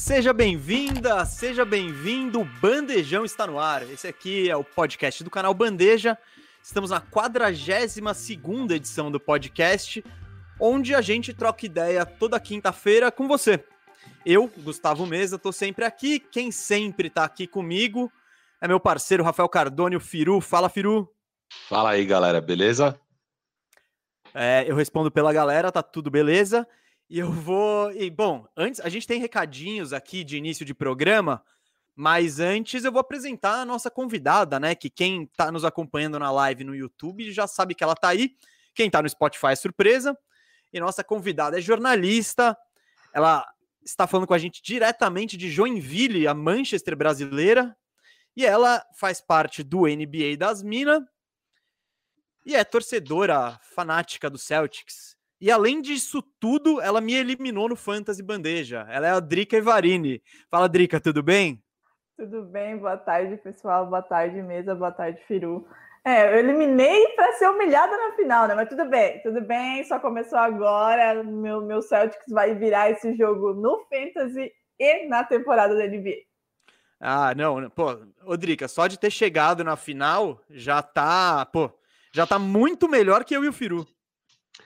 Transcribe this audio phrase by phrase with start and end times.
[0.00, 2.42] Seja bem-vinda, seja bem-vindo.
[2.42, 3.82] Bandejão está no ar.
[3.82, 6.16] Esse aqui é o podcast do canal Bandeja.
[6.62, 10.02] Estamos na 42 segunda edição do podcast,
[10.58, 13.62] onde a gente troca ideia toda quinta-feira com você.
[14.24, 16.18] Eu, Gustavo Mesa, tô sempre aqui.
[16.18, 18.10] Quem sempre tá aqui comigo
[18.58, 20.40] é meu parceiro Rafael Cardone, o Firu.
[20.40, 21.12] Fala, Firu.
[21.68, 22.98] Fala aí, galera, beleza?
[24.32, 26.66] É, eu respondo pela galera, tá tudo beleza?
[27.10, 27.90] E eu vou.
[27.90, 31.44] E, bom, antes, a gente tem recadinhos aqui de início de programa,
[31.96, 34.76] mas antes eu vou apresentar a nossa convidada, né?
[34.76, 38.36] Que quem tá nos acompanhando na live no YouTube já sabe que ela tá aí.
[38.72, 40.16] Quem tá no Spotify é surpresa.
[40.72, 42.56] E nossa convidada é jornalista.
[43.12, 43.44] Ela
[43.84, 47.76] está falando com a gente diretamente de Joinville, a Manchester brasileira.
[48.36, 51.02] E ela faz parte do NBA das Minas
[52.46, 55.18] e é torcedora fanática do Celtics.
[55.40, 58.86] E além disso tudo, ela me eliminou no Fantasy Bandeja.
[58.90, 60.22] Ela é a Drica Evarini.
[60.50, 61.62] Fala, Drica, tudo bem?
[62.14, 63.86] Tudo bem, boa tarde, pessoal.
[63.86, 64.74] Boa tarde, mesa.
[64.74, 65.66] Boa tarde, Firu.
[66.04, 68.54] É, eu eliminei para ser humilhada na final, né?
[68.54, 69.82] Mas tudo bem, tudo bem.
[69.84, 71.22] Só começou agora.
[71.24, 76.16] Meu, meu Celtics vai virar esse jogo no Fantasy e na temporada da NBA.
[77.00, 81.70] Ah, não, pô, Odrica, só de ter chegado na final já tá, pô,
[82.12, 83.86] já tá muito melhor que eu e o Firu.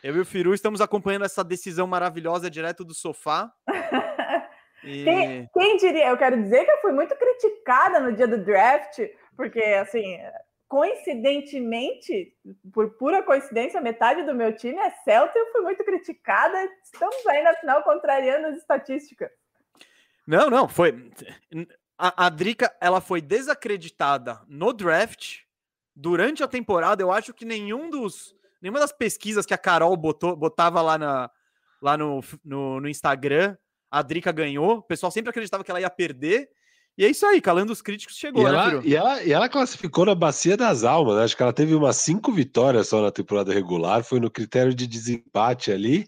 [0.05, 3.51] Eu e o Firu estamos acompanhando essa decisão maravilhosa direto do sofá.
[4.87, 5.03] E...
[5.03, 6.09] Quem, quem, diria?
[6.09, 8.99] Eu quero dizer que eu fui muito criticada no dia do draft,
[9.35, 10.19] porque, assim,
[10.69, 12.37] coincidentemente,
[12.71, 16.69] por pura coincidência, metade do meu time é Celta e eu fui muito criticada.
[16.83, 19.31] Estamos aí na final contrariando as estatísticas.
[20.27, 21.11] Não, não, foi.
[21.97, 25.45] A, a Drica, ela foi desacreditada no draft.
[25.97, 30.35] Durante a temporada, eu acho que nenhum dos nenhuma das pesquisas que a Carol botou,
[30.35, 31.31] botava lá, na,
[31.83, 33.55] lá no, no, no Instagram,
[33.91, 34.79] a Drica ganhou.
[34.79, 36.49] O pessoal sempre acreditava que ela ia perder.
[36.97, 39.49] E é isso aí, calando os críticos, chegou, e né, ela, e ela, e ela
[39.51, 41.25] classificou na Bacia das Almas, né?
[41.25, 44.87] Acho que ela teve umas cinco vitórias só na temporada regular, foi no critério de
[44.87, 46.07] desempate ali.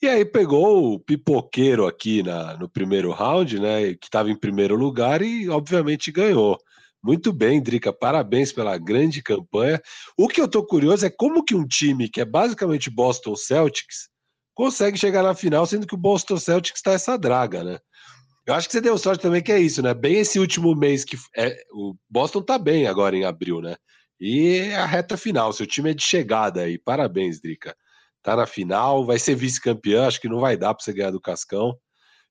[0.00, 3.94] E aí pegou o pipoqueiro aqui na, no primeiro round, né?
[3.94, 6.58] Que estava em primeiro lugar e, obviamente, ganhou.
[7.02, 9.82] Muito bem, Drica, parabéns pela grande campanha.
[10.16, 14.08] O que eu tô curioso é como que um time que é basicamente Boston Celtics
[14.54, 17.78] consegue chegar na final, sendo que o Boston Celtics está essa draga, né?
[18.46, 19.94] Eu acho que você deu sorte também que é isso, né?
[19.94, 23.76] Bem esse último mês que é, o Boston tá bem agora em abril, né?
[24.20, 26.78] E é a reta final, seu time é de chegada aí.
[26.78, 27.74] Parabéns, Drica.
[28.22, 31.20] Tá na final, vai ser vice-campeão, acho que não vai dar para você ganhar do
[31.20, 31.76] Cascão.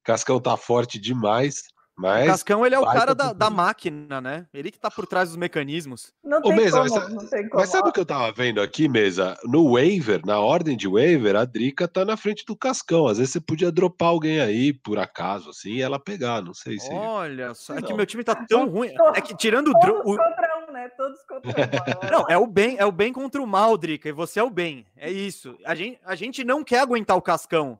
[0.04, 1.64] Cascão tá forte demais.
[2.02, 4.48] Mas o Cascão, ele é o cara da, da, máquina, né?
[4.54, 6.12] Ele que tá por trás dos mecanismos.
[6.24, 7.62] Não tem, Mesa, como, mas, não tem como.
[7.62, 9.38] Mas sabe o que eu tava vendo aqui, Mesa?
[9.44, 13.08] No waiver, na ordem de waiver, a Drica tá na frente do Cascão.
[13.08, 16.80] Às vezes você podia dropar alguém aí, por acaso, assim, e ela pegar, não sei
[16.80, 16.92] se...
[16.92, 18.92] Olha só, é que meu time tá tão ruim.
[19.14, 19.80] É que tirando o...
[19.80, 20.90] Todos contra um, né?
[20.98, 22.10] Todos contra um.
[22.12, 24.50] não, é o bem, é o bem contra o mal, Drica, e você é o
[24.50, 24.86] bem.
[24.98, 25.56] É isso.
[25.66, 27.80] A gente, a gente não quer aguentar o Cascão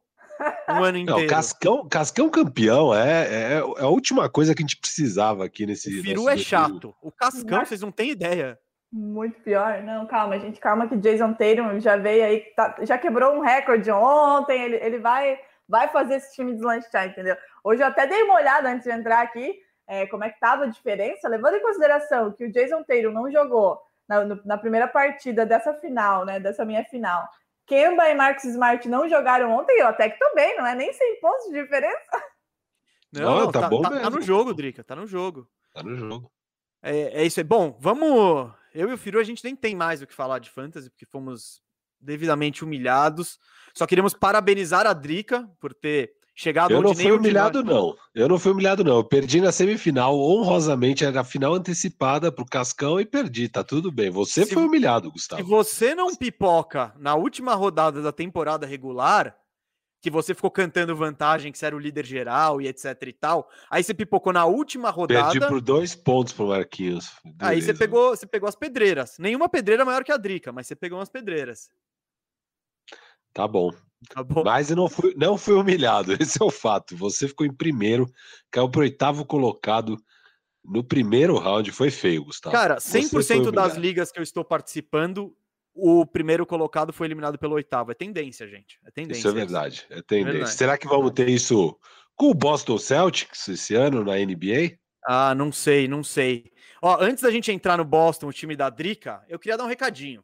[0.70, 1.22] um ano inteiro.
[1.22, 5.66] Não, Cascão, Cascão campeão é, é, é, a última coisa que a gente precisava aqui
[5.66, 6.00] nesse.
[6.00, 6.96] O Firu é chato.
[7.02, 7.70] O Cascão, Mas...
[7.70, 8.58] vocês não têm ideia.
[8.92, 9.82] Muito pior.
[9.84, 10.60] Não, calma, gente.
[10.60, 14.62] Calma que Jason Tatum já veio aí, tá, já quebrou um recorde ontem.
[14.62, 17.38] Ele, ele vai, vai fazer esse time deslanchar, entendeu?
[17.64, 19.56] Hoje eu até dei uma olhada antes de entrar aqui,
[19.88, 23.32] é, como é que tava a diferença, levando em consideração que o Jason Tatum não
[23.32, 23.80] jogou
[24.10, 26.38] na, no, na primeira partida dessa final, né?
[26.38, 27.30] Dessa minha final.
[27.72, 30.92] Kemba e Marcos Smart não jogaram ontem, eu até que tô bem, não é nem
[30.92, 32.24] 100 pontos de diferença.
[33.14, 34.04] Não, não tá, tá, bom tá, mesmo.
[34.04, 35.48] Tá no jogo, Drica, tá no jogo.
[35.74, 36.30] Tá no jogo.
[36.84, 37.44] É, é isso aí.
[37.46, 38.52] Bom, vamos.
[38.74, 41.06] Eu e o Firu, a gente nem tem mais o que falar de fantasy, porque
[41.06, 41.62] fomos
[41.98, 43.40] devidamente humilhados.
[43.74, 47.96] Só queremos parabenizar a Drica por ter chegado Eu não fui humilhado, não.
[48.14, 48.98] Eu não fui humilhado, não.
[48.98, 53.50] Eu perdi na semifinal, honrosamente, era a final antecipada pro Cascão e perdi.
[53.50, 54.10] Tá tudo bem.
[54.10, 55.42] Você se, foi humilhado, Gustavo.
[55.42, 59.36] Se você não pipoca na última rodada da temporada regular,
[60.02, 63.48] que você ficou cantando vantagem, que você era o líder geral e etc e tal.
[63.70, 65.32] Aí você pipocou na última rodada.
[65.32, 67.12] Perdi por dois pontos pro Marquinhos.
[67.24, 67.48] Beleza.
[67.48, 69.18] Aí você pegou, você pegou as pedreiras.
[69.20, 71.70] Nenhuma pedreira maior que a Drica, mas você pegou umas pedreiras.
[73.32, 73.72] Tá bom.
[74.10, 76.96] Tá Mas eu não fui, não fui humilhado, esse é o fato.
[76.98, 78.10] Você ficou em primeiro,
[78.50, 79.98] caiu pro oitavo colocado
[80.64, 81.72] no primeiro round.
[81.72, 82.56] Foi feio, Gustavo.
[82.56, 85.36] Cara, 100% das ligas que eu estou participando,
[85.74, 87.92] o primeiro colocado foi eliminado pelo oitavo.
[87.92, 88.80] É tendência, gente.
[88.86, 89.20] É tendência.
[89.20, 89.86] Isso é verdade.
[89.90, 90.32] É tendência.
[90.32, 90.56] Verdade.
[90.56, 91.78] Será que vamos ter isso
[92.16, 94.78] com o Boston Celtics esse ano na NBA?
[95.08, 96.52] Ah, não sei, não sei.
[96.82, 99.68] Ó, antes da gente entrar no Boston, o time da Drica, eu queria dar um
[99.68, 100.24] recadinho.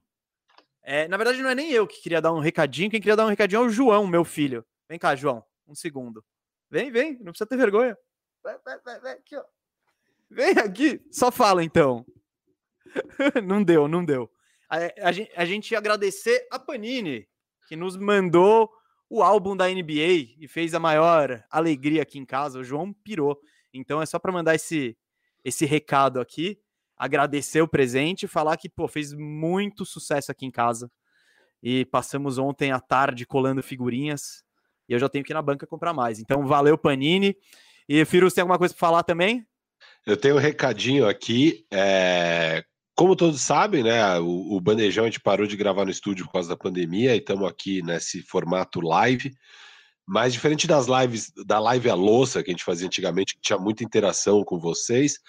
[0.90, 3.26] É, na verdade, não é nem eu que queria dar um recadinho, quem queria dar
[3.26, 4.66] um recadinho é o João, meu filho.
[4.88, 6.24] Vem cá, João, um segundo.
[6.72, 7.98] Vem, vem, não precisa ter vergonha.
[8.42, 9.44] Vai, vai, vai, vai aqui, ó.
[10.30, 11.06] Vem aqui.
[11.12, 12.06] Só fala, então.
[13.46, 14.32] não deu, não deu.
[14.70, 17.28] A, a, gente, a gente ia agradecer a Panini,
[17.68, 18.72] que nos mandou
[19.10, 22.60] o álbum da NBA e fez a maior alegria aqui em casa.
[22.60, 23.38] O João pirou.
[23.74, 24.98] Então é só para mandar esse,
[25.44, 26.58] esse recado aqui,
[26.98, 30.92] agradecer o presente, falar que pô, fez muito sucesso aqui em casa.
[31.62, 34.44] E passamos ontem à tarde colando figurinhas.
[34.88, 36.20] E eu já tenho que ir na banca comprar mais.
[36.20, 37.36] Então valeu, Panini.
[37.88, 39.46] E Firu, tem alguma coisa para falar também?
[40.06, 41.66] Eu tenho um recadinho aqui.
[41.72, 42.64] É...
[42.96, 44.20] Como todos sabem, né?
[44.20, 47.20] O, o Bandejão a gente parou de gravar no estúdio por causa da pandemia e
[47.20, 49.32] estamos aqui nesse formato live.
[50.08, 53.60] Mas diferente das lives, da live à louça que a gente fazia antigamente, que tinha
[53.60, 55.20] muita interação com vocês,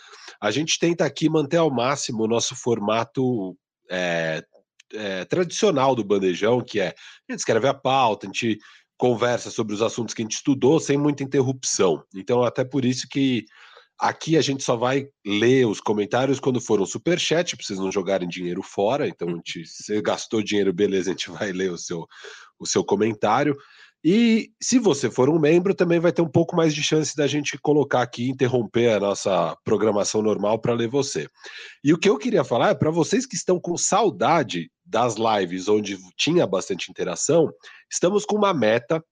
[0.41, 3.57] a gente tenta aqui manter ao máximo o nosso formato
[3.91, 4.45] é,
[4.93, 6.89] é, tradicional do bandejão, que é
[7.29, 8.59] a gente escreve a pauta, a gente
[8.97, 12.03] conversa sobre os assuntos que a gente estudou sem muita interrupção.
[12.15, 13.45] Então, até por isso que
[13.99, 17.91] aqui a gente só vai ler os comentários quando for um superchat, para vocês não
[17.91, 19.09] jogarem dinheiro fora.
[19.09, 22.07] Então, a gente, se gastou dinheiro, beleza, a gente vai ler o seu,
[22.59, 23.57] o seu comentário.
[24.05, 27.27] E se você for um membro, também vai ter um pouco mais de chance da
[27.27, 31.29] gente colocar aqui, interromper a nossa programação normal para ler você.
[31.83, 35.69] E o que eu queria falar é para vocês que estão com saudade das lives
[35.69, 37.51] onde tinha bastante interação,
[37.91, 39.05] estamos com uma meta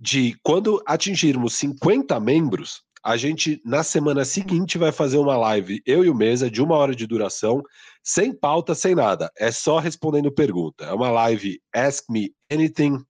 [0.00, 6.04] de quando atingirmos 50 membros, a gente na semana seguinte vai fazer uma live, eu
[6.04, 7.62] e o Mesa, de uma hora de duração,
[8.02, 9.30] sem pauta, sem nada.
[9.38, 10.86] É só respondendo pergunta.
[10.86, 13.04] É uma live Ask Me Anything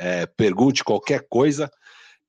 [0.00, 1.70] é, pergunte qualquer coisa.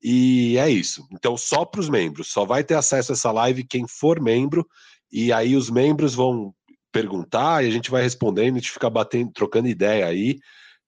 [0.04, 1.08] E é isso.
[1.12, 2.28] Então, só para os membros.
[2.32, 4.68] Só vai ter acesso a essa live quem for membro.
[5.12, 6.54] E aí os membros vão
[6.92, 10.38] perguntar e a gente vai respondendo, a gente fica batendo, trocando ideia aí.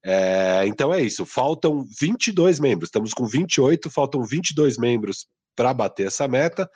[0.04, 1.26] É, então é isso.
[1.26, 2.90] Faltam 22 membros.
[2.90, 6.70] Estamos com 28, faltam 22 membros para bater essa meta.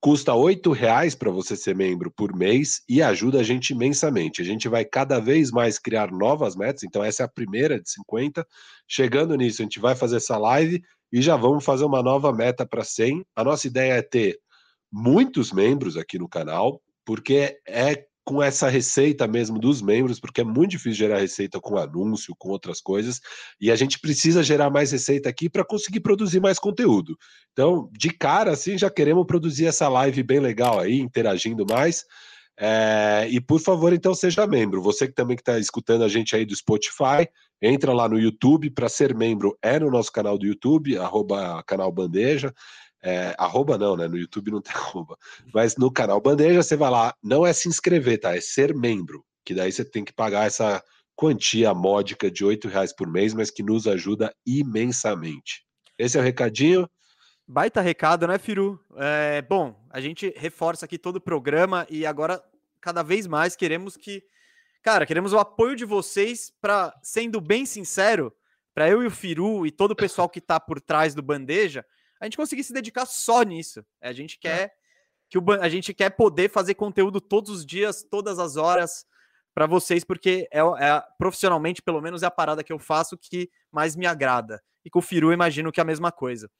[0.00, 4.40] Custa R$ reais para você ser membro por mês e ajuda a gente imensamente.
[4.40, 7.90] A gente vai cada vez mais criar novas metas, então essa é a primeira de
[7.90, 8.46] 50.
[8.86, 12.64] Chegando nisso, a gente vai fazer essa live e já vamos fazer uma nova meta
[12.64, 13.24] para 100.
[13.34, 14.38] A nossa ideia é ter
[14.90, 20.44] muitos membros aqui no canal, porque é com essa receita mesmo dos membros, porque é
[20.44, 23.22] muito difícil gerar receita com anúncio, com outras coisas,
[23.58, 27.16] e a gente precisa gerar mais receita aqui para conseguir produzir mais conteúdo.
[27.52, 32.04] Então, de cara, assim, já queremos produzir essa live bem legal aí, interagindo mais.
[32.60, 34.82] É, e por favor, então seja membro.
[34.82, 37.26] Você que também está escutando a gente aí do Spotify,
[37.62, 39.56] entra lá no YouTube para ser membro.
[39.62, 42.52] É no nosso canal do YouTube, arroba canal Bandeja.
[43.02, 44.08] É, arroba não, né?
[44.08, 45.16] No YouTube não tem arroba.
[45.52, 48.36] Mas no canal Bandeja, você vai lá, não é se inscrever, tá?
[48.36, 49.24] É ser membro.
[49.44, 50.82] Que daí você tem que pagar essa
[51.16, 55.64] quantia módica de oito reais por mês, mas que nos ajuda imensamente.
[55.98, 56.88] Esse é o recadinho.
[57.46, 58.78] Baita recado, né, Firu?
[58.96, 62.42] É, bom, a gente reforça aqui todo o programa e agora,
[62.80, 64.22] cada vez mais, queremos que.
[64.82, 68.32] Cara, queremos o apoio de vocês para, sendo bem sincero,
[68.72, 71.84] para eu e o Firu e todo o pessoal que está por trás do Bandeja,
[72.20, 73.84] a gente conseguir se dedicar só nisso.
[74.00, 74.38] A gente é.
[74.40, 74.70] quer é.
[75.28, 79.06] que o, a gente quer poder fazer conteúdo todos os dias, todas as horas
[79.54, 83.50] para vocês, porque é, é, profissionalmente, pelo menos, é a parada que eu faço que
[83.72, 84.62] mais me agrada.
[84.84, 86.50] E com o Firu, imagino que é a mesma coisa.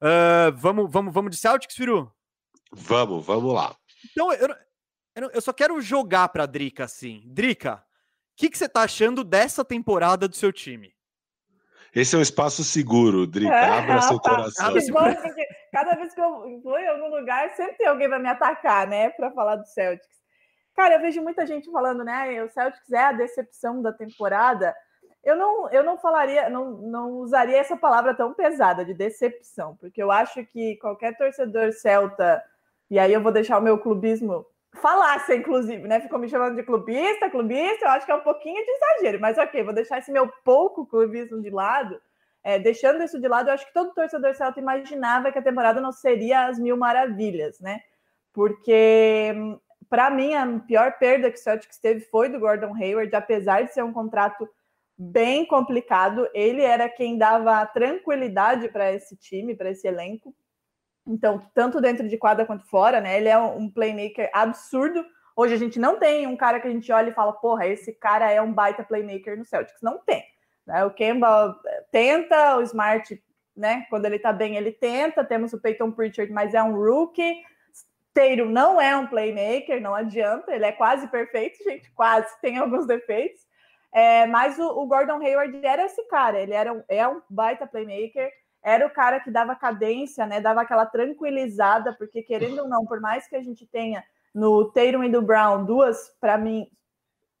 [0.00, 2.12] Uh, vamos, vamos, vamos de Celtics, Firu?
[2.72, 3.76] Vamos, vamos lá.
[4.10, 4.48] Então, eu,
[5.14, 7.22] eu, eu só quero jogar para Drica assim.
[7.26, 7.80] Drica, o
[8.36, 10.94] que, que você tá achando dessa temporada do seu time?
[11.94, 13.54] Esse é um espaço seguro, Drica.
[13.54, 14.66] Abra seu coração.
[15.72, 19.10] Cada vez que eu vou em algum lugar, sempre tem alguém para me atacar, né?
[19.10, 20.18] Para falar do Celtics.
[20.74, 22.42] Cara, eu vejo muita gente falando, né?
[22.42, 24.74] O Celtics é a decepção da temporada.
[25.24, 30.02] Eu não, eu não falaria, não, não usaria essa palavra tão pesada de decepção, porque
[30.02, 32.42] eu acho que qualquer torcedor celta,
[32.88, 34.46] e aí eu vou deixar o meu clubismo
[34.78, 36.00] falasse, inclusive, né?
[36.00, 39.38] Ficou me chamando de clubista, clubista, eu acho que é um pouquinho de exagero, mas
[39.38, 42.00] ok, vou deixar esse meu pouco clubismo de lado.
[42.42, 45.80] É, deixando isso de lado, eu acho que todo torcedor celta imaginava que a temporada
[45.80, 47.80] não seria as mil maravilhas, né?
[48.32, 49.34] Porque,
[49.90, 53.74] para mim, a pior perda que o Celtics teve foi do Gordon Hayward, apesar de
[53.74, 54.48] ser um contrato
[54.96, 60.34] bem complicado, ele era quem dava tranquilidade para esse time, para esse elenco.
[61.08, 63.16] Então, tanto dentro de quadra quanto fora, né?
[63.16, 65.04] Ele é um playmaker absurdo.
[65.34, 67.92] Hoje a gente não tem um cara que a gente olha e fala, porra, esse
[67.94, 69.80] cara é um baita playmaker no Celtics.
[69.80, 70.22] Não tem.
[70.66, 70.84] Né?
[70.84, 73.22] O Kemba eh, tenta, o Smart,
[73.56, 73.86] né?
[73.88, 75.24] Quando ele tá bem, ele tenta.
[75.24, 77.42] Temos o Peyton Pritchard, mas é um rookie.
[78.12, 80.52] Teiro não é um playmaker, não adianta.
[80.52, 82.28] Ele é quase perfeito, gente, quase.
[82.42, 83.40] Tem alguns defeitos.
[83.92, 86.38] É, mas o, o, Gordon Hayward era esse cara.
[86.38, 88.30] Ele era um, é um baita playmaker
[88.62, 90.40] era o cara que dava cadência, né?
[90.40, 95.04] Dava aquela tranquilizada, porque querendo ou não, por mais que a gente tenha no Tatum
[95.04, 96.68] e do Brown duas, para mim,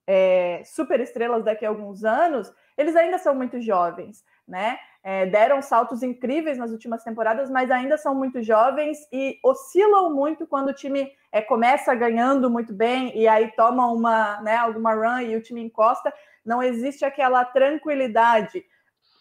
[0.06, 4.78] é, super estrelas daqui a alguns anos, eles ainda são muito jovens, né?
[5.02, 10.46] É, deram saltos incríveis nas últimas temporadas, mas ainda são muito jovens e oscilam muito
[10.46, 15.20] quando o time é, começa ganhando muito bem e aí toma uma, né, alguma run
[15.20, 16.12] e o time encosta.
[16.44, 18.64] Não existe aquela tranquilidade.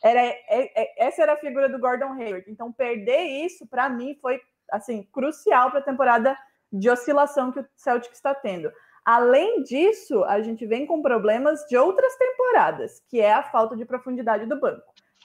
[0.03, 2.49] Era, é, é, essa era a figura do Gordon Hayward.
[2.49, 4.39] Então, perder isso, para mim, foi
[4.71, 6.37] assim crucial para a temporada
[6.71, 8.71] de oscilação que o Celtic está tendo.
[9.05, 13.85] Além disso, a gente vem com problemas de outras temporadas, que é a falta de
[13.85, 14.83] profundidade do banco.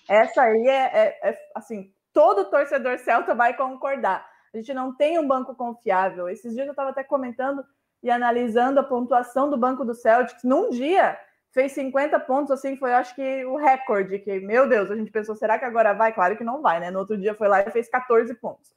[0.08, 4.24] Essa aí é, é, é assim, todo torcedor celta vai concordar.
[4.54, 6.28] A gente não tem um banco confiável.
[6.28, 7.64] Esses dias eu estava até comentando
[8.02, 10.44] e analisando a pontuação do banco do Celtics.
[10.44, 11.18] Num dia
[11.52, 14.18] fez 50 pontos, assim, foi acho que o recorde.
[14.18, 16.12] Que, meu Deus, a gente pensou, será que agora vai?
[16.12, 16.90] Claro que não vai, né?
[16.90, 18.74] No outro dia foi lá e fez 14 pontos.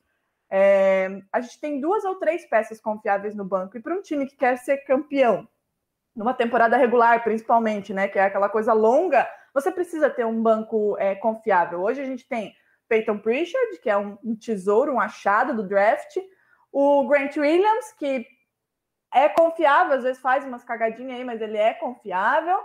[0.50, 4.28] É, a gente tem duas ou três peças confiáveis no banco, e para um time
[4.28, 5.48] que quer ser campeão,
[6.16, 8.08] numa temporada regular, principalmente, né?
[8.08, 11.82] Que é aquela coisa longa, você precisa ter um banco é, confiável.
[11.82, 12.54] Hoje a gente tem
[12.88, 16.18] Peyton Pritchard, que é um, um tesouro, um achado do draft,
[16.72, 18.28] o Grant Williams, que
[19.16, 22.60] é confiável, às vezes faz umas cagadinhas aí, mas ele é confiável.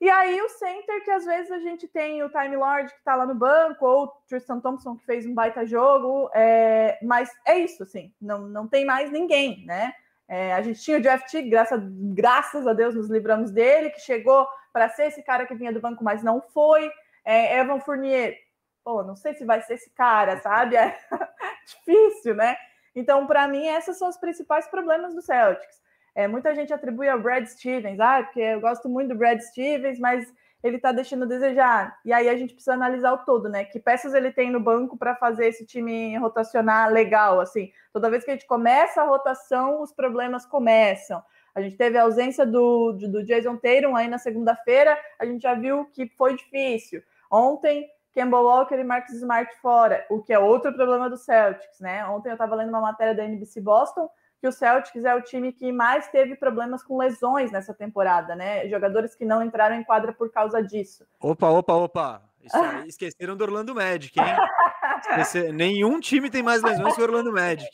[0.00, 3.14] E aí o center, que às vezes a gente tem o Time Lord que está
[3.14, 6.98] lá no banco, ou o Tristan Thompson que fez um baita jogo, é...
[7.00, 9.94] mas é isso, assim, não, não tem mais ninguém, né?
[10.26, 11.80] É, a gente tinha o Jeff Teague, graças,
[12.14, 15.80] graças a Deus nos livramos dele, que chegou para ser esse cara que vinha do
[15.80, 16.90] banco, mas não foi.
[17.24, 18.36] É, Evan Fournier,
[18.82, 20.74] pô, não sei se vai ser esse cara, sabe?
[20.74, 20.98] É
[21.64, 22.56] difícil, né?
[22.94, 25.80] Então, para mim, esses são os principais problemas do Celtics.
[26.14, 29.98] É, muita gente atribui ao Brad Stevens, ah, porque eu gosto muito do Brad Stevens,
[29.98, 30.30] mas
[30.62, 31.98] ele está deixando a desejar.
[32.04, 33.64] E aí a gente precisa analisar o todo, né?
[33.64, 37.72] Que peças ele tem no banco para fazer esse time rotacionar legal, assim.
[37.92, 41.22] Toda vez que a gente começa a rotação, os problemas começam.
[41.54, 45.54] A gente teve a ausência do, do Jason Tatum aí na segunda-feira, a gente já
[45.54, 47.02] viu que foi difícil.
[47.30, 52.04] Ontem, Campbell Walker e Marcus Smart fora, o que é outro problema do Celtics, né?
[52.06, 54.08] Ontem eu estava lendo uma matéria da NBC Boston
[54.42, 58.68] que o Celtics é o time que mais teve problemas com lesões nessa temporada, né?
[58.68, 61.06] Jogadores que não entraram em quadra por causa disso.
[61.20, 62.22] Opa, opa, opa.
[62.52, 65.52] Aí, esqueceram do Orlando Magic, hein?
[65.54, 67.70] Nenhum time tem mais lesões que o Orlando Magic.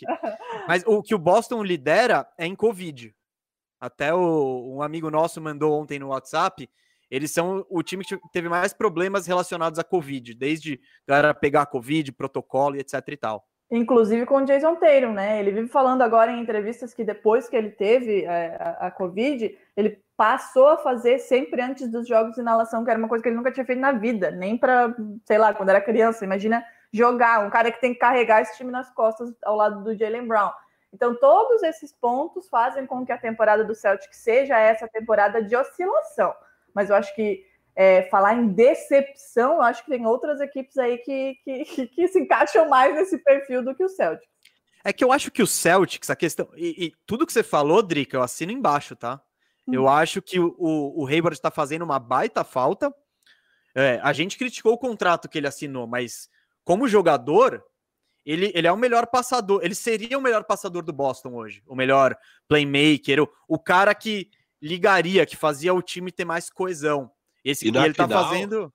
[0.67, 3.15] Mas o que o Boston lidera é em Covid.
[3.81, 6.69] Até o, um amigo nosso mandou ontem no WhatsApp.
[7.11, 12.13] Eles são o time que teve mais problemas relacionados à Covid, desde galera pegar Covid,
[12.13, 13.45] protocolo e etc e tal.
[13.71, 15.41] Inclusive com o Jason Tatum, né?
[15.41, 19.57] Ele vive falando agora em entrevistas que depois que ele teve é, a, a, Covid,
[19.77, 23.37] ele passou a fazer sempre antes dos jogos inalação, que era uma coisa que ele
[23.37, 24.97] nunca tinha feito na vida, nem para,
[25.27, 26.25] sei lá, quando era criança.
[26.25, 29.95] Imagina jogar, um cara que tem que carregar esse time nas costas ao lado do
[29.95, 30.51] Jalen Brown.
[30.91, 35.55] Então, todos esses pontos fazem com que a temporada do Celtic seja essa temporada de
[35.55, 36.35] oscilação.
[36.79, 37.45] Mas eu acho que
[37.75, 42.21] é, falar em decepção, eu acho que tem outras equipes aí que, que, que, se
[42.21, 44.33] encaixam mais nesse perfil do que o Celtics.
[44.85, 46.49] É que eu acho que o Celtics, a questão.
[46.55, 49.21] E, e tudo que você falou, Drica, eu assino embaixo, tá?
[49.67, 49.75] Hum.
[49.75, 52.95] Eu acho que o, o, o Hayward está fazendo uma baita falta.
[53.75, 56.31] É, a gente criticou o contrato que ele assinou, mas
[56.63, 57.61] como jogador,
[58.25, 59.65] ele, ele é o melhor passador.
[59.65, 61.61] Ele seria o melhor passador do Boston hoje.
[61.67, 62.17] O melhor
[62.47, 64.31] playmaker, o, o cara que
[64.61, 67.11] ligaria, que fazia o time ter mais coesão.
[67.45, 68.73] Esse e ele tá final, tá fazendo.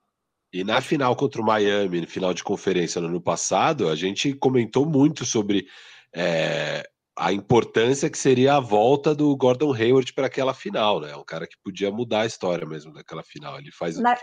[0.52, 4.34] E na final contra o Miami, no final de conferência no ano passado, a gente
[4.34, 5.68] comentou muito sobre
[6.16, 6.88] é,
[7.18, 11.16] a importância que seria a volta do Gordon Hayward para aquela final, né?
[11.16, 13.58] Um cara que podia mudar a história mesmo daquela final.
[13.58, 13.98] Ele faz.
[13.98, 14.16] Na...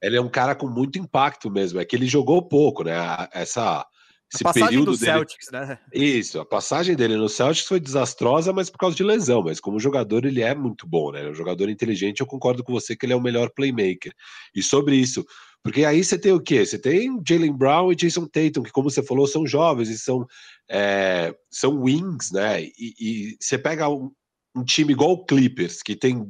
[0.00, 1.80] Ele é um cara com muito impacto mesmo.
[1.80, 2.94] É que ele jogou pouco, né?
[3.32, 3.84] Essa
[4.32, 5.12] esse a passagem período do dele...
[5.12, 5.78] Celtics, né?
[5.92, 9.42] Isso, a passagem dele no Celtics foi desastrosa, mas por causa de lesão.
[9.42, 11.26] Mas como jogador, ele é muito bom, né?
[11.26, 12.20] É um jogador inteligente.
[12.20, 14.12] Eu concordo com você que ele é o melhor playmaker.
[14.54, 15.24] E sobre isso,
[15.62, 16.64] porque aí você tem o quê?
[16.64, 20.26] Você tem Jalen Brown e Jason Tatum, que, como você falou, são jovens e são,
[20.68, 22.62] é, são wings, né?
[22.64, 24.10] E, e você pega um,
[24.54, 26.26] um time igual o Clippers, que tem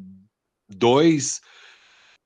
[0.69, 1.41] dois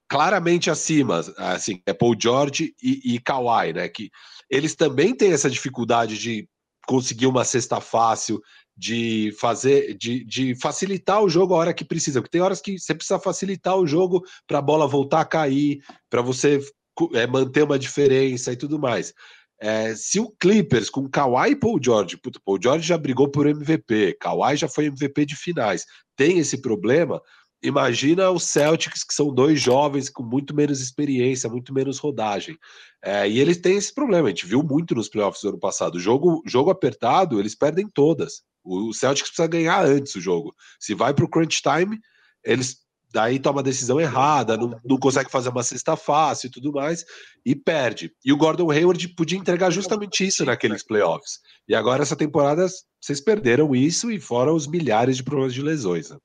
[0.09, 3.89] claramente acima, assim, é Paul George e, e Kawhi, né?
[3.89, 4.11] Que
[4.53, 6.47] eles também têm essa dificuldade de
[6.87, 8.39] conseguir uma cesta fácil,
[8.77, 12.79] de fazer, de, de facilitar o jogo a hora que precisa, porque tem horas que
[12.79, 16.61] você precisa facilitar o jogo para a bola voltar a cair, para você
[17.15, 19.15] é, manter uma diferença e tudo mais.
[19.59, 23.47] É, se o Clippers com Kawhi e Paul George, puto, Paul George já brigou por
[23.47, 27.23] MVP, Kawhi já foi MVP de finais, tem esse problema,
[27.63, 32.59] imagina os Celtics, que são dois jovens com muito menos experiência, muito menos rodagem.
[33.03, 36.01] É, e eles têm esse problema, a gente viu muito nos playoffs do ano passado.
[36.01, 38.43] Jogo, jogo apertado, eles perdem todas.
[38.65, 40.55] O Celtics precisa ganhar antes o jogo.
[40.79, 41.99] Se vai para o crunch time,
[42.45, 46.73] eles daí toma a decisão errada, não, não consegue fazer uma cesta fácil e tudo
[46.73, 47.05] mais,
[47.45, 48.11] e perde.
[48.25, 51.39] E o Gordon Hayward podia entregar justamente isso naqueles playoffs.
[51.69, 52.67] E agora, essa temporada,
[53.01, 56.11] vocês perderam isso e fora os milhares de problemas de lesões.
[56.11, 56.17] Né?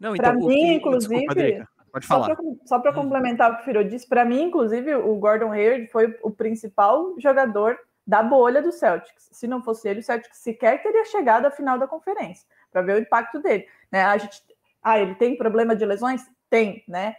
[0.00, 1.26] Não, então, para mim, inclusive.
[1.26, 2.36] Desculpa, Pode falar.
[2.64, 6.16] Só para complementar o que o Firo disse, para mim, inclusive, o Gordon Hayward foi
[6.22, 7.76] o principal jogador
[8.06, 9.28] da bolha do Celtics.
[9.32, 12.96] Se não fosse ele, o Celtics sequer teria chegado à final da conferência, para ver
[12.96, 13.66] o impacto dele.
[13.90, 14.04] Né?
[14.04, 14.40] A gente
[14.82, 16.22] ah, ele tem problema de lesões?
[16.48, 17.14] Tem, né?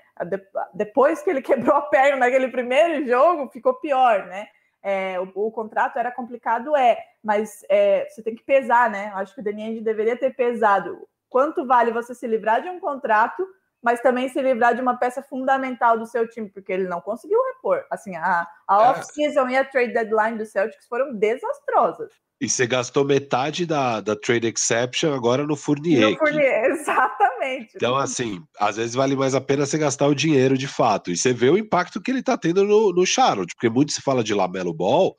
[0.74, 4.48] Depois que ele quebrou a perna naquele primeiro jogo, ficou pior, né?
[4.84, 9.12] É, o, o, contrato era complicado, é, mas é, você tem que pesar, né?
[9.14, 11.08] Acho que o Daniel deveria ter pesado.
[11.32, 13.48] Quanto vale você se livrar de um contrato,
[13.82, 17.40] mas também se livrar de uma peça fundamental do seu time, porque ele não conseguiu
[17.56, 17.86] repor.
[17.90, 18.90] Assim, a, a é.
[18.90, 22.12] off-season e a trade deadline do Celtics foram desastrosas.
[22.42, 26.12] E você gastou metade da, da trade exception agora no Fournier.
[26.12, 26.68] No Fournier, que...
[26.74, 27.72] exatamente.
[27.76, 31.12] Então, assim, às vezes vale mais a pena você gastar o dinheiro de fato.
[31.12, 34.02] E você vê o impacto que ele tá tendo no, no Charlotte, porque muito se
[34.02, 35.16] fala de Lamelo Ball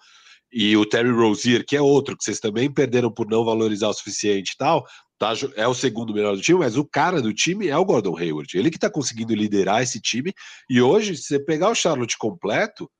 [0.53, 3.95] e o Terry Rozier, que é outro que vocês também perderam por não valorizar o
[3.95, 4.85] suficiente e tal,
[5.19, 8.17] tá, é o segundo melhor do time, mas o cara do time é o Gordon
[8.19, 8.57] Hayward.
[8.57, 10.33] Ele que tá conseguindo liderar esse time.
[10.69, 12.91] E hoje, se você pegar o Charlotte completo,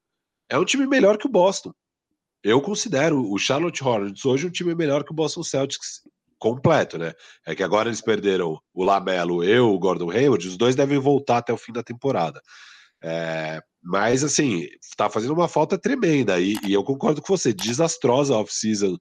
[0.49, 1.73] é um time melhor que o Boston.
[2.43, 6.03] Eu considero o Charlotte Hornets hoje um time melhor que o Boston Celtics
[6.39, 7.13] completo, né?
[7.47, 11.39] É que agora eles perderam o Lamelo e o Gordon Hayward, os dois devem voltar
[11.39, 12.43] até o fim da temporada.
[13.01, 18.37] É, mas, assim, tá fazendo uma falta tremenda e, e eu concordo com você, desastrosa
[18.37, 18.97] off-season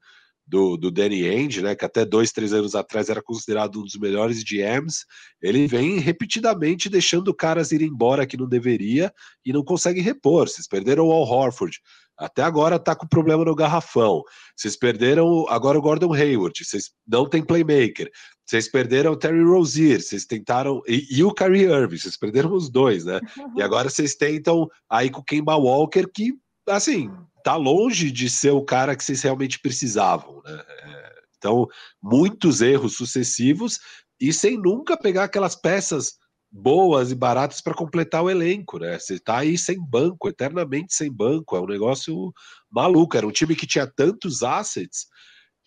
[0.45, 3.95] do, do Danny Ainge, né, que até dois, três anos atrás era considerado um dos
[3.97, 5.05] melhores GMs,
[5.41, 9.13] ele vem repetidamente deixando caras ir embora que não deveria
[9.45, 10.49] e não consegue repor.
[10.49, 11.79] Vocês perderam o Al Horford,
[12.17, 14.23] até agora tá com problema no garrafão.
[14.55, 18.09] Vocês perderam agora o Gordon Hayward, vocês não tem playmaker.
[18.51, 20.81] Vocês perderam o Terry Rozier, vocês tentaram.
[20.85, 23.21] E, e o Kyrie Irving, vocês perderam os dois, né?
[23.55, 26.33] E agora vocês tentam aí com o Kemba Walker, que,
[26.67, 27.09] assim,
[27.45, 30.61] tá longe de ser o cara que vocês realmente precisavam, né?
[30.67, 31.65] É, então,
[32.03, 33.79] muitos erros sucessivos
[34.19, 36.15] e sem nunca pegar aquelas peças
[36.51, 38.99] boas e baratas para completar o elenco, né?
[38.99, 42.33] Você tá aí sem banco, eternamente sem banco, é um negócio
[42.69, 43.15] maluco.
[43.15, 45.07] Era um time que tinha tantos assets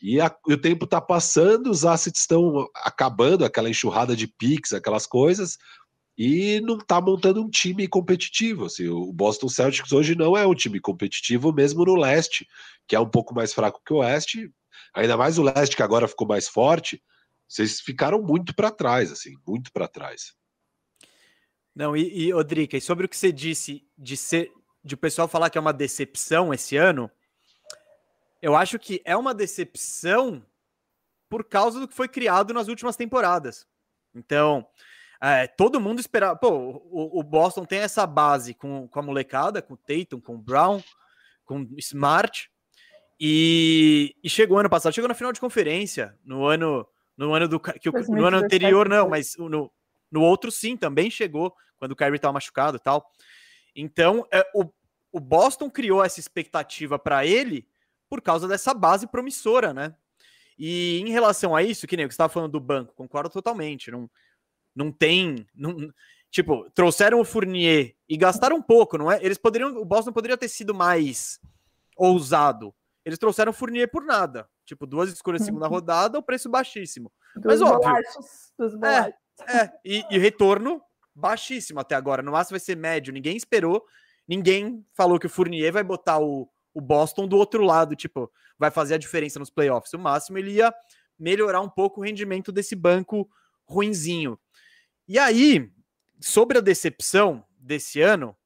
[0.05, 4.75] e, a, e o tempo tá passando, os assets estão acabando, aquela enxurrada de picks,
[4.75, 5.57] aquelas coisas,
[6.17, 8.67] e não tá montando um time competitivo.
[8.67, 12.47] Assim, o Boston Celtics hoje não é um time competitivo, mesmo no leste,
[12.87, 14.53] que é um pouco mais fraco que o oeste.
[14.95, 17.03] Ainda mais o leste, que agora ficou mais forte.
[17.49, 20.35] Vocês ficaram muito para trás, assim, muito para trás.
[21.75, 24.53] Não, e, e Odrica, e sobre o que você disse de ser
[24.85, 27.11] de o pessoal falar que é uma decepção esse ano,
[28.45, 30.45] eu acho que é uma decepção
[31.31, 33.67] por causa do que foi criado nas últimas temporadas.
[34.15, 34.67] Então,
[35.19, 36.37] é, todo mundo esperava.
[36.37, 40.35] Pô, o, o, Boston tem essa base com, com a molecada, com o Tatum, com
[40.35, 40.83] o Brown,
[41.43, 42.51] com o Smart.
[43.19, 47.59] E, e chegou ano passado, chegou na final de conferência, no ano no ano do
[47.59, 49.73] que, no ano anterior não, mas no,
[50.11, 53.11] no outro, sim, também chegou quando o Kyrie estava machucado e tal.
[53.75, 54.69] Então, é, o,
[55.11, 57.67] o Boston criou essa expectativa para ele
[58.09, 59.95] por causa dessa base promissora, né?
[60.59, 63.31] E em relação a isso, que nem o que você estava falando do banco, concordo
[63.31, 63.91] totalmente.
[63.91, 64.09] Não,
[64.75, 65.47] não tem.
[65.55, 65.93] Não,
[66.31, 69.19] tipo, trouxeram o Fournier e gastaram um pouco, não é?
[69.23, 69.77] Eles poderiam.
[69.77, 71.41] O Boston poderia ter sido mais
[71.97, 72.75] ousado.
[73.05, 74.49] Eles trouxeram o Fournier por nada.
[74.65, 77.13] Tipo, duas escolhas de segunda rodada, o preço baixíssimo.
[77.37, 77.81] Dos Mas óbvio.
[77.81, 79.15] Bolachos, dos bolachos.
[79.49, 80.81] É, e, e retorno
[81.15, 82.23] baixíssimo até agora.
[82.23, 83.13] No máximo vai ser médio.
[83.13, 83.85] Ninguém esperou.
[84.27, 88.71] Ninguém falou que o Fournier vai botar o, o Boston do outro lado, tipo, vai
[88.71, 89.93] fazer a diferença nos playoffs.
[89.93, 90.75] O máximo ele ia
[91.19, 93.31] melhorar um pouco o rendimento desse banco
[93.65, 94.39] ruinzinho.
[95.07, 95.71] E aí,
[96.21, 98.37] sobre a decepção desse ano,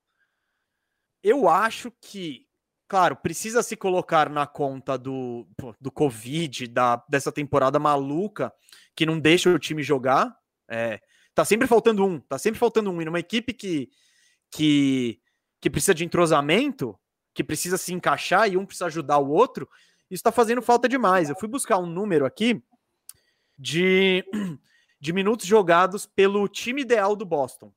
[1.23, 2.47] eu acho que,
[2.87, 5.49] claro, precisa se colocar na conta do,
[5.81, 8.53] do Covid, da, dessa temporada maluca,
[8.95, 10.37] que não deixa o time jogar.
[10.69, 11.01] É,
[11.35, 13.01] tá sempre faltando um, tá sempre faltando um.
[13.01, 13.91] E numa equipe que,
[14.51, 15.21] que,
[15.61, 16.99] que precisa de entrosamento,
[17.39, 19.69] que precisa se encaixar e um precisa ajudar o outro,
[20.11, 21.31] isso tá fazendo falta demais.
[21.31, 22.61] Eu fui buscar um número aqui
[23.57, 24.25] de,
[24.99, 27.73] de minutos jogados pelo time ideal do Boston,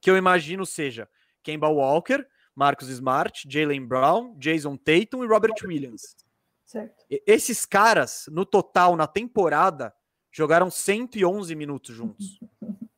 [0.00, 1.10] que eu imagino seja
[1.42, 6.16] Kemba Walker, Marcus Smart, Jalen Brown, Jason Tatum e Robert Williams.
[6.64, 7.04] Certo.
[7.26, 9.92] Esses caras, no total, na temporada,
[10.30, 12.38] jogaram 111 minutos juntos.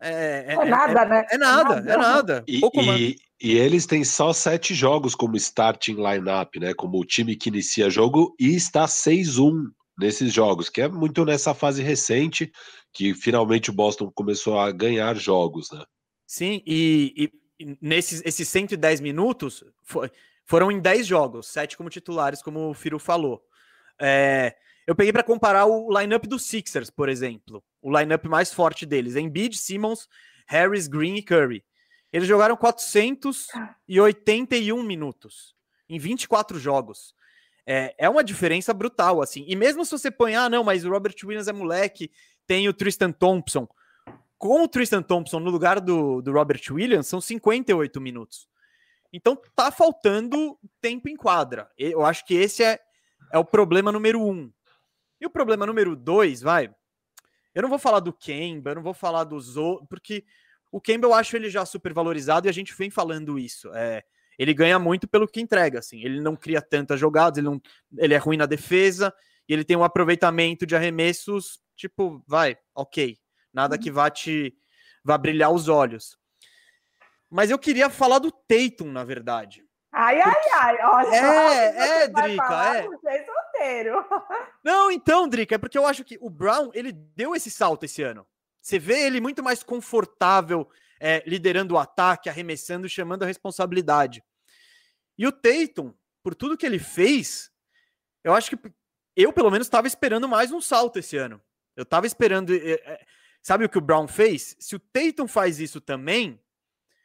[0.00, 1.26] É, é, é nada, é, né?
[1.30, 2.44] É nada, é nada.
[2.46, 6.74] E, e, e, eles têm só sete jogos como starting lineup, né?
[6.74, 9.64] Como o time que inicia jogo e está 6-1
[9.98, 12.52] nesses jogos, que é muito nessa fase recente
[12.92, 15.84] que finalmente o Boston começou a ganhar jogos, né?
[16.26, 20.10] Sim, e, e nesses esses 110 minutos foi,
[20.44, 23.42] foram em 10 jogos, 7 como titulares, como o Firo falou.
[24.00, 24.54] É,
[24.86, 29.14] eu peguei para comparar o lineup dos Sixers, por exemplo, o lineup mais forte deles:
[29.14, 30.08] Embiid, Simmons,
[30.48, 31.64] Harris, Green e Curry.
[32.12, 35.54] Eles jogaram 481 minutos
[35.88, 37.14] em 24 jogos.
[37.64, 39.44] É, é uma diferença brutal, assim.
[39.46, 42.10] E mesmo se você põe, ah, não, mas o Robert Williams é moleque,
[42.44, 43.68] tem o Tristan Thompson.
[44.36, 48.48] Com o Tristan Thompson no lugar do, do Robert Williams, são 58 minutos.
[49.12, 51.70] Então tá faltando tempo em quadra.
[51.78, 52.80] Eu acho que esse é,
[53.32, 54.52] é o problema número um.
[55.20, 56.74] E o problema número dois, vai.
[57.56, 60.26] Eu não vou falar do Kemba, eu não vou falar dos outros, porque
[60.70, 63.72] o Kemba eu acho ele já super valorizado e a gente vem falando isso.
[63.72, 64.04] É,
[64.38, 66.02] ele ganha muito pelo que entrega, assim.
[66.02, 67.58] Ele não cria tantas jogadas, ele, não,
[67.96, 69.10] ele é ruim na defesa
[69.48, 73.16] e ele tem um aproveitamento de arremessos, tipo, vai, ok.
[73.54, 73.94] Nada que uhum.
[73.94, 74.54] vá te
[75.02, 76.18] vá brilhar os olhos.
[77.30, 79.64] Mas eu queria falar do Tatum, na verdade.
[79.90, 80.76] Ai, ai, ai.
[80.82, 82.86] Olha, é, é, Drica, é.
[83.56, 84.04] Solteiro.
[84.62, 88.02] Não, então, Drica, é porque eu acho que o Brown, ele deu esse salto esse
[88.02, 88.26] ano.
[88.60, 94.22] Você vê ele muito mais confortável é, liderando o ataque, arremessando, chamando a responsabilidade.
[95.16, 97.50] E o Tatum, por tudo que ele fez,
[98.24, 98.72] eu acho que
[99.14, 101.40] eu, pelo menos, estava esperando mais um salto esse ano.
[101.74, 102.54] Eu estava esperando.
[102.54, 103.00] É,
[103.42, 104.56] sabe o que o Brown fez?
[104.58, 106.40] Se o Tatum faz isso também,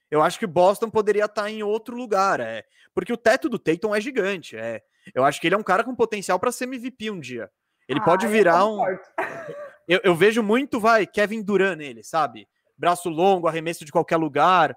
[0.10, 2.40] eu acho que Boston poderia estar tá em outro lugar.
[2.40, 4.58] É, porque o teto do Tatum é gigante.
[4.58, 4.84] É,
[5.14, 7.50] eu acho que ele é um cara com potencial para ser MVP um dia.
[7.88, 8.82] Ele ah, pode virar um.
[9.88, 12.48] Eu, eu, vejo muito, vai, Kevin Durant nele, sabe?
[12.78, 14.74] Braço longo, arremesso de qualquer lugar.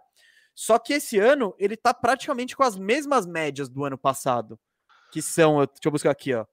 [0.55, 4.59] Só que esse ano ele tá praticamente com as mesmas médias do ano passado.
[5.13, 6.45] Que são, deixa eu buscar aqui, ó.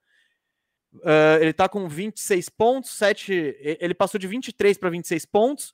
[0.93, 3.57] Uh, ele tá com 26 pontos, 7.
[3.79, 5.73] Ele passou de 23 para 26 pontos,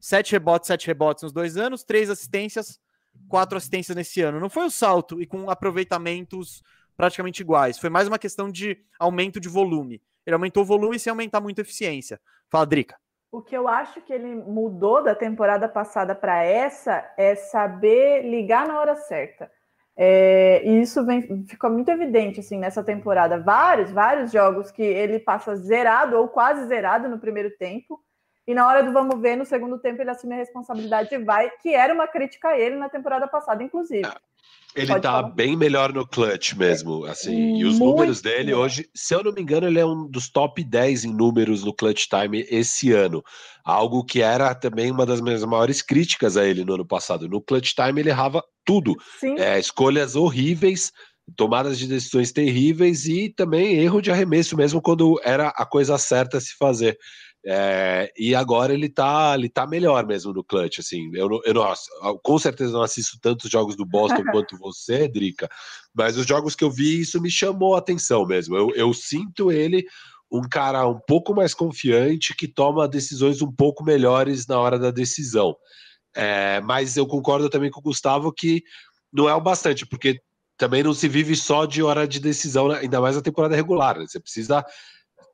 [0.00, 2.80] 7 rebotes, 7 rebotes nos dois anos, 3 assistências,
[3.28, 4.40] 4 assistências nesse ano.
[4.40, 6.62] Não foi um salto e com aproveitamentos
[6.96, 7.78] praticamente iguais.
[7.78, 10.02] Foi mais uma questão de aumento de volume.
[10.24, 12.20] Ele aumentou o volume sem aumentar muito a eficiência.
[12.50, 12.96] Fala, Drica.
[13.30, 18.66] O que eu acho que ele mudou da temporada passada para essa é saber ligar
[18.66, 19.50] na hora certa.
[19.96, 23.38] É, e isso vem, ficou muito evidente assim nessa temporada.
[23.38, 28.00] Vários, vários jogos que ele passa zerado ou quase zerado no primeiro tempo.
[28.46, 31.50] E na hora do vamos ver, no segundo tempo, ele assume a responsabilidade e vai,
[31.60, 34.06] que era uma crítica a ele na temporada passada, inclusive.
[34.06, 34.20] Ah,
[34.76, 35.30] ele Pode tá falar.
[35.30, 37.56] bem melhor no clutch mesmo, assim.
[37.56, 40.28] E os Muito números dele hoje, se eu não me engano, ele é um dos
[40.28, 43.24] top 10 em números no clutch time esse ano.
[43.64, 47.26] Algo que era também uma das minhas maiores críticas a ele no ano passado.
[47.26, 48.94] No clutch time ele errava tudo.
[49.38, 50.92] É, escolhas horríveis,
[51.34, 56.36] tomadas de decisões terríveis e também erro de arremesso mesmo quando era a coisa certa
[56.36, 56.98] a se fazer.
[57.48, 61.08] É, e agora ele tá, ele tá melhor mesmo no clutch, assim.
[61.14, 61.72] Eu, eu não,
[62.20, 65.48] com certeza não assisto tantos jogos do Boston quanto você, Drica,
[65.94, 68.56] mas os jogos que eu vi, isso me chamou a atenção mesmo.
[68.56, 69.86] Eu, eu sinto ele
[70.28, 74.90] um cara um pouco mais confiante que toma decisões um pouco melhores na hora da
[74.90, 75.54] decisão.
[76.16, 78.64] É, mas eu concordo também com o Gustavo que
[79.12, 80.20] não é o bastante, porque
[80.56, 82.78] também não se vive só de hora de decisão, né?
[82.80, 83.98] ainda mais na temporada regular.
[83.98, 84.06] Né?
[84.08, 84.64] Você precisa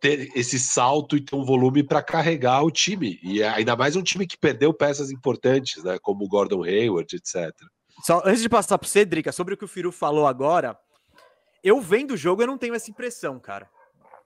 [0.03, 3.21] ter esse salto e ter um volume para carregar o time.
[3.23, 5.97] E é ainda mais um time que perdeu peças importantes, né?
[6.03, 7.55] Como o Gordon Hayward, etc.
[8.05, 10.77] Só antes de passar para você, Drica, sobre o que o Firu falou agora,
[11.63, 13.69] eu vendo o jogo, eu não tenho essa impressão, cara.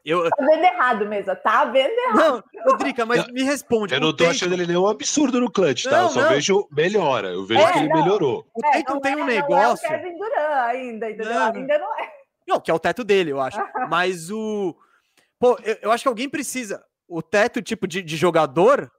[0.03, 0.31] Eu...
[0.31, 2.45] Tá vendo errado mesmo, tá vendo errado.
[2.55, 3.93] Não, Drica, mas me responde.
[3.93, 4.31] Eu não tô tempo...
[4.31, 6.05] achando ele nenhum absurdo no clutch, tá?
[6.05, 6.29] eu só não.
[6.31, 8.03] vejo melhora, eu vejo é, que ele não.
[8.03, 8.47] melhorou.
[8.55, 9.87] O é, Tatum tem um negócio.
[9.87, 11.35] Não é o Kevin Durant ainda, entendeu?
[11.35, 12.13] Não, ainda não é.
[12.49, 13.59] Não, que é o teto dele, eu acho.
[13.91, 14.75] mas o
[15.39, 16.85] Pô, eu, eu, acho que alguém precisa.
[17.09, 18.91] O teto, tipo, de, de jogador.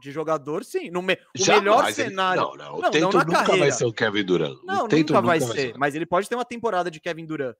[0.00, 0.90] De jogador, sim.
[0.90, 2.42] No me, o melhor cenário.
[2.42, 2.74] Ele, não, não.
[2.76, 3.58] O não, Tatum nunca carreira.
[3.60, 4.58] vai ser o Kevin Durant.
[4.64, 5.78] Não, nunca, nunca vai, vai ser, ser.
[5.78, 7.56] Mas ele pode ter uma temporada de Kevin Durant.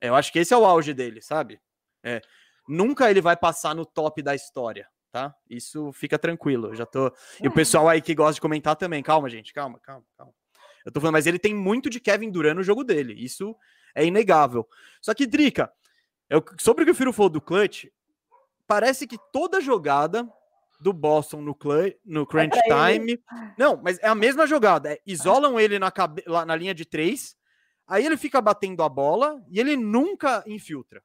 [0.00, 1.60] Eu acho que esse é o auge dele, sabe?
[2.04, 2.20] É,
[2.68, 5.34] nunca ele vai passar no top da história, tá?
[5.48, 6.68] Isso fica tranquilo.
[6.68, 7.12] Eu já tô.
[7.42, 9.02] E o pessoal aí que gosta de comentar também.
[9.02, 9.52] Calma, gente.
[9.52, 10.32] Calma, calma, calma.
[10.84, 13.14] Eu tô falando, mas ele tem muito de Kevin Durant no jogo dele.
[13.14, 13.56] Isso
[13.94, 14.66] é inegável.
[15.02, 15.72] Só que, Drica,
[16.28, 17.86] eu, sobre o que o Firo falou do clutch,
[18.66, 20.28] parece que toda jogada
[20.80, 23.12] do Boston no, clutch, no crunch é time.
[23.12, 23.22] Ele.
[23.58, 24.92] Não, mas é a mesma jogada.
[24.92, 27.36] É, isolam ele na, cabe, lá na linha de três,
[27.86, 31.02] aí ele fica batendo a bola e ele nunca infiltra.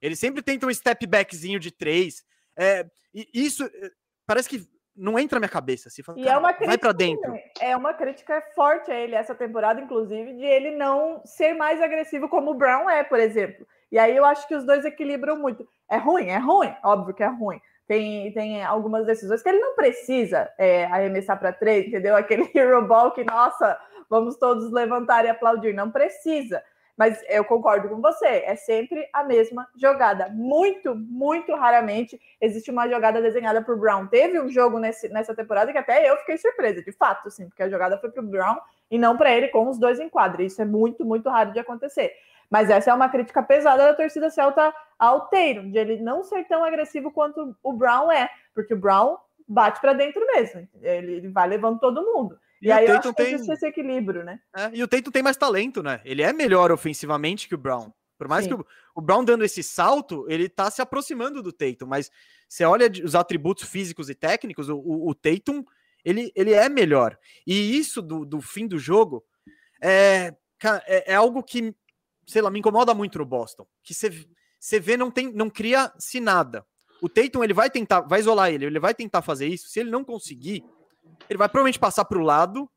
[0.00, 2.24] Ele sempre tenta um step backzinho de três.
[2.56, 3.90] É, e isso é,
[4.26, 5.88] parece que não entra na minha cabeça.
[5.88, 7.34] Assim, fala, e é uma crítica, vai para dentro.
[7.60, 12.28] É uma crítica forte a ele essa temporada, inclusive, de ele não ser mais agressivo
[12.28, 13.66] como o Brown é, por exemplo.
[13.90, 15.66] E aí eu acho que os dois equilibram muito.
[15.88, 17.60] É ruim, é ruim, óbvio que é ruim.
[17.86, 22.16] Tem, tem algumas decisões que ele não precisa é, arremessar para três, entendeu?
[22.16, 23.78] Aquele hero ball que, nossa,
[24.10, 25.72] vamos todos levantar e aplaudir.
[25.72, 26.62] Não precisa.
[26.96, 30.30] Mas eu concordo com você, é sempre a mesma jogada.
[30.30, 34.06] Muito, muito raramente existe uma jogada desenhada por Brown.
[34.06, 37.62] Teve um jogo nesse, nessa temporada que até eu fiquei surpresa, de fato, sim, porque
[37.62, 38.56] a jogada foi para o Brown
[38.90, 40.42] e não para ele com os dois em quadra.
[40.42, 42.12] Isso é muito, muito raro de acontecer.
[42.50, 46.44] Mas essa é uma crítica pesada da torcida celta ao Tatum, de ele não ser
[46.46, 50.68] tão agressivo quanto o Brown é, porque o Brown bate para dentro mesmo.
[50.80, 52.38] Ele, ele vai levando todo mundo.
[52.60, 53.34] E, e aí eu acho que tem...
[53.34, 54.40] existe esse equilíbrio, né?
[54.56, 56.00] É, e o Tatum tem mais talento, né?
[56.04, 57.92] Ele é melhor ofensivamente que o Brown.
[58.18, 58.50] Por mais Sim.
[58.50, 62.10] que o, o, Brown dando esse salto, ele tá se aproximando do Tatum, mas
[62.48, 65.62] você olha os atributos físicos e técnicos, o, o, o Tatum,
[66.04, 67.18] ele, ele é melhor.
[67.46, 69.22] E isso do, do fim do jogo
[69.82, 70.32] é,
[70.86, 71.74] é, é, algo que,
[72.26, 73.66] sei lá, me incomoda muito no Boston.
[73.82, 76.66] Que você, vê, não, tem, não cria-se nada.
[77.00, 79.68] O Tatum, ele vai tentar, vai isolar ele, ele vai tentar fazer isso.
[79.68, 80.64] Se ele não conseguir,
[81.28, 82.68] ele vai provavelmente passar para o lado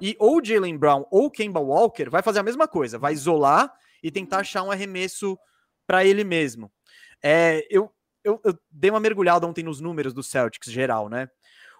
[0.00, 4.10] e ou Jalen Brown ou Kemba Walker vai fazer a mesma coisa, vai isolar e
[4.10, 5.38] tentar achar um arremesso
[5.86, 6.70] para ele mesmo.
[7.22, 11.28] É, eu, eu, eu, dei uma mergulhada ontem nos números do Celtics geral, né?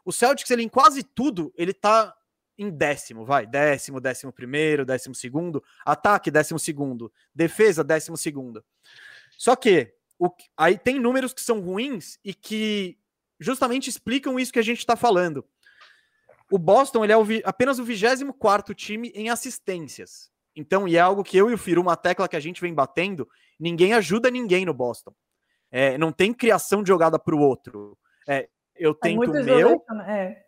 [0.04, 2.14] O Celtics, ele em quase tudo, ele tá
[2.58, 8.64] em décimo, vai, décimo, décimo primeiro, décimo segundo, ataque, décimo segundo, defesa, décimo segundo.
[9.36, 12.98] Só que o, aí tem números que são ruins e que
[13.38, 15.46] justamente explicam isso que a gente está falando.
[16.50, 20.30] O Boston ele é o apenas o 24 time em assistências.
[20.56, 22.74] Então, e é algo que eu e o Firu, uma tecla que a gente vem
[22.74, 23.28] batendo,
[23.60, 25.14] ninguém ajuda ninguém no Boston.
[25.70, 27.96] É, não tem criação de jogada para o outro.
[28.26, 30.42] É, eu tento o meu é.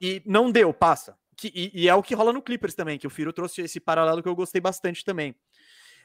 [0.00, 1.18] e não deu, passa.
[1.42, 3.80] Que, e, e, é o que rola no Clippers também, que o Firo trouxe esse
[3.80, 5.34] paralelo que eu gostei bastante também.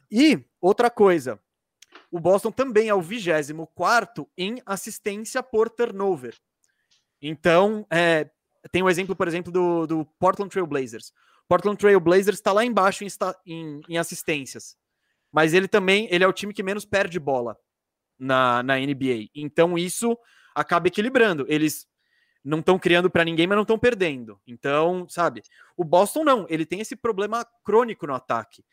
[0.09, 1.39] E outra coisa,
[2.09, 6.35] o Boston também é o 24 em assistência por turnover.
[7.21, 8.27] Então, é,
[8.71, 11.13] tem o um exemplo, por exemplo, do, do Portland Trail Blazers.
[11.47, 13.09] Portland Trail Blazers está lá embaixo em,
[13.45, 14.75] em, em, assistências.
[15.31, 17.55] Mas ele também ele é o time que menos perde bola
[18.17, 19.29] na, na NBA.
[19.35, 20.17] Então isso
[20.55, 21.45] acaba equilibrando.
[21.47, 21.85] Eles
[22.47, 24.39] não estão criando para ninguém, mas não estão perdendo.
[24.47, 25.43] Então, sabe?
[25.75, 28.63] O Boston não, ele tem esse problema crônico no ataque.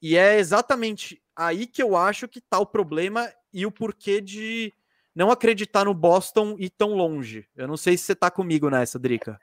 [0.00, 4.72] E é exatamente aí que eu acho que está o problema e o porquê de
[5.14, 7.46] não acreditar no Boston e tão longe.
[7.54, 9.38] Eu não sei se você tá comigo nessa, Drica.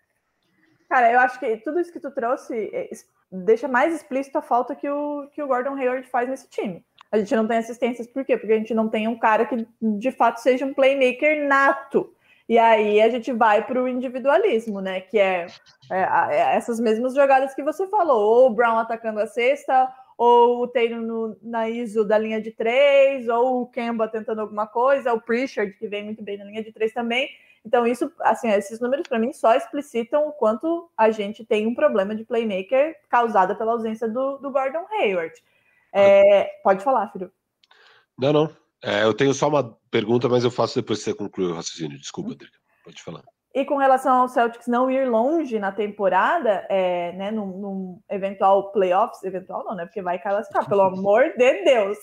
[0.90, 2.90] Cara, eu acho que tudo isso que tu trouxe é,
[3.32, 6.84] deixa mais explícito a falta que o, que o Gordon Hayward faz nesse time.
[7.12, 8.36] A gente não tem assistências, por quê?
[8.36, 12.12] Porque a gente não tem um cara que de fato seja um playmaker nato.
[12.50, 15.02] E aí a gente vai para o individualismo, né?
[15.02, 15.46] Que é,
[15.92, 20.64] é, é, essas mesmas jogadas que você falou, ou o Brown atacando a cesta, ou
[20.64, 25.14] o Taylor no, na ISO da linha de três, ou o Kemba tentando alguma coisa,
[25.14, 27.30] o Pritchard, que vem muito bem na linha de três também.
[27.64, 31.76] Então, isso, assim, esses números para mim só explicitam o quanto a gente tem um
[31.76, 35.36] problema de playmaker causada pela ausência do, do Gordon Hayward.
[35.94, 37.32] É, pode falar, filho.
[38.18, 38.69] Não, não.
[38.84, 42.00] É, eu tenho só uma pergunta, mas eu faço depois que você concluir o raciocínio.
[42.00, 42.58] Desculpa, Drica.
[42.84, 43.24] Pode falar.
[43.54, 48.72] E com relação ao Celtics não ir longe na temporada, é, né, num, num, eventual
[48.72, 51.98] playoffs, eventual não, né, porque vai classificar, pelo amor de Deus.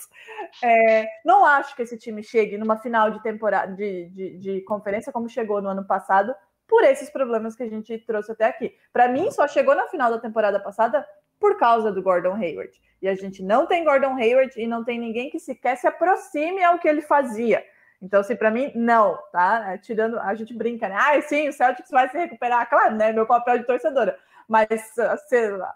[0.63, 5.13] É, não acho que esse time chegue numa final de temporada de, de, de, conferência
[5.13, 6.35] como chegou no ano passado,
[6.67, 8.75] por esses problemas que a gente trouxe até aqui.
[8.93, 11.07] Para mim, só chegou na final da temporada passada
[11.39, 12.73] por causa do Gordon Hayward.
[13.01, 16.63] E a gente não tem Gordon Hayward e não tem ninguém que sequer se aproxime
[16.65, 17.65] ao que ele fazia.
[18.01, 19.73] Então, assim, para mim, não, tá?
[19.73, 20.97] É, tirando, a gente brinca, né?
[20.99, 23.13] Ah, sim, o Celtics vai se recuperar, claro, né?
[23.13, 24.19] Meu papel de torcedora.
[24.47, 24.69] Mas,
[25.59, 25.75] lá,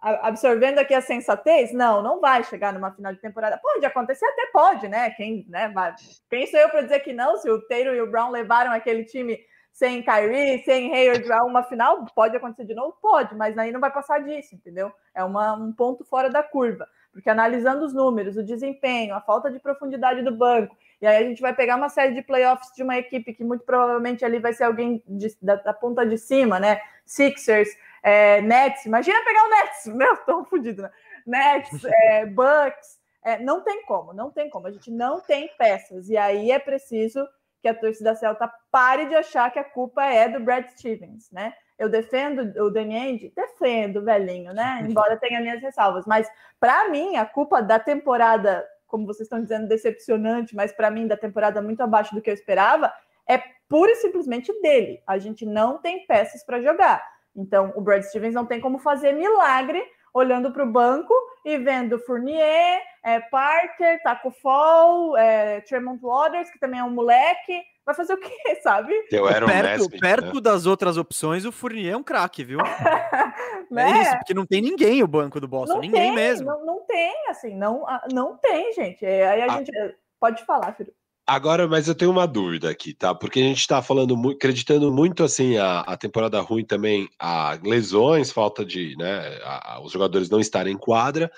[0.00, 3.58] absorvendo aqui a sensatez, não, não vai chegar numa final de temporada.
[3.58, 5.10] Pode acontecer, até pode, né?
[5.10, 5.94] Quem, né, vai...
[6.28, 7.36] Quem sou eu para dizer que não?
[7.36, 9.38] Se o Taylor e o Brown levaram aquele time
[9.72, 12.96] sem Kyrie, sem Hayward uma final, pode acontecer de novo?
[13.00, 14.92] Pode, mas aí não vai passar disso, entendeu?
[15.14, 16.86] É uma, um ponto fora da curva.
[17.12, 21.26] Porque analisando os números, o desempenho, a falta de profundidade do banco, e aí a
[21.26, 24.52] gente vai pegar uma série de playoffs de uma equipe que muito provavelmente ali vai
[24.52, 26.80] ser alguém de, da, da, ponta de cima, né?
[27.06, 27.68] Sixers,
[28.02, 28.84] é, Nets.
[28.84, 30.90] Imagina pegar o Nets, meu, tô fodido, né?
[31.26, 33.00] Nets, é, Bucks.
[33.22, 34.66] É, não tem como, não tem como.
[34.66, 36.08] A gente não tem peças.
[36.08, 37.26] E aí é preciso
[37.60, 41.52] que a torcida Celta pare de achar que a culpa é do Brad Stevens, né?
[41.78, 43.32] Eu defendo o Danny Ainge?
[43.34, 44.84] Defendo, velhinho, né?
[44.88, 46.04] Embora tenha minhas ressalvas.
[46.06, 51.06] Mas, para mim, a culpa da temporada como vocês estão dizendo, decepcionante, mas para mim
[51.06, 52.92] da temporada muito abaixo do que eu esperava,
[53.26, 55.00] é pura e simplesmente dele.
[55.06, 57.00] A gente não tem peças para jogar.
[57.34, 59.80] Então, o Brad Stevens não tem como fazer milagre
[60.14, 66.58] olhando para o banco e vendo Fournier, é, Parker, Taco Fall, é, Tremont Waters, que
[66.58, 67.62] também é um moleque.
[67.84, 68.30] Vai fazer o quê,
[68.62, 68.92] sabe?
[69.10, 70.40] Eu era perto, Nesmith, perto né?
[70.40, 72.58] das outras opções, o Fournier é um craque, viu?
[73.70, 73.90] né?
[73.90, 76.46] É isso, porque não tem ninguém o banco do Boston, não ninguém tem, mesmo.
[76.46, 79.04] Não, não tem, assim, não, ah, não tem, gente.
[79.04, 79.58] É, aí a ah.
[79.58, 79.72] gente
[80.20, 80.92] pode falar, filho.
[81.30, 83.14] Agora, mas eu tenho uma dúvida aqui, tá?
[83.14, 88.32] Porque a gente está falando, acreditando muito assim a, a temporada ruim também, a lesões,
[88.32, 91.30] falta de, né, a, a, os jogadores não estarem em quadra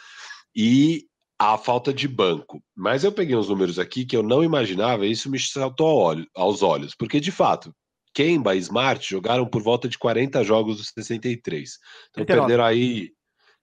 [0.57, 1.05] e
[1.39, 2.65] a falta de banco.
[2.75, 6.63] Mas eu peguei uns números aqui que eu não imaginava e isso me saltou aos
[6.63, 7.71] olhos, porque de fato,
[8.15, 11.71] Kemba e Smart jogaram por volta de 40 jogos dos 63.
[12.09, 12.41] Então 39.
[12.41, 13.11] perderam aí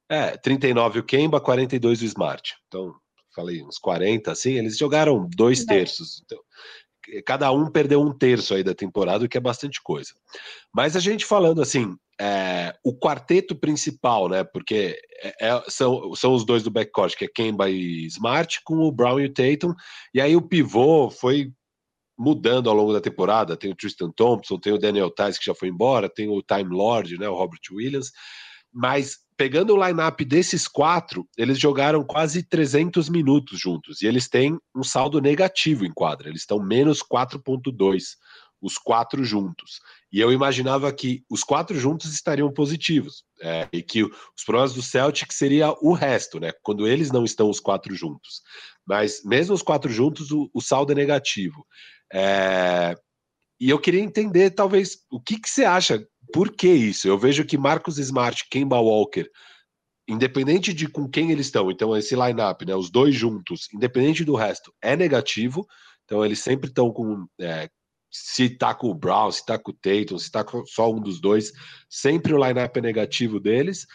[0.08, 2.56] é, 39 o Kemba, 42 o Smart.
[2.68, 2.94] Então
[3.36, 6.22] falei, uns 40, assim, eles jogaram dois terços.
[6.26, 6.40] Então,
[7.26, 10.14] cada um perdeu um terço aí da temporada, o que é bastante coisa.
[10.74, 14.44] Mas a gente falando assim, é, o quarteto principal, né?
[14.44, 18.80] Porque é, é, são, são os dois do backcourt, que é Kemba e Smart, com
[18.80, 19.74] o Brown e o Tatum.
[20.14, 21.52] E aí o pivô foi
[22.18, 23.56] mudando ao longo da temporada.
[23.56, 26.70] Tem o Tristan Thompson, tem o Daniel Tice, que já foi embora, tem o Time
[26.70, 27.30] Lord, né?
[27.30, 28.12] O Robert Williams.
[28.72, 34.60] Mas pegando o line-up desses quatro, eles jogaram quase 300 minutos juntos e eles têm
[34.76, 38.04] um saldo negativo em quadra, eles estão menos 4,2,
[38.62, 39.80] os quatro juntos.
[40.12, 44.82] E eu imaginava que os quatro juntos estariam positivos é, e que os problemas do
[44.82, 46.52] Celtic seria o resto, né?
[46.62, 48.42] Quando eles não estão os quatro juntos.
[48.86, 51.66] Mas mesmo os quatro juntos, o, o saldo é negativo.
[52.12, 52.94] É,
[53.58, 57.08] e eu queria entender, talvez, o que, que você acha por que isso?
[57.08, 59.30] Eu vejo que Marcos Smart, Kemba Walker,
[60.08, 64.36] independente de com quem eles estão, então esse line-up, né, os dois juntos, independente do
[64.36, 65.66] resto, é negativo.
[66.06, 67.28] Então eles sempre estão com.
[67.40, 67.70] É,
[68.12, 71.00] se tá com o Brown, se tá com o Tatum, se tá com só um
[71.00, 71.52] dos dois,
[71.88, 73.86] sempre o line-up é negativo deles.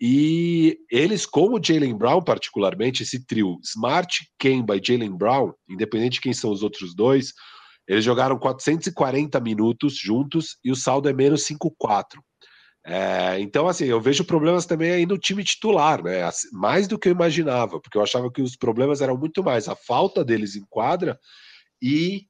[0.00, 6.20] E eles, como Jalen Brown, particularmente, esse trio Smart, Kemba e Jalen Brown, independente de
[6.22, 7.34] quem são os outros dois,
[7.90, 12.20] eles jogaram 440 minutos juntos e o saldo é menos 5-4.
[12.86, 16.20] É, então, assim, eu vejo problemas também aí no time titular, né?
[16.52, 19.74] Mais do que eu imaginava, porque eu achava que os problemas eram muito mais a
[19.74, 21.18] falta deles em quadra
[21.82, 22.26] e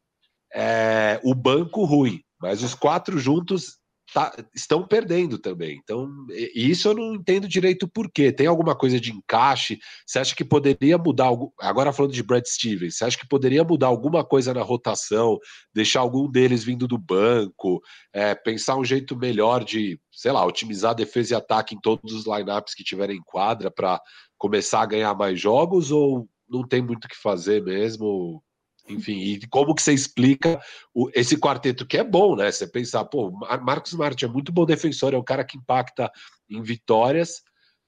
[0.55, 2.23] é, o banco ruim.
[2.40, 3.80] Mas os quatro juntos
[4.12, 5.81] tá, estão perdendo também.
[5.83, 6.09] Então,
[6.55, 8.33] isso eu não entendo direito por quê.
[8.33, 9.79] Tem alguma coisa de encaixe?
[10.07, 11.53] Você acha que poderia mudar algo?
[11.59, 15.38] Agora falando de Brad Stevens, você acha que poderia mudar alguma coisa na rotação,
[15.75, 17.81] deixar algum deles vindo do banco,
[18.12, 22.27] é, pensar um jeito melhor de, sei lá, otimizar defesa e ataque em todos os
[22.27, 24.01] lineups que tiverem em quadra para
[24.37, 28.42] começar a ganhar mais jogos ou não tem muito o que fazer mesmo?
[28.90, 30.61] Enfim, e como que você explica
[30.94, 32.50] o, esse quarteto que é bom, né?
[32.50, 33.31] Você pensar, pô,
[33.62, 36.11] Marcos Smart é muito bom defensor, é um cara que impacta
[36.48, 37.42] em vitórias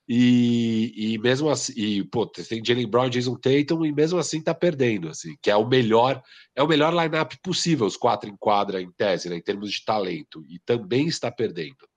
[0.09, 4.53] e, e mesmo assim, e, pô, tem Jalen Brown, Jason Tatum e mesmo assim tá
[4.53, 6.23] perdendo, assim, que é o melhor,
[6.57, 9.85] é o melhor lineup possível, os quatro em quadra em tese, né, em termos de
[9.85, 11.89] talento, e também está perdendo.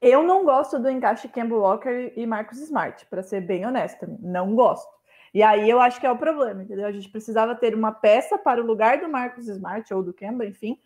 [0.00, 4.54] Eu não gosto do encaixe Campbell Walker e Marcos Smart, para ser bem honesta, não
[4.54, 4.95] gosto.
[5.36, 6.86] E aí eu acho que é o problema, entendeu?
[6.86, 10.46] A gente precisava ter uma peça para o lugar do Marcos Smart ou do Kemba,
[10.46, 10.80] enfim,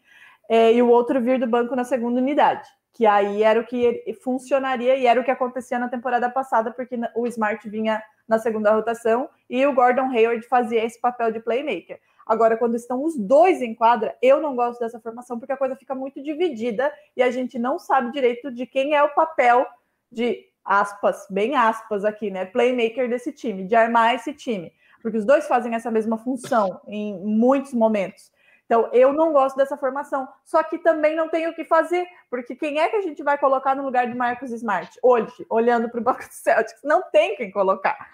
[0.49, 2.69] é, e o outro vir do banco na segunda unidade.
[2.93, 6.99] Que aí era o que funcionaria e era o que acontecia na temporada passada, porque
[7.15, 12.01] o Smart vinha na segunda rotação e o Gordon Hayward fazia esse papel de playmaker.
[12.27, 15.77] Agora, quando estão os dois em quadra, eu não gosto dessa formação porque a coisa
[15.77, 19.65] fica muito dividida e a gente não sabe direito de quem é o papel
[20.11, 22.45] de aspas, bem aspas aqui, né?
[22.45, 24.73] Playmaker desse time, de armar esse time.
[25.03, 28.31] Porque os dois fazem essa mesma função em muitos momentos.
[28.67, 30.29] Então, eu não gosto dessa formação.
[30.45, 33.37] Só que também não tenho o que fazer, porque quem é que a gente vai
[33.37, 34.97] colocar no lugar de Marcos Smart?
[35.03, 38.09] Hoje, olhando para o banco do Celtics, não tem quem colocar.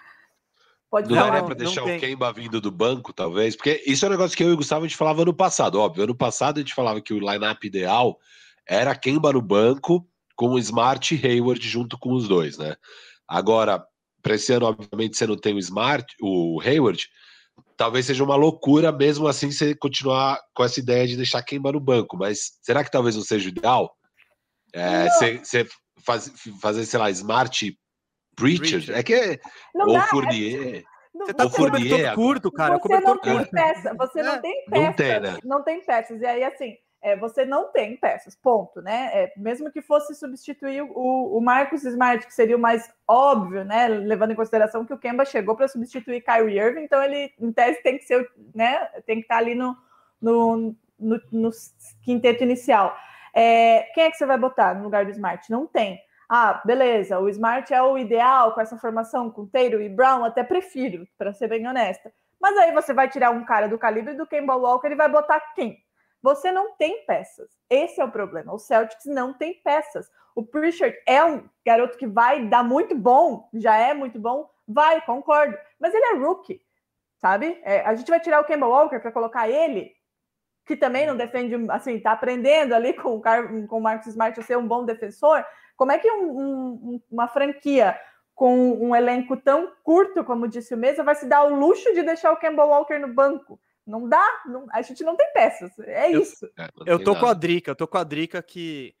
[0.89, 3.55] Pode não daria para deixar o Kemba vindo do banco, talvez?
[3.55, 5.79] Porque isso é um negócio que eu e o Gustavo a gente falava ano passado.
[5.79, 8.17] Óbvio, ano passado a gente falava que o lineup ideal
[8.65, 10.07] era Kemba no banco
[10.37, 12.75] com o Smart e Hayward junto com os dois, né?
[13.27, 13.83] Agora,
[14.21, 17.03] para esse ano, obviamente, você não tem o Smart, o Hayward,
[17.75, 21.79] talvez seja uma loucura mesmo assim você continuar com essa ideia de deixar queimar no
[21.79, 23.91] banco, mas será que talvez não seja o ideal?
[24.73, 25.09] É,
[25.43, 25.67] você
[26.05, 26.31] faz,
[26.61, 27.77] fazer, sei lá, Smart
[28.35, 28.95] Preacher?
[28.95, 29.39] É que é,
[29.73, 30.77] ou dá, Fournier.
[30.77, 30.83] É...
[31.17, 32.77] Você tá com o cobertor curto, cara.
[32.77, 34.39] Você o não tem peça, você não é.
[34.39, 34.85] tem peças.
[34.85, 35.37] Não tem, né?
[35.43, 36.21] Não tem peças.
[36.21, 39.11] E aí, assim, é, você não tem peças, ponto, né?
[39.13, 43.87] É, mesmo que fosse substituir o, o Smart, que seria o mais óbvio, né?
[43.87, 47.81] Levando em consideração que o Kemba chegou para substituir Kyrie Irving, então ele, em tese,
[47.83, 48.85] tem que ser, né?
[49.05, 49.77] Tem que estar tá ali no,
[50.21, 51.49] no, no, no
[52.03, 52.97] quinteto inicial.
[53.33, 55.49] É, quem é que você vai botar no lugar do Smart?
[55.51, 55.99] Não tem.
[56.29, 60.43] Ah, beleza, o Smart é o ideal com essa formação com Taylor e Brown, até
[60.43, 62.11] prefiro, para ser bem honesta.
[62.41, 65.39] Mas aí você vai tirar um cara do calibre do Kemba Walker e vai botar
[65.55, 65.77] quem?
[66.27, 67.57] Você não tem peças.
[67.69, 68.53] Esse é o problema.
[68.53, 70.11] O Celtics não tem peças.
[70.35, 74.99] O Pritchard é um garoto que vai dar muito bom, já é muito bom, vai,
[75.05, 75.57] concordo.
[75.79, 76.61] Mas ele é rookie,
[77.15, 77.57] sabe?
[77.63, 79.95] É, a gente vai tirar o Kemba Walker para colocar ele,
[80.65, 84.37] que também não defende, assim, tá aprendendo ali com o, Car com o Marcos Smart
[84.37, 85.45] a ser um bom defensor.
[85.77, 87.97] Como é que um, um, uma franquia
[88.35, 92.03] com um elenco tão curto, como disse o Mesa, vai se dar o luxo de
[92.03, 93.57] deixar o Kemba Walker no banco?
[93.87, 96.45] Não dá, não, a gente não tem peças, é eu, isso.
[96.57, 97.25] É, eu tô nada.
[97.25, 98.93] com a Drica, eu tô com a Drica que,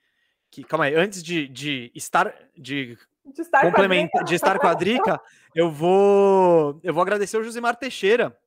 [0.49, 4.73] que calma aí, antes de, de estar de, de estar complementar, de estar com a
[4.73, 5.21] Drica,
[5.53, 8.37] eu vou eu vou agradecer o Josimar Teixeira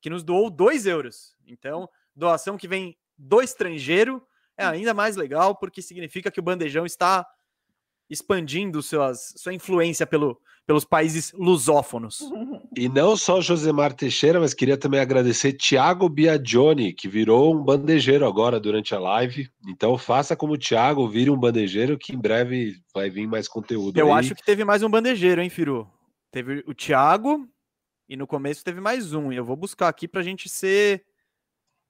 [0.00, 1.34] que nos doou dois euros.
[1.46, 4.22] Então, doação que vem do estrangeiro
[4.56, 7.26] é ainda mais legal porque significa que o bandejão está
[8.08, 12.20] expandindo suas, sua influência pelo, pelos países lusófonos.
[12.76, 18.26] E não só Josemar Teixeira, mas queria também agradecer Tiago Biagioni, que virou um bandejeiro
[18.26, 19.48] agora durante a live.
[19.68, 23.96] Então faça como o Thiago, vire um bandejeiro, que em breve vai vir mais conteúdo.
[23.98, 24.20] Eu aí.
[24.20, 25.90] acho que teve mais um bandejeiro, hein, Firu?
[26.30, 27.48] Teve o Thiago
[28.08, 29.32] e no começo teve mais um.
[29.32, 31.04] E eu vou buscar aqui pra gente ser.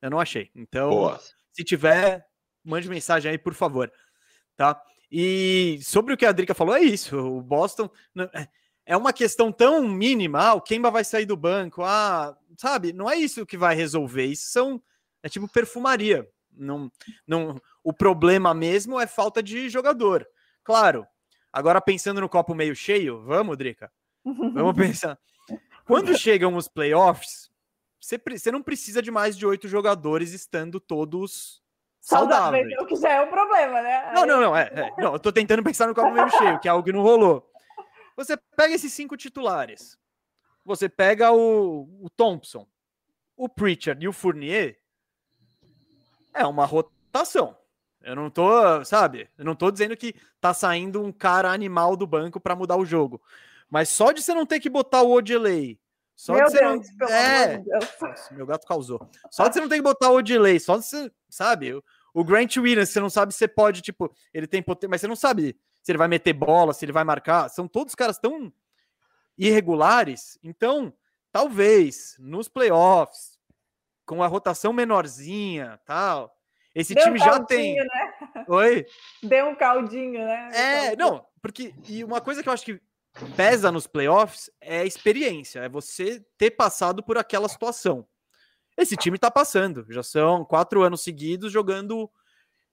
[0.01, 0.51] Eu não achei.
[0.55, 1.21] Então, Boa.
[1.53, 2.27] se tiver,
[2.65, 3.91] mande mensagem aí, por favor.
[4.57, 4.81] Tá?
[5.11, 7.17] E sobre o que a Drica falou, é isso.
[7.17, 7.89] O Boston
[8.35, 8.49] é,
[8.87, 10.41] é uma questão tão mínima.
[10.41, 11.83] Ah, o Kemba vai sair do banco.
[11.85, 12.93] Ah, sabe?
[12.93, 14.27] Não é isso que vai resolver.
[14.27, 14.83] Isso são.
[15.23, 16.29] É tipo perfumaria.
[16.53, 16.91] Não,
[17.27, 20.27] não, o problema mesmo é falta de jogador.
[20.65, 21.07] Claro.
[21.53, 23.91] Agora pensando no copo meio cheio, vamos, Drica?
[24.25, 25.19] Vamos pensar.
[25.85, 27.51] Quando chegam os playoffs,
[28.01, 31.63] você, você não precisa de mais de oito jogadores estando todos
[32.07, 32.65] saudável.
[32.81, 34.13] O que já é um problema, né?
[34.15, 34.57] Não, não, não.
[34.57, 36.93] É, é, não, eu tô tentando pensar no copo meio cheio, que é algo que
[36.93, 37.51] não rolou.
[38.17, 39.99] Você pega esses cinco titulares.
[40.65, 42.67] Você pega o, o Thompson,
[43.37, 44.79] o Pritchard e o Fournier.
[46.33, 47.57] É uma rotação.
[48.01, 49.29] Eu não tô, sabe?
[49.37, 52.87] Eu não tô dizendo que tá saindo um cara animal do banco para mudar o
[52.87, 53.21] jogo.
[53.69, 55.81] Mas só de você não ter que botar o Odilei,
[56.17, 57.09] só meu de você Deus, não.
[57.09, 58.31] É, Deus.
[58.31, 59.07] meu gato causou.
[59.31, 61.79] Só de você não ter que botar o Odilei, só de você, sabe?
[62.17, 65.07] O Grant Williams, você não sabe se você pode, tipo, ele tem potência, mas você
[65.07, 67.51] não sabe se ele vai meter bola, se ele vai marcar.
[67.51, 68.51] São todos caras tão
[69.37, 70.39] irregulares.
[70.43, 70.95] Então,
[71.31, 73.39] talvez nos playoffs,
[74.07, 76.35] com a rotação menorzinha, tal,
[76.75, 77.77] esse Deu time um já tem.
[77.77, 78.15] Né?
[78.49, 78.87] Oi?
[79.23, 80.51] Deu um caldinho, né?
[80.55, 82.81] É, não, porque e uma coisa que eu acho que
[83.37, 88.09] pesa nos playoffs é a experiência, é você ter passado por aquela situação.
[88.77, 89.87] Esse time tá passando.
[89.89, 92.11] Já são quatro anos seguidos jogando,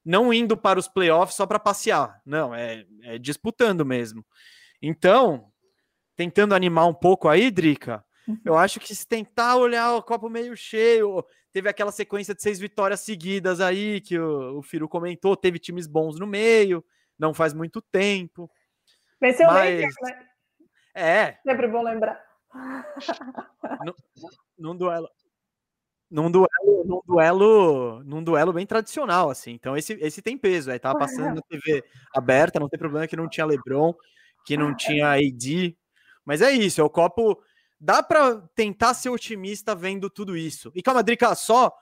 [0.04, 2.22] não indo para os playoffs só para passear.
[2.26, 4.26] Não, é, é, disputando mesmo.
[4.82, 5.50] Então,
[6.16, 8.38] tentando animar um pouco aí, Drica, uhum.
[8.44, 12.60] eu acho que se tentar olhar o copo meio cheio, teve aquela sequência de seis
[12.60, 16.84] vitórias seguidas aí que o, o Firu comentou, teve times bons no meio,
[17.18, 18.52] não faz muito tempo.
[19.22, 19.70] Venceu mas...
[19.70, 20.28] o Lakers, né?
[20.96, 21.38] É.
[21.44, 22.22] Sempre bom lembrar.
[23.84, 23.94] Num,
[24.60, 25.10] num duelo
[26.14, 29.52] num duelo, num duelo, num duelo bem tradicional, assim.
[29.52, 30.70] Então esse, esse tem peso.
[30.70, 31.84] Aí tava passando na TV
[32.14, 33.96] aberta, não tem problema que não tinha LeBron,
[34.46, 35.76] que não tinha AD.
[36.24, 37.42] Mas é isso, é o copo.
[37.80, 40.72] Dá para tentar ser otimista vendo tudo isso.
[40.76, 41.74] E calma, Drica, só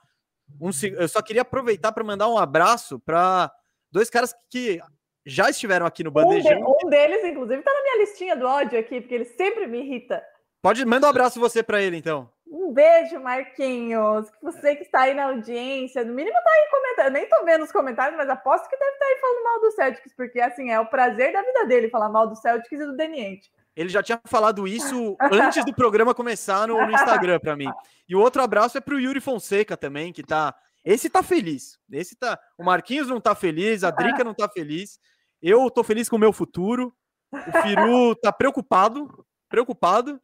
[0.58, 3.52] um, eu só queria aproveitar para mandar um abraço para
[3.90, 4.80] dois caras que
[5.26, 6.52] já estiveram aqui no bandejão.
[6.52, 9.66] Um, de, um deles, inclusive, tá na minha listinha do ódio aqui, porque ele sempre
[9.66, 10.22] me irrita.
[10.62, 12.30] Pode, manda um abraço você para ele, então.
[12.52, 14.30] Um beijo, Marquinhos.
[14.42, 17.06] Você que está aí na audiência, no mínimo está aí comentando.
[17.06, 19.60] Eu nem estou vendo os comentários, mas aposto que deve estar tá aí falando mal
[19.62, 22.84] do Celtics, porque assim é o prazer da vida dele falar mal do Celtics e
[22.84, 23.50] do Deniente.
[23.74, 27.72] Ele já tinha falado isso antes do programa começar no, no Instagram para mim.
[28.06, 30.54] E o outro abraço é para o Yuri Fonseca também, que tá.
[30.84, 31.78] Esse tá feliz.
[31.90, 32.38] Esse tá.
[32.58, 35.00] O Marquinhos não tá feliz, a Drica não tá feliz.
[35.40, 36.94] Eu tô feliz com o meu futuro.
[37.32, 40.20] O Firu tá preocupado, preocupado.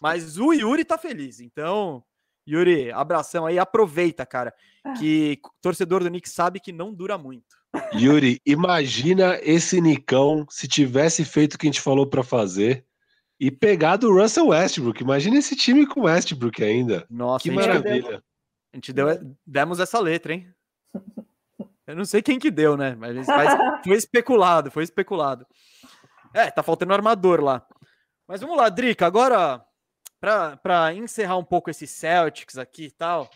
[0.00, 1.40] Mas o Yuri tá feliz.
[1.40, 2.02] Então,
[2.48, 3.58] Yuri, abração aí.
[3.58, 4.54] Aproveita, cara.
[4.84, 4.94] Ah.
[4.94, 7.58] Que torcedor do Knicks sabe que não dura muito.
[7.94, 12.84] Yuri, imagina esse Nicão se tivesse feito o que a gente falou para fazer
[13.38, 15.02] e pegado o Russell Westbrook.
[15.02, 17.06] Imagina esse time com Westbrook ainda.
[17.10, 18.02] Nossa, que a maravilha.
[18.02, 18.22] Deu,
[18.72, 19.06] a gente deu,
[19.46, 20.50] demos essa letra, hein?
[21.86, 22.94] Eu não sei quem que deu, né?
[22.98, 25.46] Mas, mas foi especulado, foi especulado.
[26.34, 27.66] É, tá faltando armador lá.
[28.26, 29.06] Mas vamos lá, Drica.
[29.06, 29.64] Agora
[30.20, 33.30] para encerrar um pouco esse Celtics aqui e tal,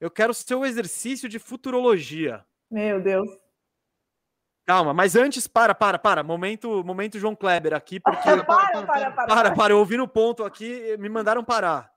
[0.00, 2.44] eu quero o seu exercício de futurologia.
[2.70, 3.28] Meu Deus.
[4.66, 6.22] Calma, mas antes, para, para, para.
[6.22, 8.22] Momento, momento João Kleber aqui, porque.
[8.22, 9.72] para, para, para, para, para, para.
[9.74, 11.90] Eu ouvi no ponto aqui, me mandaram parar.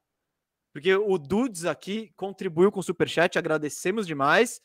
[0.74, 4.59] Porque o Dudes aqui contribuiu com o Superchat, agradecemos demais.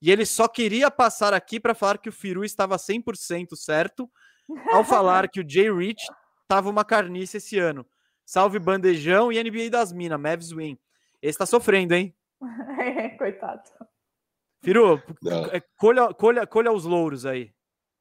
[0.00, 4.10] E ele só queria passar aqui para falar que o Firu estava 100% certo
[4.72, 6.02] ao falar que o Jay Rich
[6.42, 7.86] estava uma carniça esse ano.
[8.24, 10.78] Salve Bandejão e NBA das Minas, Mavs Win.
[11.20, 12.14] Esse tá sofrendo, hein?
[13.18, 13.62] Coitado.
[14.62, 15.02] Firu,
[15.50, 17.52] é, colha, colha, colha os louros aí.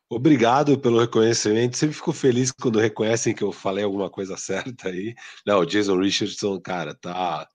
[0.09, 1.77] Obrigado pelo reconhecimento.
[1.77, 5.15] Sempre fico feliz quando reconhecem que eu falei alguma coisa certa aí.
[5.45, 7.47] Não, o Jason Richardson, cara, tá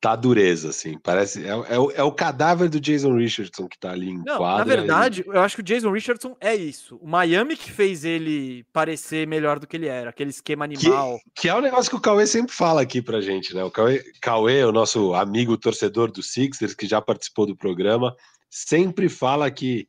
[0.00, 0.98] tá dureza, assim.
[0.98, 4.58] Parece é, é, é, o cadáver do Jason Richardson que tá ali em Não, quadra.
[4.58, 5.28] Na verdade, e...
[5.28, 6.96] eu acho que o Jason Richardson é isso.
[6.96, 11.18] O Miami que fez ele parecer melhor do que ele era, aquele esquema animal.
[11.34, 13.64] Que, que é o um negócio que o Cauê sempre fala aqui pra gente, né?
[13.64, 18.14] O Cauê, Cauê, o nosso amigo torcedor do Sixers, que já participou do programa,
[18.48, 19.88] sempre fala que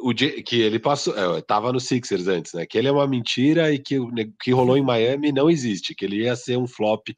[0.00, 2.66] o que ele passou, é, tava no Sixers antes, né?
[2.66, 4.10] Que ele é uma mentira e que o
[4.42, 7.08] que rolou em Miami não existe, que ele ia ser um flop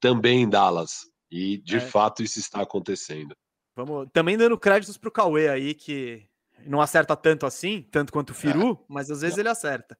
[0.00, 1.13] também em Dallas.
[1.30, 1.80] E de é.
[1.80, 3.34] fato isso está acontecendo.
[3.74, 6.28] Vamos também dando créditos para o Cauê aí, que
[6.64, 8.84] não acerta tanto assim, tanto quanto o Firu, é.
[8.88, 9.98] mas às vezes ele acerta.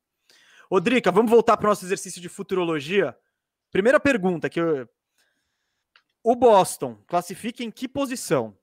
[0.70, 3.16] Ô, Drica, vamos voltar para o nosso exercício de futurologia.
[3.70, 4.88] Primeira pergunta que eu...
[6.22, 8.56] O Boston classifica em que posição?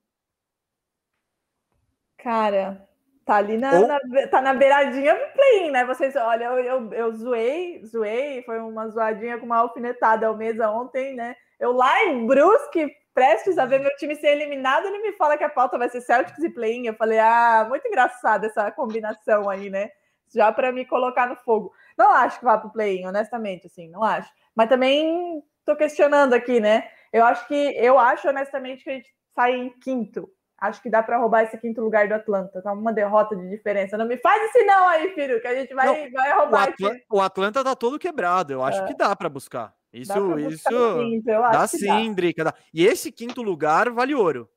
[2.18, 2.88] Cara,
[3.24, 3.86] tá ali na, Ou...
[3.86, 5.84] na, tá na beiradinha do play né?
[5.84, 10.70] Vocês, olha, eu, eu, eu zoei, zoei, foi uma zoadinha com uma alfinetada ao mesa
[10.70, 11.36] ontem, né?
[11.62, 15.44] Eu lá em Brusque, prestes a ver meu time ser eliminado, ele me fala que
[15.44, 16.86] a pauta vai ser Celtics e play-in.
[16.86, 19.90] Eu falei, ah, muito engraçada essa combinação aí, né?
[20.34, 21.72] Já para me colocar no fogo.
[21.96, 24.28] Não acho que vá para o play-in, honestamente, assim, não acho.
[24.56, 26.88] Mas também estou questionando aqui, né?
[27.12, 30.28] Eu acho que eu acho honestamente que a gente sai em quinto.
[30.58, 32.60] Acho que dá para roubar esse quinto lugar do Atlanta.
[32.60, 33.96] Tá uma derrota de diferença.
[33.96, 36.68] Não me faz esse não aí, filho, que a gente vai, não, vai roubar.
[36.68, 38.52] O, Atl o Atlanta tá todo quebrado.
[38.52, 38.86] Eu acho é.
[38.86, 39.72] que dá para buscar.
[39.92, 40.98] Isso, isso.
[40.98, 42.44] Quinto, dá sim, Drica.
[42.44, 42.54] Dá.
[42.72, 44.48] E esse quinto lugar vale ouro.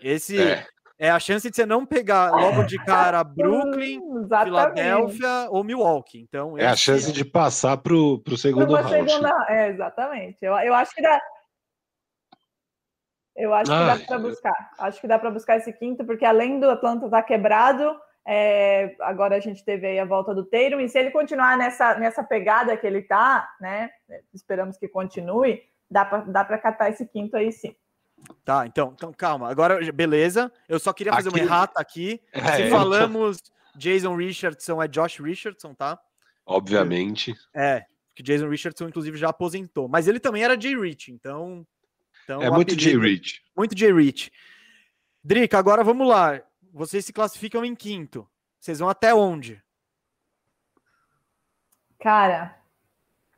[0.00, 0.64] Esse é.
[0.96, 1.10] é.
[1.10, 4.00] a chance de você não pegar logo de cara Brooklyn,
[4.44, 6.20] Filadélfia ou Milwaukee.
[6.20, 9.10] Então, é a chance de passar para o segundo round.
[9.10, 9.46] Segunda...
[9.48, 10.38] É, exatamente.
[10.40, 11.20] Eu, eu acho que dá.
[13.34, 14.70] Eu acho que dá para buscar.
[14.78, 17.98] Acho que dá para buscar esse quinto, porque além do Atlanta estar tá quebrado,
[18.30, 21.98] é, agora a gente teve aí a volta do Teiro, e se ele continuar nessa,
[21.98, 23.88] nessa pegada que ele tá, né?
[24.34, 27.74] Esperamos que continue, dá para dá catar esse quinto aí sim.
[28.44, 29.48] Tá, então, então calma.
[29.48, 30.52] Agora, beleza.
[30.68, 31.38] Eu só queria fazer aqui...
[31.38, 32.20] uma errata aqui.
[32.30, 33.38] É, se falamos
[33.74, 35.98] Jason Richardson, é Josh Richardson, tá?
[36.44, 37.34] Obviamente.
[37.54, 39.88] É, que Jason Richardson, inclusive, já aposentou.
[39.88, 41.66] Mas ele também era Jay Rich, então.
[42.24, 43.40] então é muito Jay Rich.
[43.56, 44.30] Muito Jay Rich.
[45.24, 46.42] Drica, agora vamos lá
[46.72, 48.28] vocês se classificam em quinto.
[48.58, 49.62] Vocês vão até onde?
[52.00, 52.56] Cara,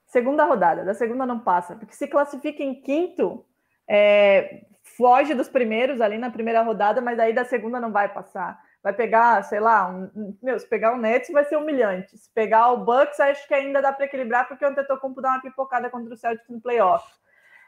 [0.07, 0.85] segunda rodada.
[0.85, 3.45] Da segunda não passa, porque se classifica em quinto,
[3.89, 8.61] é, foge dos primeiros ali na primeira rodada, mas aí da segunda não vai passar.
[8.83, 12.17] Vai pegar, sei lá, um, meu, se pegar o Nets vai ser humilhante.
[12.17, 15.43] Se pegar o Bucks, acho que ainda dá para equilibrar, porque o Antetokounmpo dá uma
[15.43, 17.07] pipocada contra o Celtics no playoff.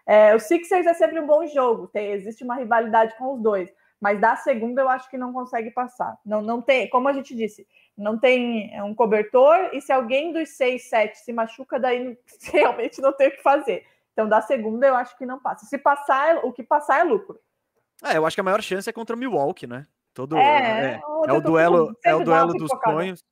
[0.06, 3.72] É, o Sixers é sempre um bom jogo, tem, existe uma rivalidade com os dois
[4.02, 6.18] mas da segunda eu acho que não consegue passar.
[6.26, 7.64] Não, não tem, como a gente disse,
[7.96, 12.18] não tem é um cobertor, e se alguém dos seis, sete se machuca, daí
[12.52, 13.86] realmente não tem o que fazer.
[14.12, 15.66] Então, da segunda eu acho que não passa.
[15.66, 17.38] Se passar, o que passar é lucro.
[18.02, 19.86] É, eu acho que a maior chance é contra o Milwaukee, né?
[20.12, 23.24] Todo, é, é, é o duelo, é o duelo dos sonhos.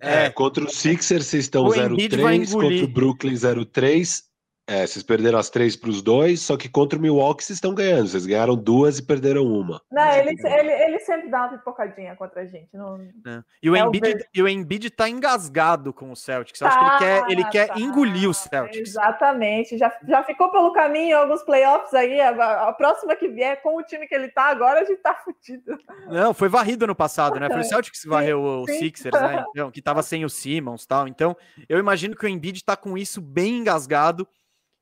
[0.00, 4.24] É, contra o Sixers vocês estão 0-3, contra o Brooklyn 0-3
[4.70, 7.74] é, vocês perderam as três para os dois, só que contra o Milwaukee vocês estão
[7.74, 8.06] ganhando.
[8.06, 9.82] Vocês ganharam duas e perderam uma.
[9.90, 12.68] Não, ele, ele, ele sempre dá uma pipocadinha contra a gente.
[12.72, 13.00] Não...
[13.26, 13.42] É.
[13.60, 16.60] E, o é Embiid, o e o Embiid tá engasgado com o Celtics.
[16.60, 18.90] Eu tá, acho que ele quer, ele quer tá, engolir o Celtics.
[18.90, 19.76] Exatamente.
[19.76, 22.20] Já, já ficou pelo caminho alguns playoffs aí.
[22.20, 25.16] A, a, próxima que vier, com o time que ele tá agora, a gente tá
[25.16, 25.76] fudido.
[26.06, 27.48] Não, foi varrido no passado, né?
[27.50, 29.44] Foi o Celtics que varreu o Sixers, né?
[29.50, 31.08] Então, que tava sem o Simmons e tal.
[31.08, 31.36] Então,
[31.68, 34.28] eu imagino que o Embiid tá com isso bem engasgado.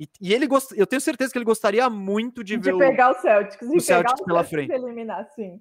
[0.01, 0.73] E, e ele gost...
[0.77, 3.81] eu tenho certeza que ele gostaria muito de, de ver pegar o, o Celtics, o
[3.81, 4.73] Celtics pela frente.
[4.73, 5.61] eliminar, sim.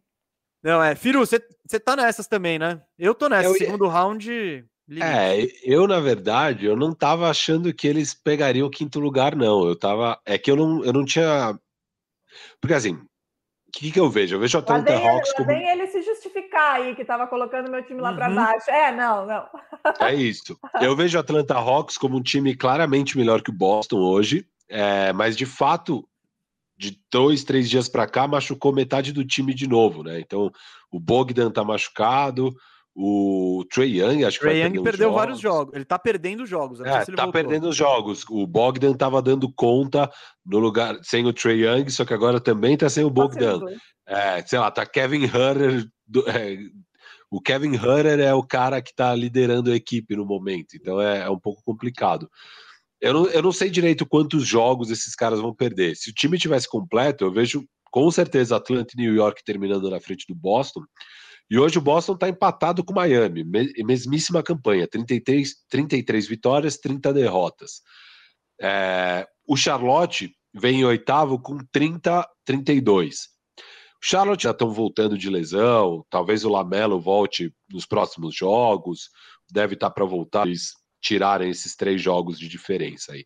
[0.63, 0.95] Não, é.
[0.95, 1.39] Firu, você
[1.79, 2.81] tá nessas também, né?
[2.97, 3.49] Eu tô nessa.
[3.49, 4.65] Eu, segundo round.
[4.89, 5.05] Limite.
[5.05, 9.67] É, eu, na verdade, eu não tava achando que eles pegariam o quinto lugar, não.
[9.67, 10.19] Eu tava.
[10.25, 11.59] É que eu não, eu não tinha.
[12.61, 14.35] Porque assim, o que, que eu vejo?
[14.35, 15.47] Eu vejo o Atlanta Hawks como.
[15.47, 15.69] Vem
[16.95, 18.15] que estava colocando meu time lá uhum.
[18.15, 18.69] para baixo.
[18.69, 19.47] É, não, não.
[19.99, 20.57] É isso.
[20.81, 25.13] Eu vejo o Atlanta Hawks como um time claramente melhor que o Boston hoje, é,
[25.13, 26.07] mas de fato,
[26.77, 30.19] de dois, três dias para cá, machucou metade do time de novo, né?
[30.19, 30.51] Então,
[30.91, 32.55] o Bogdan tá machucado,
[32.99, 35.15] o Trey Young, acho que Trey Young perdeu jogos.
[35.15, 35.75] vários jogos.
[35.75, 36.79] Ele tá perdendo jogos.
[36.81, 37.31] É, tá voltou.
[37.31, 38.25] perdendo os jogos.
[38.27, 40.09] O Bogdan tava dando conta
[40.43, 43.59] no lugar sem o Trey Young, só que agora também tá sem o Bogdan.
[44.07, 45.87] É, sei lá, tá Kevin Hunter.
[46.07, 46.57] Do, é,
[47.29, 51.19] o Kevin Hunter é o cara que tá liderando a equipe no momento, então é,
[51.19, 52.27] é um pouco complicado.
[52.99, 55.95] Eu não, eu não sei direito quantos jogos esses caras vão perder.
[55.95, 59.99] Se o time tivesse completo, eu vejo com certeza Atlanta e New York terminando na
[59.99, 60.81] frente do Boston.
[61.49, 67.81] E hoje o Boston está empatado com Miami, mesmíssima campanha, 33, 33 vitórias, 30 derrotas.
[68.59, 73.29] É, o Charlotte vem em oitavo com 30, 32.
[74.01, 79.09] O Charlotte já estão voltando de lesão, talvez o Lamelo volte nos próximos jogos,
[79.49, 80.45] deve estar tá para voltar
[81.01, 83.25] tirarem esses três jogos de diferença aí.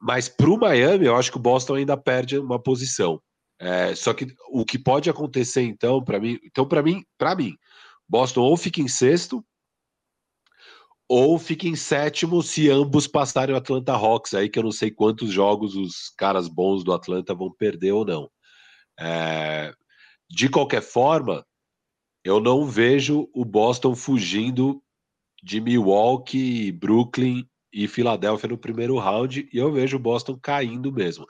[0.00, 3.20] Mas para o Miami, eu acho que o Boston ainda perde uma posição.
[3.60, 7.56] É, só que o que pode acontecer então, para mim, então para mim, para mim,
[8.08, 9.44] Boston ou fica em sexto
[11.08, 14.90] ou fica em sétimo se ambos passarem o Atlanta Hawks aí que eu não sei
[14.90, 18.30] quantos jogos os caras bons do Atlanta vão perder ou não.
[19.00, 19.72] É,
[20.30, 21.44] de qualquer forma,
[22.22, 24.82] eu não vejo o Boston fugindo
[25.42, 31.26] de Milwaukee, Brooklyn e Filadélfia no primeiro round, e eu vejo o Boston caindo mesmo.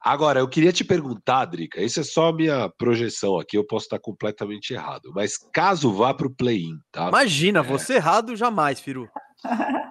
[0.00, 3.86] Agora, eu queria te perguntar, Drica, isso é só a minha projeção aqui, eu posso
[3.86, 7.08] estar completamente errado, mas caso vá para o play-in, tá?
[7.08, 7.62] Imagina, é...
[7.62, 9.08] você errado jamais, Firu.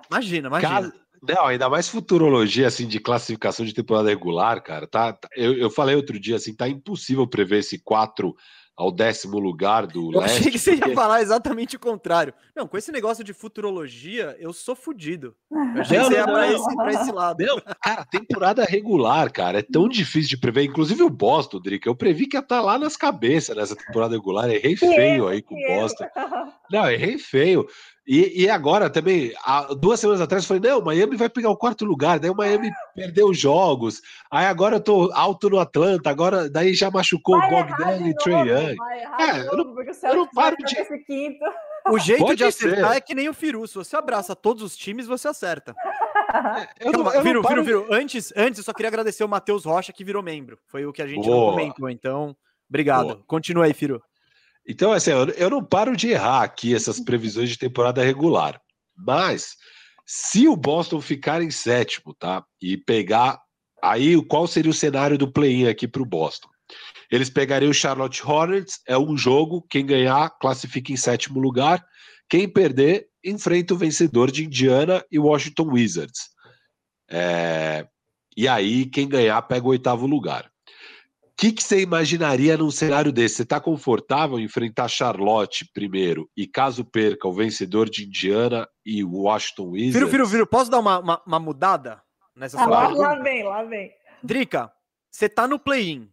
[0.09, 0.69] Imagina, imagina.
[0.69, 0.93] Caso...
[1.21, 5.69] Não, ainda mais futurologia, assim, de classificação de temporada regular, cara, tá, tá eu, eu
[5.69, 8.33] falei outro dia, assim, tá impossível prever esse 4
[8.77, 10.37] ao décimo lugar do eu leste.
[10.37, 10.89] Achei que você porque...
[10.89, 12.31] ia falar exatamente o contrário.
[12.55, 15.35] Não, com esse negócio de futurologia, eu sou fudido.
[15.51, 17.43] Eu achei não, que você ia pra esse, pra esse lado.
[17.43, 19.89] Não, cara, temporada regular, cara, é tão hum.
[19.89, 20.65] difícil de prever.
[20.65, 24.13] Inclusive o Boston, Drica, eu previ que ia estar tá lá nas cabeças nessa temporada
[24.13, 24.47] regular.
[24.47, 26.05] Errei feio aí com o Boston.
[26.69, 27.67] Não, errei feio.
[28.07, 31.57] E, e, agora também, há duas semanas atrás, eu falei: não, Miami vai pegar o
[31.57, 32.19] quarto lugar.
[32.19, 34.01] Daí o Miami perdeu os jogos.
[34.31, 36.09] Aí agora eu tô alto no Atlanta.
[36.09, 38.77] Agora, daí já machucou vai o Bogdan e o Trey Young.
[39.19, 40.77] É, eu não, eu não paro de.
[41.91, 42.97] O jeito Pode de acertar ser.
[42.97, 43.67] é que nem o Firu.
[43.67, 45.75] Se você abraça todos os times, você acerta.
[45.77, 47.87] É, eu Calma, não, Firu, Firu, Firu.
[47.91, 50.57] Antes, antes, eu só queria agradecer o Matheus Rocha, que virou membro.
[50.67, 51.89] Foi o que a gente comentou.
[51.89, 52.35] Então,
[52.69, 53.07] obrigado.
[53.07, 53.23] Boa.
[53.27, 54.01] Continua aí, Firu.
[54.67, 58.59] Então, assim, eu não paro de errar aqui essas previsões de temporada regular.
[58.95, 59.55] Mas,
[60.05, 62.43] se o Boston ficar em sétimo, tá?
[62.61, 63.39] E pegar.
[63.81, 66.49] Aí, qual seria o cenário do play-in aqui para o Boston?
[67.09, 71.81] Eles pegariam o Charlotte Hornets, é um jogo, quem ganhar classifica em sétimo lugar,
[72.29, 76.29] quem perder enfrenta o vencedor de Indiana e Washington Wizards.
[77.09, 77.87] É...
[78.35, 80.51] E aí, quem ganhar pega o oitavo lugar
[81.37, 83.35] que, que você imaginaria num cenário desse?
[83.35, 89.03] Você está confortável em enfrentar Charlotte primeiro e caso perca o vencedor de Indiana e
[89.03, 89.93] Washington Wizards?
[89.93, 90.47] Viro, viro, viro.
[90.47, 92.01] Posso dar uma, uma, uma mudada
[92.35, 93.93] nessa ah, lá, lá vem, lá vem.
[94.23, 94.71] Drica,
[95.11, 96.09] você tá no play-in.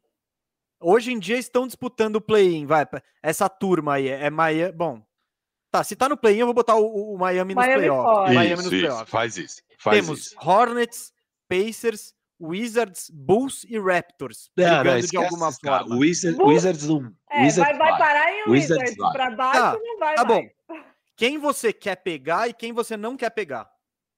[0.79, 2.87] Hoje em dia estão disputando o play-in, vai.
[3.23, 4.73] Essa turma aí é Miami.
[4.73, 5.03] Bom,
[5.71, 5.83] tá.
[5.83, 8.35] Se tá no play-in, eu vou botar o, o Miami nos playoffs.
[8.35, 9.09] Miami nos playoffs.
[9.09, 9.63] Faz isso.
[9.79, 10.37] Faz Temos isso.
[10.39, 11.15] Hornets,
[11.49, 14.51] Pacers, Wizards, Bulls e Raptors.
[14.57, 15.97] Não, não, de alguma forma.
[15.97, 17.13] Wizards, Wizards não.
[17.31, 18.91] É, Wizards vai, vai, parar em Wizards.
[18.91, 20.15] Wizards para baixo tá, não vai.
[20.17, 20.43] Tá mais.
[20.43, 20.49] bom.
[21.17, 23.71] Quem você quer pegar e quem você não quer pegar?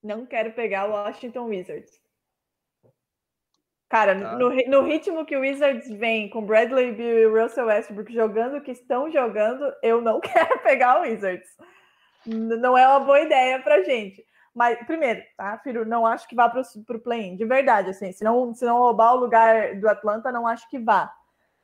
[0.03, 2.01] Não quero pegar o Washington Wizards.
[3.89, 4.35] Cara, tá.
[4.35, 8.61] no, no, ritmo que o Wizards vem com Bradley Bill e Russell Westbrook jogando o
[8.61, 11.49] que estão jogando, eu não quero pegar o Wizards.
[12.25, 14.25] Não é uma boa ideia pra gente.
[14.57, 18.23] Mas, primeiro, tá, Firo, não acho que vá para o play-in, de verdade, assim, se
[18.23, 21.13] não, se não roubar o lugar do Atlanta, não acho que vá.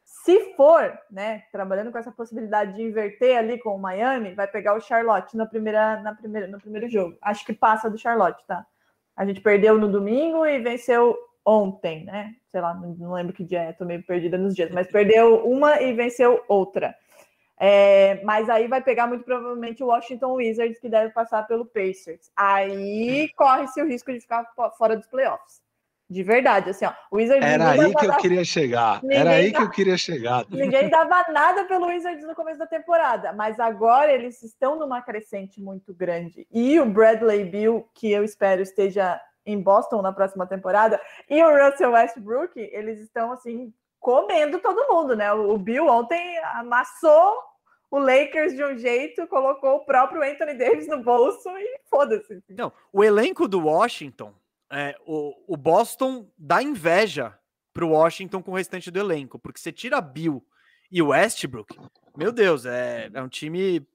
[0.03, 4.75] Se for, né, trabalhando com essa possibilidade de inverter ali com o Miami, vai pegar
[4.75, 7.17] o Charlotte na primeira, na primeira, no primeiro jogo.
[7.19, 8.63] Acho que passa do Charlotte, tá?
[9.15, 12.35] A gente perdeu no domingo e venceu ontem, né?
[12.51, 15.81] Sei lá, não lembro que dia é, tô meio perdida nos dias, mas perdeu uma
[15.81, 16.95] e venceu outra.
[17.59, 22.31] É, mas aí vai pegar muito provavelmente o Washington Wizards, que deve passar pelo Pacers.
[22.35, 24.45] Aí corre-se o risco de ficar
[24.77, 25.61] fora dos playoffs.
[26.09, 26.93] De verdade, assim, ó.
[27.09, 29.01] O Wizards Era aí que eu queria chegar.
[29.01, 30.45] Ninguém Era aí que eu queria chegar.
[30.49, 35.61] Ninguém dava nada pelo Wizards no começo da temporada, mas agora eles estão numa crescente
[35.61, 36.45] muito grande.
[36.51, 41.49] E o Bradley Bill, que eu espero esteja em Boston na próxima temporada, e o
[41.49, 43.73] Russell Westbrook, eles estão assim
[44.03, 45.31] comendo todo mundo, né?
[45.31, 47.37] O Bill ontem amassou
[47.89, 52.43] o Lakers de um jeito, colocou o próprio Anthony Davis no bolso e foda-se.
[52.49, 54.33] Não, o elenco do Washington,
[54.69, 57.33] é, o, o Boston dá inveja
[57.73, 60.45] pro Washington com o restante do elenco, porque você tira Bill
[60.91, 61.75] e Westbrook,
[62.15, 63.87] meu Deus, é, é um time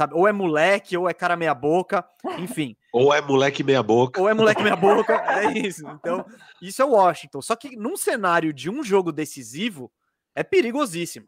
[0.00, 0.14] sabe?
[0.14, 2.08] Ou é moleque, ou é cara meia boca,
[2.38, 2.74] enfim.
[2.92, 4.20] Ou é moleque meia boca.
[4.20, 5.86] Ou é moleque meia boca, é isso.
[5.88, 6.24] Então,
[6.60, 7.40] isso é Washington.
[7.40, 9.90] Só que num cenário de um jogo decisivo,
[10.34, 11.26] é perigosíssimo.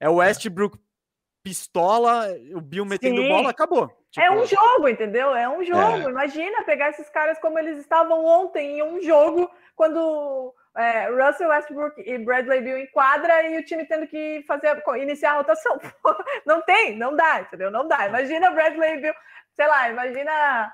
[0.00, 0.78] É o Westbrook
[1.42, 3.28] pistola, o Bill metendo Sim.
[3.28, 3.86] bola, acabou.
[4.10, 5.34] Tipo, é um jogo, entendeu?
[5.34, 6.08] É um jogo.
[6.08, 6.10] É.
[6.10, 12.02] Imagina pegar esses caras como eles estavam ontem em um jogo, quando é, Russell Westbrook
[12.04, 15.78] e Bradley Bill em quadra e o time tendo que fazer iniciar a rotação.
[16.44, 17.70] não tem, não dá, entendeu?
[17.70, 18.08] Não dá.
[18.08, 19.14] Imagina Bradley Bill,
[19.54, 20.72] sei lá, imagina.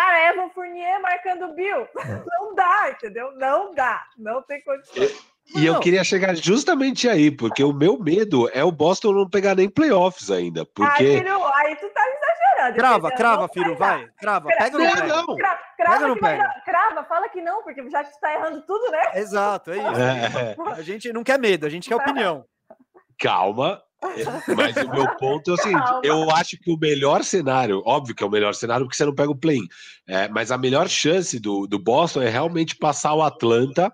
[0.00, 1.86] Cara, Evan Fournier marcando Bill.
[2.26, 3.32] Não dá, entendeu?
[3.36, 4.02] Não dá.
[4.16, 5.06] Não tem condição.
[5.54, 9.54] E eu queria chegar justamente aí, porque o meu medo é o Boston não pegar
[9.54, 10.64] nem playoffs ainda.
[10.64, 10.90] Porque...
[10.90, 12.78] Ai, filho, aí tu tá exagerando.
[12.78, 14.08] Crava, crava, filho, vai.
[14.18, 15.06] Crava, pega ou não pega?
[15.06, 15.36] Não.
[15.36, 16.62] Crava, crava, não pega.
[16.64, 19.02] crava, fala que não, porque já que tu tá errando tudo, né?
[19.16, 20.00] Exato, é isso.
[20.00, 20.56] É.
[20.78, 22.46] A gente não quer medo, a gente quer opinião.
[23.18, 23.82] Calma,
[24.56, 26.00] mas o meu ponto é o seguinte: Calma.
[26.04, 29.14] eu acho que o melhor cenário, óbvio que é o melhor cenário, porque você não
[29.14, 29.66] pega o play-in,
[30.08, 33.92] é, mas a melhor chance do, do Boston é realmente passar o Atlanta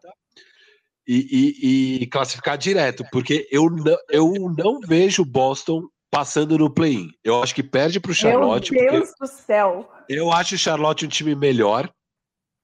[1.07, 7.11] e, e, e classificar direto, porque eu não, eu não vejo Boston passando no play-in.
[7.23, 8.73] Eu acho que perde para o Charlotte.
[8.73, 9.91] Meu Deus do céu!
[10.09, 11.91] Eu acho o Charlotte um time melhor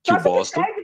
[0.02, 0.62] que o Boston.
[0.62, 0.81] Que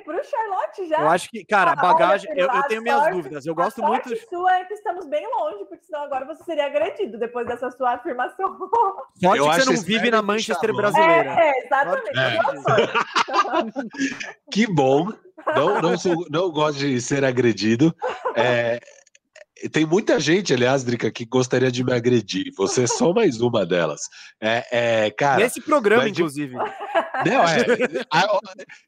[0.87, 1.01] já.
[1.01, 2.31] Eu acho que, cara, a bagagem.
[2.37, 3.47] Eu, eu, tenho minhas dúvidas.
[3.47, 4.13] Eu gosto muito.
[4.13, 7.71] A sua é que estamos bem longe, porque senão agora você seria agredido depois dessa
[7.71, 8.57] sua afirmação.
[9.21, 11.31] Sorte que você não vive na Manchester brasileira.
[11.31, 12.19] É, é exatamente.
[12.19, 12.39] É.
[14.53, 15.09] que bom.
[15.55, 17.95] Não, não, sou, não gosto de ser agredido.
[18.35, 18.81] É,
[19.73, 22.53] tem muita gente, aliás, Drica, que gostaria de me agredir.
[22.57, 24.03] Você é só mais uma delas.
[24.41, 25.43] É, é cara.
[25.43, 26.55] Nesse programa, inclusive.
[26.55, 27.67] Não, é,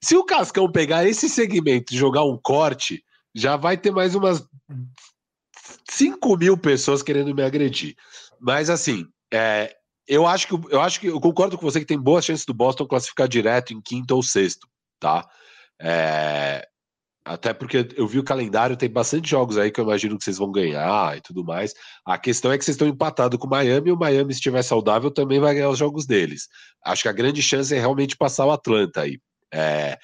[0.00, 3.02] se o Cascão pegar esse segmento e jogar um corte,
[3.34, 4.46] já vai ter mais umas
[5.90, 7.96] 5 mil pessoas querendo me agredir.
[8.40, 9.74] Mas assim, é,
[10.06, 12.54] eu acho que eu acho que eu concordo com você que tem boas chances do
[12.54, 14.68] Boston classificar direto em quinto ou sexto,
[14.98, 15.28] tá?
[15.80, 16.66] É,
[17.24, 20.38] até porque eu vi o calendário, tem bastante jogos aí que eu imagino que vocês
[20.38, 21.74] vão ganhar e tudo mais.
[22.04, 24.62] A questão é que vocês estão empatados com o Miami e o Miami, se estiver
[24.62, 26.48] saudável, também vai ganhar os jogos deles.
[26.84, 29.18] Acho que a grande chance é realmente passar o Atlanta aí.
[29.52, 29.98] É...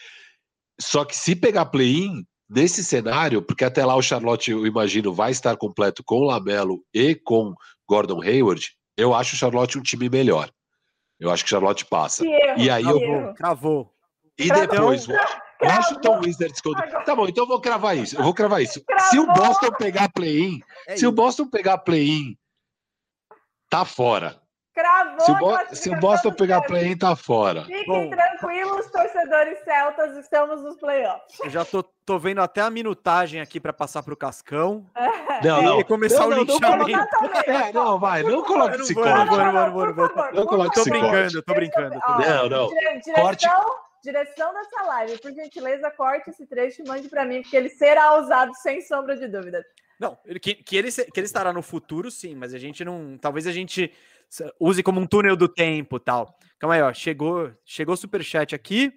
[0.81, 5.33] Só que se pegar play-in, nesse cenário, porque até lá o Charlotte, eu imagino, vai
[5.33, 7.55] estar completo com o Lamelo e com
[7.89, 8.65] Gordon Hayward,
[8.97, 10.51] eu acho o Charlotte um time melhor.
[11.19, 12.25] Eu acho que o Charlotte passa.
[12.57, 13.35] E aí eu vou.
[13.35, 13.91] Cravou.
[14.39, 15.07] E depois,
[15.63, 16.87] Washington Wizards contra.
[17.05, 18.17] Tá bom, então eu vou cravar isso.
[18.17, 18.83] Eu vou cravar isso.
[19.11, 22.37] Se o Boston pegar play-in, é se o Boston pegar play-in,
[23.71, 24.41] tá fora.
[24.77, 27.65] Cravou se o, Bo se o Boston pegar play-in, tá fora.
[27.65, 31.41] Fiquem Bom, tranquilos, torcedores celtas, estamos nos playoffs.
[31.43, 34.85] Eu já tô, tô vendo até a minutagem aqui para passar pro Cascão.
[35.43, 35.81] Não, não.
[35.81, 37.09] E começar não, o linchamento.
[37.47, 39.11] É, não, vai, não coloque esse corte.
[39.11, 42.49] Não, não, não, não, não, não coloque esse brincando, tô brincando, tô brincando.
[42.49, 42.71] Não, não.
[43.15, 43.47] Corte
[44.07, 48.21] direção dessa live, por gentileza, corte esse trecho e mande para mim, porque ele será
[48.21, 49.65] usado sem sombra de dúvida.
[49.99, 53.19] Não, que, que, ele, que ele estará no futuro, sim, mas a gente não.
[53.19, 53.93] Talvez a gente
[54.61, 56.39] use como um túnel do tempo tal.
[56.59, 56.93] Calma aí, ó.
[56.93, 58.93] Chegou, chegou super chat aqui.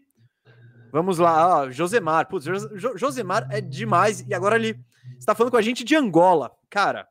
[0.91, 2.28] Vamos lá, ó, Josemar.
[2.28, 2.45] Putz,
[2.95, 4.22] Josemar é demais.
[4.28, 4.78] E agora ele
[5.18, 6.51] está falando com a gente de Angola.
[6.70, 7.07] Cara,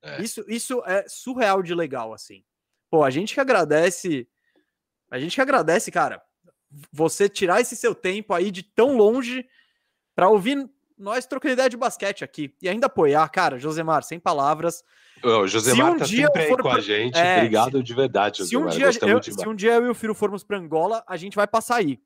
[0.00, 0.22] é.
[0.22, 2.44] isso, isso é surreal de legal, assim.
[2.88, 4.28] Pô, a gente que agradece.
[5.10, 6.22] A gente que agradece, cara
[6.92, 9.46] você tirar esse seu tempo aí de tão longe
[10.14, 10.68] para ouvir
[10.98, 14.84] nós trocando ideia de basquete aqui e ainda apoiar, cara, Josemar, sem palavras.
[15.22, 17.18] O Josemar se um tá dia sempre aí com a gente.
[17.18, 18.72] É, Obrigado se, de verdade, Josemar.
[18.72, 21.16] Se um, dia, eu, se um dia eu e o Firo formos para Angola, a
[21.16, 21.98] gente vai passar aí.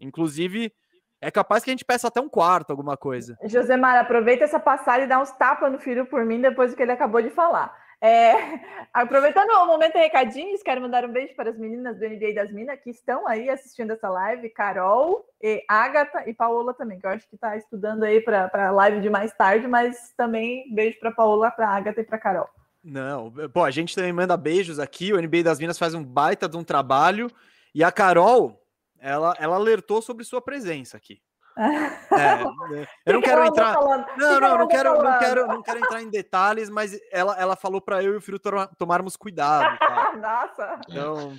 [0.00, 0.72] Inclusive,
[1.20, 3.36] é capaz que a gente peça até um quarto, alguma coisa.
[3.44, 6.82] Josemar, aproveita essa passada e dá uns tapas no Firo por mim depois do que
[6.82, 7.74] ele acabou de falar.
[8.00, 8.32] É,
[8.92, 12.78] aproveitando o momento recadinhos, quero mandar um beijo para as meninas do NBA das Minas
[12.80, 17.28] que estão aí assistindo essa live, Carol, e Agatha e Paola também, que eu acho
[17.28, 21.50] que está estudando aí para a live de mais tarde, mas também beijo para Paola,
[21.50, 22.48] para Agatha e para Carol.
[22.84, 26.48] Não, pô, a gente também manda beijos aqui, o NBA das Minas faz um baita
[26.48, 27.28] de um trabalho,
[27.74, 28.62] e a Carol,
[29.00, 31.20] ela, ela alertou sobre sua presença aqui.
[31.58, 31.66] É,
[33.06, 33.74] eu não quero entrar.
[33.74, 37.80] Não, não, não quero, não quero, não quero entrar em detalhes, mas ela, ela falou
[37.80, 38.40] para eu e o filho
[38.78, 39.78] tomarmos cuidado.
[40.20, 40.80] Nossa.
[40.88, 41.38] Então.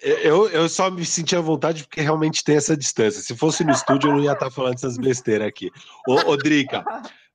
[0.00, 3.20] Eu, eu só me senti à vontade porque realmente tem essa distância.
[3.20, 5.72] Se fosse no estúdio, eu não ia estar falando essas besteiras aqui.
[6.06, 6.84] Ô, ô Drica,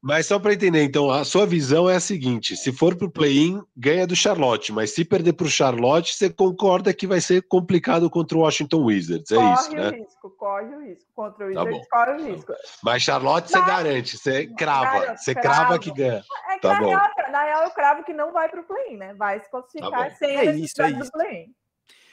[0.06, 3.12] Mas só para entender, então, a sua visão é a seguinte: se for para o
[3.12, 7.42] play-in, ganha do Charlotte, mas se perder para o Charlotte, você concorda que vai ser
[7.44, 9.90] complicado contra o Washington Wizards, é corre isso, o né?
[9.92, 11.06] risco, corre o risco.
[11.16, 12.54] Contra o Tá Wizards, bom, corre o tá risco.
[12.84, 15.80] Mas Charlotte você Mas- garante, você crava, você crava cravo.
[15.80, 16.24] que ganha.
[16.50, 16.88] É que Tá na, bom.
[16.90, 19.14] real, na real, eu cravo que não vai pro play-in, né?
[19.14, 21.12] Vai se classificar Tá sem É a isso, é do isso.
[21.14, 21.46] play-in.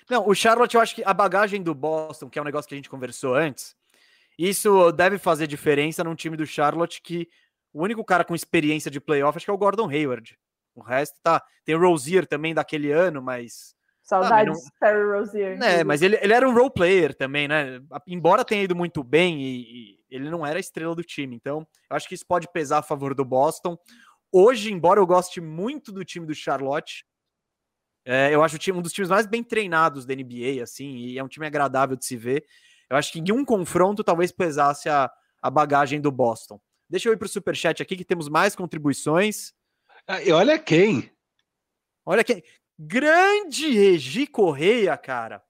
[0.09, 2.75] Não, o Charlotte, eu acho que a bagagem do Boston, que é um negócio que
[2.75, 3.75] a gente conversou antes,
[4.39, 7.29] isso deve fazer diferença num time do Charlotte que
[7.73, 10.37] o único cara com experiência de playoff acho que é o Gordon Hayward.
[10.75, 11.43] O resto tá.
[11.65, 13.75] Tem o Rozier também daquele ano, mas.
[14.03, 15.63] Saudades não- de Terry Rozier.
[15.63, 17.81] É, mas ele, ele era um role player também, né?
[18.07, 21.37] Embora tenha ido muito bem, e, e ele não era a estrela do time.
[21.37, 23.79] Então, eu acho que isso pode pesar a favor do Boston.
[24.33, 27.05] Hoje, embora eu goste muito do time do Charlotte,
[28.05, 31.23] é, eu acho time, um dos times mais bem treinados da NBA, assim, e é
[31.23, 32.45] um time agradável de se ver.
[32.89, 35.11] Eu acho que em um confronto talvez pesasse a,
[35.41, 36.61] a bagagem do Boston.
[36.91, 39.53] Deixa eu ir para o Superchat aqui, que temos mais contribuições.
[40.07, 41.09] Ah, E olha quem.
[42.05, 42.43] Olha que
[42.77, 45.41] grande Regi Correia, cara.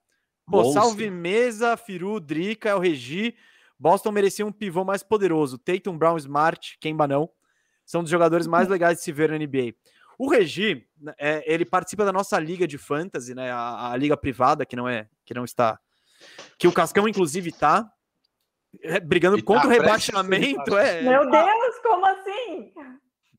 [0.45, 0.81] Pô, Monstro.
[0.81, 3.35] salve mesa, Firu, Drica, é o Regi.
[3.79, 5.57] Boston merecia um pivô mais poderoso.
[5.57, 7.29] Tatum, Brown, Smart, Kemba não.
[7.85, 9.73] São dos jogadores mais legais de se ver na NBA.
[10.19, 13.49] O Regi, né, é, ele participa da nossa liga de fantasy, né?
[13.51, 15.79] A, a liga privada que não é, que não está,
[16.59, 17.91] que o Cascão inclusive tá
[19.03, 20.77] brigando E tá contra o rebaixamento.
[20.77, 22.71] É, Meu Deus, como assim?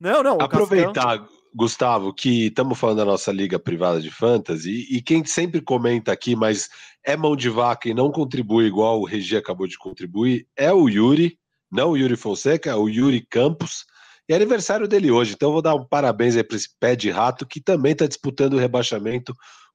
[0.00, 0.34] não, não.
[0.34, 5.24] o Cascão- Aproveitar, Gustavo, que estamos falando da nossa liga privada de fantasy, e quem
[5.24, 6.68] sempre comenta aqui, mas
[7.04, 10.88] é mão de vaca e não contribui igual o Regi acabou de contribuir, é o
[10.88, 11.36] Yuri,
[11.70, 13.84] não o Yuri Fonseca, é o Yuri Campos.
[14.28, 16.94] E é aniversário dele hoje, então eu vou dar um parabéns aí para esse pé
[16.94, 19.34] de rato que também está disputando o rebaixamento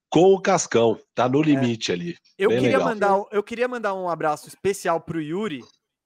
[0.09, 2.17] com o Cascão, tá no limite ali.
[2.37, 2.89] Eu Bem queria, legal.
[2.89, 5.61] mandar, eu queria mandar um abraço especial pro Yuri,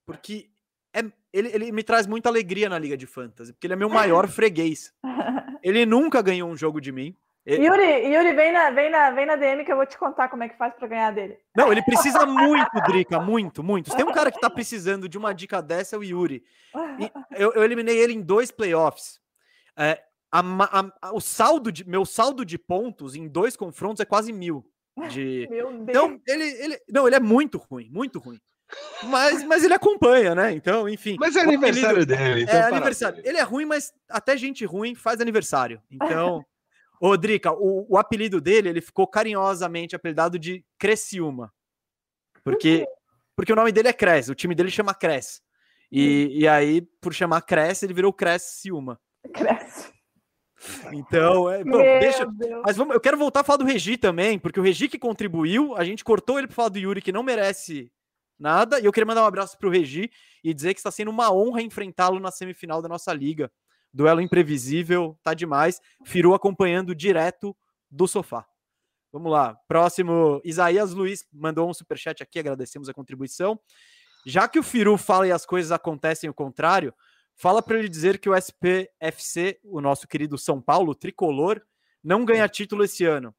[0.05, 0.49] porque
[0.93, 0.99] é,
[1.31, 4.27] ele, ele me traz muita alegria na Liga de Fantasy, porque ele é meu maior
[4.29, 4.93] freguês.
[5.63, 7.15] Ele nunca ganhou um jogo de mim.
[7.45, 10.29] E- Yuri, Yuri vem, na, vem, na, vem na DM que eu vou te contar
[10.29, 11.37] como é que faz pra ganhar dele.
[11.55, 13.89] Não, ele precisa muito, Drica, muito, muito.
[13.89, 16.43] Se tem um cara que tá precisando de uma dica dessa, é o Yuri.
[16.99, 19.19] E eu, eu eliminei ele em dois playoffs.
[19.75, 24.05] É, a a- a- o saldo de, meu saldo de pontos em dois confrontos é
[24.05, 24.65] quase mil.
[25.09, 25.89] De, Meu Deus.
[25.89, 26.79] Então, ele, ele.
[26.89, 28.39] Não, ele é muito ruim, muito ruim.
[29.03, 30.53] Mas, mas ele acompanha, né?
[30.53, 31.17] Então, enfim.
[31.19, 33.21] Mas é o apelido- aniversário dele, então É aniversário.
[33.25, 35.81] Ele é ruim, mas até gente ruim faz aniversário.
[35.91, 36.45] Então,
[37.01, 41.51] ô Drica, o, o apelido dele, ele ficou carinhosamente apelidado de Creciúma.
[42.43, 42.87] Porque,
[43.35, 45.41] porque o nome dele é Cres, o time dele chama Cres.
[45.91, 48.97] E, e aí, por chamar Cres, ele virou Creciúma.
[49.33, 49.91] Cresce.
[50.93, 52.61] Então, é, bom, deixa, Deus.
[52.63, 55.75] mas vamos, eu quero voltar a falar do Regi também, porque o Regi que contribuiu,
[55.75, 57.91] a gente cortou ele para falar do Yuri, que não merece
[58.37, 60.11] nada, e eu queria mandar um abraço pro Regi
[60.43, 63.51] e dizer que está sendo uma honra enfrentá-lo na semifinal da nossa liga.
[63.93, 65.81] Duelo imprevisível, tá demais.
[66.05, 67.55] Firu acompanhando direto
[67.89, 68.45] do sofá.
[69.11, 70.41] Vamos lá, próximo.
[70.43, 73.59] Isaías Luiz mandou um superchat aqui, agradecemos a contribuição.
[74.25, 76.93] Já que o Firu fala e as coisas acontecem o contrário,
[77.41, 81.59] fala para ele dizer que o SPFC, o nosso querido São Paulo, tricolor,
[82.03, 83.33] não ganha título esse ano.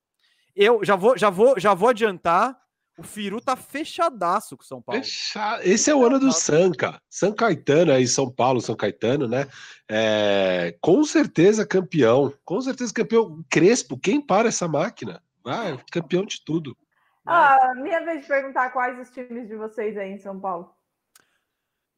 [0.56, 2.60] Eu já vou, já vou, já vou adiantar.
[2.98, 5.02] O Firu tá fechadaço com o São Paulo.
[5.02, 7.00] Fecha- Esse é o ano do Sanca.
[7.08, 9.46] São Caetano aí, São Paulo, São Caetano, né?
[9.88, 12.34] É, com certeza campeão.
[12.44, 13.42] Com certeza campeão.
[13.48, 15.22] Crespo, quem para essa máquina?
[15.42, 16.76] Vai, campeão de tudo.
[17.24, 20.70] Ah, minha vez de perguntar quais os times de vocês aí em São Paulo.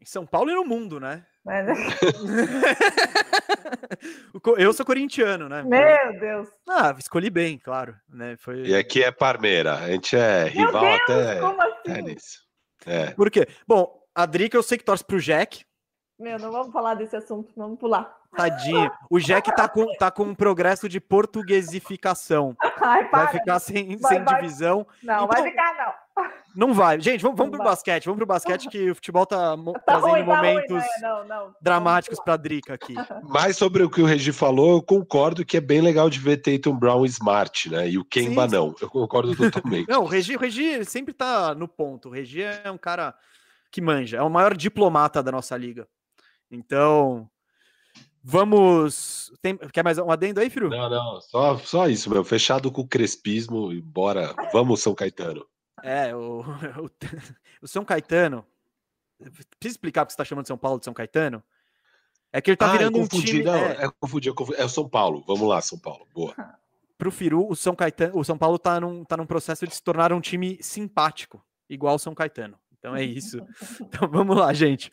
[0.01, 1.27] Em São Paulo e no mundo, né?
[4.43, 5.63] Co- Eu sou corintiano, né?
[5.63, 6.49] Meu Deus.
[6.69, 7.97] Ah, escolhi bem, claro.
[8.09, 8.37] Né?
[8.39, 8.63] Foi...
[8.67, 9.75] E aqui é Parmeira.
[9.75, 12.03] A gente é Meu rival Deus, até, como assim?
[12.03, 12.39] nisso.
[12.87, 13.11] É.
[13.13, 13.47] Por quê?
[13.67, 15.65] Bom, a Drica eu sei que torce pro Jack.
[16.19, 18.15] Meu, não vamos falar desse assunto, vamos pular.
[18.37, 18.91] Tadinho.
[19.11, 22.57] O Jack tá com, tá com um progresso de portuguesificação.
[22.83, 23.25] Ai, para.
[23.25, 24.41] Vai ficar sem, Vai, sem vai.
[24.43, 24.87] divisão.
[25.03, 26.04] Não, vai Então- ficar, não.
[26.57, 27.01] Não vai.
[27.01, 27.73] Gente, vamos, vamos Não pro vai.
[27.73, 28.05] basquete.
[28.05, 30.89] Vamos pro basquete que o futebol tá, mo- Tá trazendo ruim, tá ruim, momentos né?
[31.03, 31.55] Não, não.
[31.61, 32.95] dramáticos pra Drica aqui.
[33.29, 36.37] Mas sobre o que o Regi falou, eu concordo que é bem legal de ver
[36.39, 37.89] Tatum Brown Smart, né?
[37.91, 38.55] E o Kemba Sim, sim.
[38.57, 38.75] não.
[38.81, 39.89] Eu concordo totalmente.
[39.89, 42.09] Não, o Regi, o Regi ele sempre tá no ponto.
[42.09, 43.15] O Regi é um cara
[43.73, 45.89] que manja, é o maior diplomata da nossa liga.
[46.51, 47.29] Então,
[48.23, 49.33] vamos.
[49.43, 50.71] Tem, quer mais um adendo aí, Firu?
[50.71, 52.25] Não, não, só, só isso, meu.
[52.25, 54.35] Fechado com o crespismo e bora.
[54.53, 55.45] Vamos, São Caetano.
[55.85, 56.41] É, o,
[56.81, 56.91] o,
[57.63, 58.45] o São Caetano.
[59.19, 61.43] Precisa explicar porque você tá chamando de São Paulo de São Caetano?
[62.33, 63.45] É que ele tá Ah, eu virando um time.
[63.45, 64.61] não, é, é, confundi, eu confundi.
[64.61, 65.23] É o São Paulo.
[65.27, 66.09] Vamos lá, São Paulo.
[66.13, 66.35] Boa.
[66.97, 69.83] pro Firu, o São Caetano, o São Paulo tá num, tá num processo de se
[69.83, 72.59] tornar um time simpático, igual o São Caetano.
[72.79, 73.39] Então é isso.
[73.81, 74.91] Então vamos lá, gente.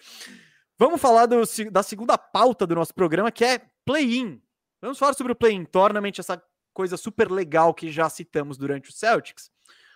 [0.77, 4.41] Vamos falar do, da segunda pauta do nosso programa, que é play-in.
[4.81, 6.41] Vamos falar sobre o play-in tournament, essa
[6.73, 9.51] coisa super legal que já citamos durante o Celtics.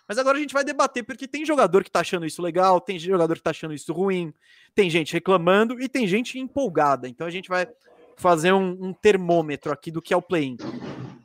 [0.07, 2.99] Mas agora a gente vai debater porque tem jogador que tá achando isso legal, tem
[2.99, 4.33] jogador que tá achando isso ruim,
[4.73, 7.07] tem gente reclamando e tem gente empolgada.
[7.07, 7.67] Então a gente vai
[8.15, 10.57] fazer um, um termômetro aqui do que é o play-in.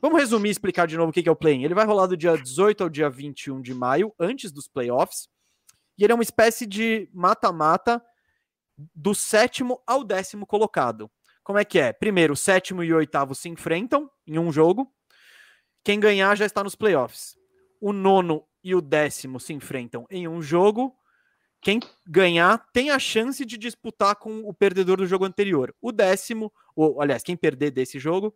[0.01, 1.63] Vamos resumir e explicar de novo o que é o play-in.
[1.63, 5.29] Ele vai rolar do dia 18 ao dia 21 de maio, antes dos playoffs.
[5.97, 8.03] E ele é uma espécie de mata-mata
[8.95, 11.09] do sétimo ao décimo colocado.
[11.43, 11.93] Como é que é?
[11.93, 14.91] Primeiro, o sétimo e o oitavo se enfrentam em um jogo.
[15.83, 17.35] Quem ganhar já está nos playoffs.
[17.79, 20.95] O nono e o décimo se enfrentam em um jogo.
[21.61, 25.75] Quem ganhar tem a chance de disputar com o perdedor do jogo anterior.
[25.79, 28.35] O décimo, ou aliás, quem perder desse jogo,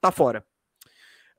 [0.00, 0.46] tá fora.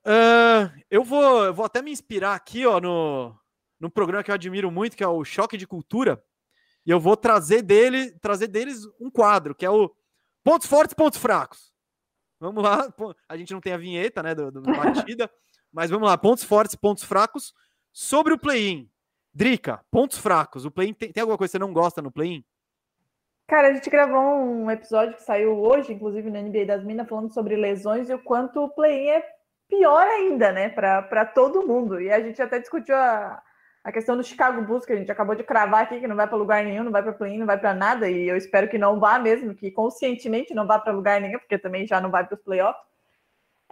[0.06, 3.34] Uh, eu, vou, eu vou até me inspirar aqui ó, no,
[3.80, 6.22] no programa que eu admiro muito, que é o Choque de Cultura.
[6.84, 9.90] E eu vou trazer dele, trazer deles um quadro, que é o
[10.42, 11.72] Pontos Fortes, Pontos Fracos.
[12.38, 12.92] Vamos lá.
[13.26, 15.30] A gente não tem a vinheta, né, do, do batida,
[15.72, 16.18] mas vamos lá.
[16.18, 17.54] Pontos fortes, pontos fracos
[17.94, 18.90] sobre o play-in.
[19.32, 20.64] Drica, pontos fracos.
[20.64, 22.44] O play-in tem, tem alguma coisa que você não gosta no play-in?
[23.46, 27.32] Cara, a gente gravou um episódio que saiu hoje, inclusive na NBA das Minas, falando
[27.32, 29.24] sobre lesões e o quanto o play-in é
[29.68, 32.00] pior ainda, né, para todo mundo.
[32.00, 33.40] E a gente até discutiu a,
[33.84, 36.26] a questão do Chicago Bulls, que a gente acabou de cravar aqui, que não vai
[36.26, 38.78] para lugar nenhum, não vai para play-in, não vai para nada, e eu espero que
[38.78, 42.26] não vá mesmo, que conscientemente não vá para lugar nenhum, porque também já não vai
[42.26, 42.82] para os playoffs.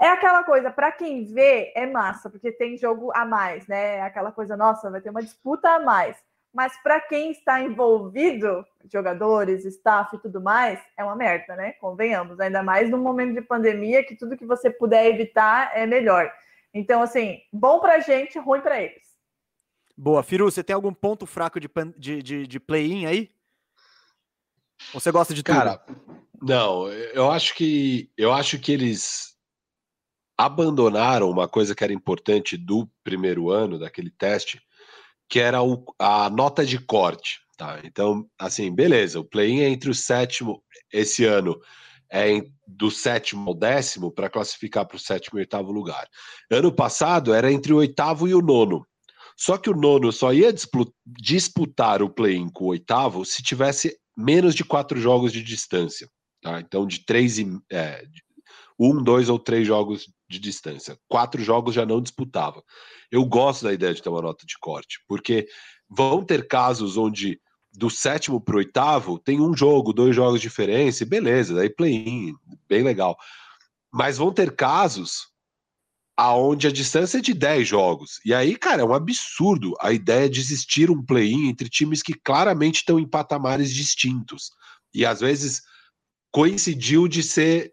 [0.03, 3.99] É aquela coisa, para quem vê, é massa, porque tem jogo a mais, né?
[3.99, 6.17] É aquela coisa, nossa, vai ter uma disputa a mais.
[6.53, 11.75] Mas para quem está envolvido, jogadores, staff e tudo mais, é uma merda, né?
[11.75, 16.33] Convenhamos, ainda mais num momento de pandemia, que tudo que você puder evitar é melhor.
[16.75, 19.07] Então, assim, bom para a gente, ruim para eles.
[19.97, 20.25] Boa.
[20.25, 23.31] Firu, você tem algum ponto fraco de, de, de, de play-in aí?
[24.93, 25.55] Ou você gosta de tudo?
[25.55, 25.81] Cara,
[26.43, 29.32] não, eu acho que eu acho que eles
[30.37, 34.61] abandonaram uma coisa que era importante do primeiro ano daquele teste,
[35.29, 37.41] que era o, a nota de corte.
[37.57, 37.81] Tá?
[37.85, 40.63] Então, assim, beleza, o play-in é entre o sétimo,
[40.93, 41.59] esse ano
[42.11, 46.07] é do sétimo ao décimo para classificar para o sétimo e oitavo lugar.
[46.51, 48.87] Ano passado era entre o oitavo e o nono.
[49.37, 50.53] Só que o nono só ia
[51.07, 56.09] disputar o play-in com o oitavo se tivesse menos de quatro jogos de distância.
[56.43, 56.61] Tá?
[56.61, 57.47] Então, de três e.
[57.71, 58.05] É,
[58.83, 60.99] um, dois ou três jogos de distância.
[61.09, 62.63] Quatro jogos já não disputava.
[63.11, 65.47] Eu gosto da ideia de ter uma nota de corte, porque
[65.89, 67.41] vão ter casos onde
[67.75, 71.71] do sétimo para o oitavo tem um jogo, dois jogos de diferença, e beleza, daí
[71.71, 72.35] play-in,
[72.69, 73.17] bem legal.
[73.91, 75.33] Mas vão ter casos
[76.17, 78.21] aonde a distância é de 10 jogos.
[78.25, 82.15] E aí, cara, é um absurdo a ideia de existir um play-in entre times que
[82.15, 84.51] claramente estão em patamares distintos.
[84.95, 85.63] E às vezes
[86.31, 87.73] coincidiu de ser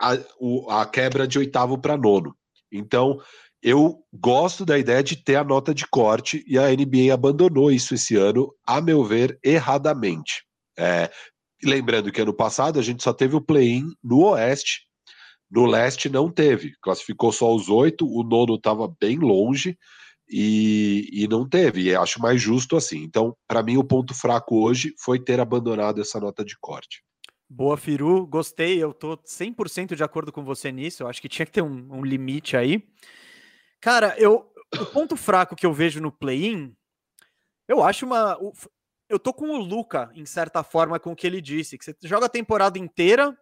[0.00, 2.34] a, o, a quebra de oitavo para nono.
[2.72, 3.18] Então,
[3.62, 7.94] eu gosto da ideia de ter a nota de corte e a NBA abandonou isso
[7.94, 10.44] esse ano, a meu ver, erradamente.
[10.78, 11.10] É,
[11.62, 14.82] lembrando que ano passado a gente só teve o play-in no Oeste,
[15.50, 19.78] no leste não teve, classificou só os oito, o nono estava bem longe
[20.28, 21.82] e, e não teve.
[21.82, 23.02] E acho mais justo assim.
[23.04, 27.02] Então, para mim, o ponto fraco hoje foi ter abandonado essa nota de corte.
[27.48, 28.82] Boa, Firu, gostei.
[28.82, 31.02] Eu tô 100% de acordo com você nisso.
[31.02, 32.86] Eu acho que tinha que ter um, um limite aí.
[33.80, 36.74] Cara, eu, o ponto fraco que eu vejo no play-in,
[37.68, 38.38] eu acho uma.
[39.08, 41.94] Eu tô com o Luca, em certa forma, com o que ele disse, que você
[42.02, 43.36] joga a temporada inteira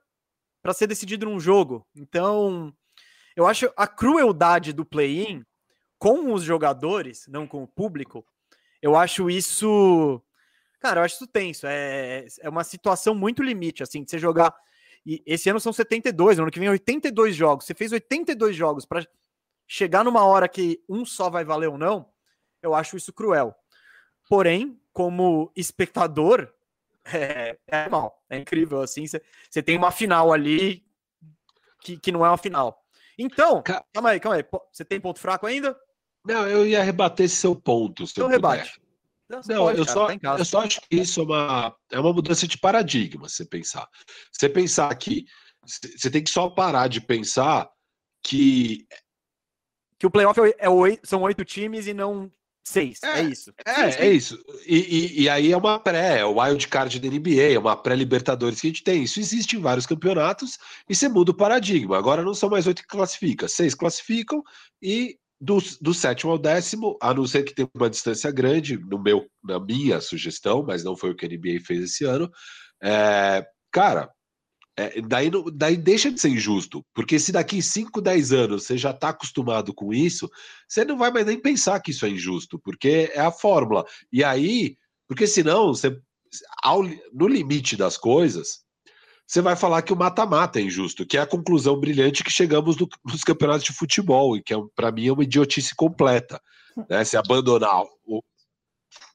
[0.60, 1.86] para ser decidido num jogo.
[1.94, 2.74] Então,
[3.36, 5.44] eu acho a crueldade do play-in
[5.98, 8.26] com os jogadores, não com o público,
[8.82, 10.20] eu acho isso.
[10.82, 11.64] Cara, eu acho isso tenso.
[11.64, 14.52] É, é uma situação muito limite, assim, de você jogar.
[15.06, 17.64] E esse ano são 72, no ano que vem 82 jogos.
[17.64, 19.06] Você fez 82 jogos para
[19.64, 22.10] chegar numa hora que um só vai valer ou não,
[22.60, 23.54] eu acho isso cruel.
[24.28, 26.52] Porém, como espectador,
[27.06, 30.84] é, é mal, é incrível, assim, você tem uma final ali
[31.80, 32.84] que, que não é uma final.
[33.16, 35.78] Então, calma aí, calma aí, você tem ponto fraco ainda?
[36.24, 38.02] Não, eu ia rebater esse seu ponto.
[38.02, 38.80] Então rebate.
[39.32, 41.98] Não, não pode, eu, cara, só, tá eu só acho que isso é uma, é
[41.98, 43.88] uma mudança de paradigma, você pensar.
[44.30, 45.24] Você pensar que
[45.64, 47.68] você tem que só parar de pensar
[48.22, 48.86] que.
[49.98, 52.30] Que o playoff é, é oito, são oito times e não
[52.64, 53.52] Seis, é, é isso.
[53.66, 54.38] É, é isso.
[54.66, 57.76] E, e, e, aí é uma pré, é o wild card da NBA, é uma
[57.76, 59.02] pré-Libertadores que a gente tem.
[59.02, 60.58] Isso existe em vários campeonatos
[60.88, 61.98] e você muda o paradigma.
[61.98, 64.42] Agora não são mais oito que classificam, seis classificam
[64.80, 68.96] e do, do sétimo ao décimo, a não ser que tenha uma distância grande, no
[68.96, 72.30] meu, na minha sugestão, mas não foi o que a NBA fez esse ano,
[72.80, 74.08] é, cara,
[74.78, 78.92] é, daí, daí deixa de ser injusto, porque se daqui 5, 10 anos você já
[78.92, 80.30] está acostumado com isso,
[80.68, 83.84] você não vai mais nem pensar que isso é injusto, porque é a fórmula.
[84.12, 84.76] E aí,
[85.08, 86.00] porque senão, você,
[86.62, 88.61] ao, no limite das coisas,
[89.32, 92.76] você vai falar que o mata-mata é injusto, que é a conclusão brilhante que chegamos
[92.76, 96.38] no, nos campeonatos de futebol, e que é, para mim é uma idiotice completa.
[96.86, 97.02] Né?
[97.02, 98.22] Se abandonar o,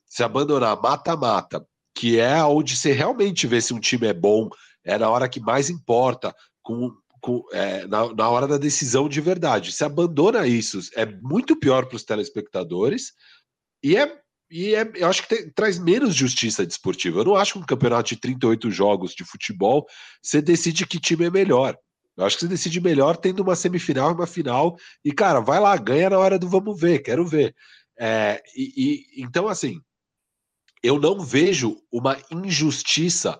[0.07, 1.63] se abandonar mata-mata,
[1.93, 4.49] que é onde você realmente vê se um time é bom
[4.83, 6.91] é na hora que mais importa, com,
[7.21, 9.71] com é, na, na hora da decisão de verdade.
[9.71, 13.13] Se abandona isso, é muito pior para os telespectadores
[13.83, 14.19] e é
[14.49, 17.19] e é, eu acho que traz menos justiça desportiva.
[17.19, 19.85] Eu não acho que um campeonato de 38 jogos de futebol
[20.21, 21.77] você decide que time é melhor.
[22.15, 24.75] Eu acho que você decide melhor tendo uma semifinal e uma final.
[25.05, 27.53] E, cara, vai lá, ganha na hora do vamos ver, quero ver.
[27.99, 28.73] É, e,
[29.15, 29.79] e, então, assim,
[30.81, 33.39] eu não vejo uma injustiça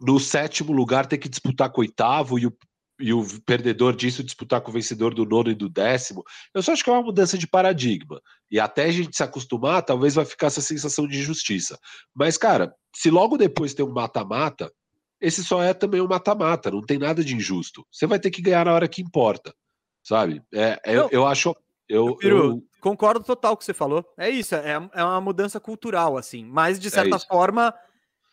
[0.00, 2.56] no sétimo lugar ter que disputar com o oitavo e o,
[2.98, 6.24] e o perdedor disso disputar com o vencedor do nono e do décimo.
[6.52, 8.20] Eu só acho que é uma mudança de paradigma.
[8.50, 11.78] E até a gente se acostumar, talvez vai ficar essa sensação de injustiça.
[12.14, 14.72] Mas, cara, se logo depois tem um mata-mata,
[15.20, 17.86] esse só é também um mata-mata, não tem nada de injusto.
[17.90, 19.54] Você vai ter que ganhar na hora que importa,
[20.02, 20.42] sabe?
[20.52, 21.54] É, é eu, eu acho.
[21.88, 24.04] Eu, eu, concordo total com o que você falou.
[24.16, 26.44] É isso, é, é uma mudança cultural, assim.
[26.44, 27.72] Mas, de é certa é forma,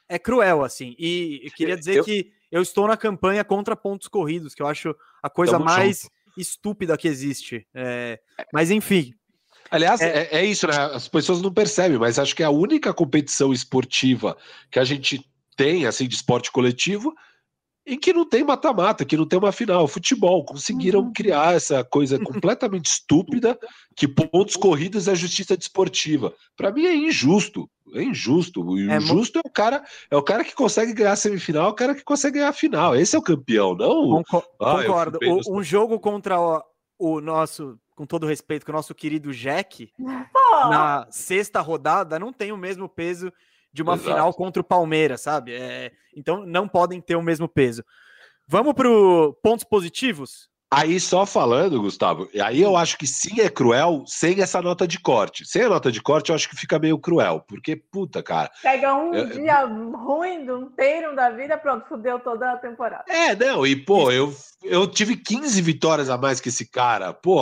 [0.10, 0.96] é cruel, assim.
[0.98, 2.04] E eu queria dizer eu...
[2.04, 6.02] que eu estou na campanha contra pontos corridos, que eu acho a coisa Tamo mais
[6.02, 6.12] junto.
[6.38, 7.68] estúpida que existe.
[7.74, 8.20] É...
[8.54, 9.14] Mas, enfim.
[9.70, 10.24] Aliás, é...
[10.24, 10.30] é...
[10.40, 10.76] É, isso, né?
[10.78, 14.38] As pessoas não percebem, mas acho que é a única competição esportiva
[14.72, 15.26] que a gente
[15.56, 17.14] tem, assim, de esporte coletivo,
[17.86, 19.88] em que não tem mata-mata, que não tem uma final.
[19.88, 21.14] Futebol, conseguiram uhum.
[21.14, 23.58] criar essa coisa completamente estúpida
[23.96, 26.34] que pontos corridos é justiça desportiva.
[26.58, 28.64] Para mim é injusto, é injusto.
[28.64, 31.68] O é injusto é, é o cara, é o cara que consegue ganhar a semifinal,
[31.68, 32.96] é o cara que consegue ganhar a final.
[32.96, 34.24] Esse é o campeão, não?
[34.60, 35.20] ah, concordo.
[35.22, 36.64] O, um jogo contra o,
[36.98, 42.52] o, nosso, com todo respeito, com o nosso querido Jack, na sexta rodada, não tem
[42.52, 43.32] o mesmo peso
[43.76, 44.10] de uma Exato.
[44.10, 45.54] final contra o Palmeiras, sabe?
[45.54, 47.84] É, então não podem ter o mesmo peso.
[48.48, 48.88] Vamos para
[49.44, 50.50] pontos positivos?
[50.72, 54.98] Aí só falando, Gustavo, aí eu acho que sim é cruel sem essa nota de
[55.00, 55.46] corte.
[55.46, 58.50] Sem a nota de corte, eu acho que fica meio cruel, porque, puta, cara.
[58.62, 59.92] Pega um eu, dia eu...
[59.92, 63.04] ruim, um inteiro da vida, pronto, fudeu toda a temporada.
[63.08, 67.42] É, não, e pô, eu, eu tive 15 vitórias a mais que esse cara, pô,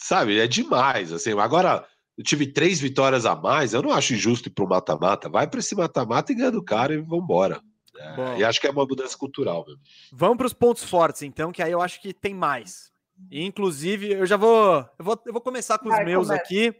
[0.00, 1.38] sabe, é demais, assim.
[1.38, 1.84] Agora,
[2.20, 5.26] eu tive três vitórias a mais, eu não acho injusto ir para o mata-mata.
[5.26, 7.62] Vai para esse mata-mata e ganha do cara e vambora.
[7.96, 9.80] É, e acho que é uma mudança cultural mesmo.
[10.12, 12.92] Vamos para os pontos fortes, então, que aí eu acho que tem mais.
[13.32, 15.18] inclusive, eu já vou eu, vou.
[15.24, 16.42] eu vou começar com os Vai, meus começa.
[16.42, 16.74] aqui.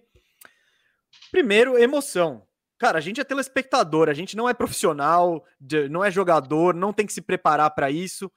[1.31, 2.43] Primeiro, emoção.
[2.77, 5.43] Cara, a gente é telespectador, a gente não é profissional,
[5.91, 8.31] não é jogador, não tem que se preparar para isso.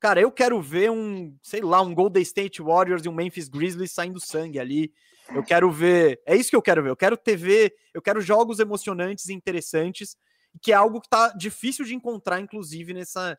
[0.00, 3.92] Cara, eu quero ver um, sei lá, um Golden State Warriors e um Memphis Grizzlies
[3.92, 4.92] saindo sangue ali.
[5.34, 6.20] Eu quero ver.
[6.26, 6.90] É isso que eu quero ver.
[6.90, 10.16] Eu quero TV, eu quero jogos emocionantes e interessantes,
[10.62, 13.38] que é algo que tá difícil de encontrar, inclusive, nessa,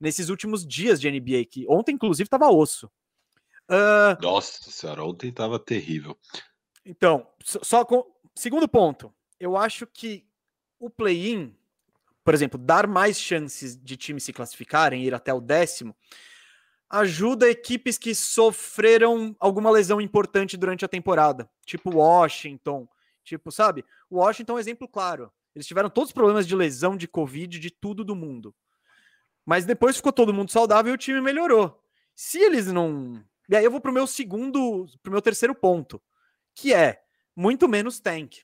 [0.00, 1.44] nesses últimos dias de NBA.
[1.50, 2.90] Que ontem, inclusive, tava osso.
[3.68, 4.20] Uh...
[4.22, 6.18] Nossa senhora, ontem tava terrível.
[6.84, 8.04] Então, só com.
[8.34, 10.26] Segundo ponto, eu acho que
[10.78, 11.56] o play-in,
[12.24, 15.96] por exemplo, dar mais chances de times se classificarem, ir até o décimo,
[16.94, 22.88] ajuda equipes que sofreram alguma lesão importante durante a temporada, tipo Washington,
[23.24, 23.84] tipo, sabe?
[24.10, 25.32] Washington é um exemplo claro.
[25.56, 28.54] Eles tiveram todos os problemas de lesão, de Covid, de tudo do mundo.
[29.44, 31.82] Mas depois ficou todo mundo saudável e o time melhorou.
[32.14, 33.22] Se eles não.
[33.48, 36.00] E aí eu vou pro meu segundo, pro meu terceiro ponto,
[36.54, 37.02] que é
[37.34, 38.38] muito menos tank.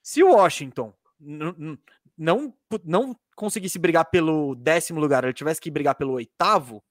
[0.00, 0.94] Se o Washington
[2.16, 6.82] não, não conseguisse brigar pelo décimo lugar, ele tivesse que brigar pelo oitavo,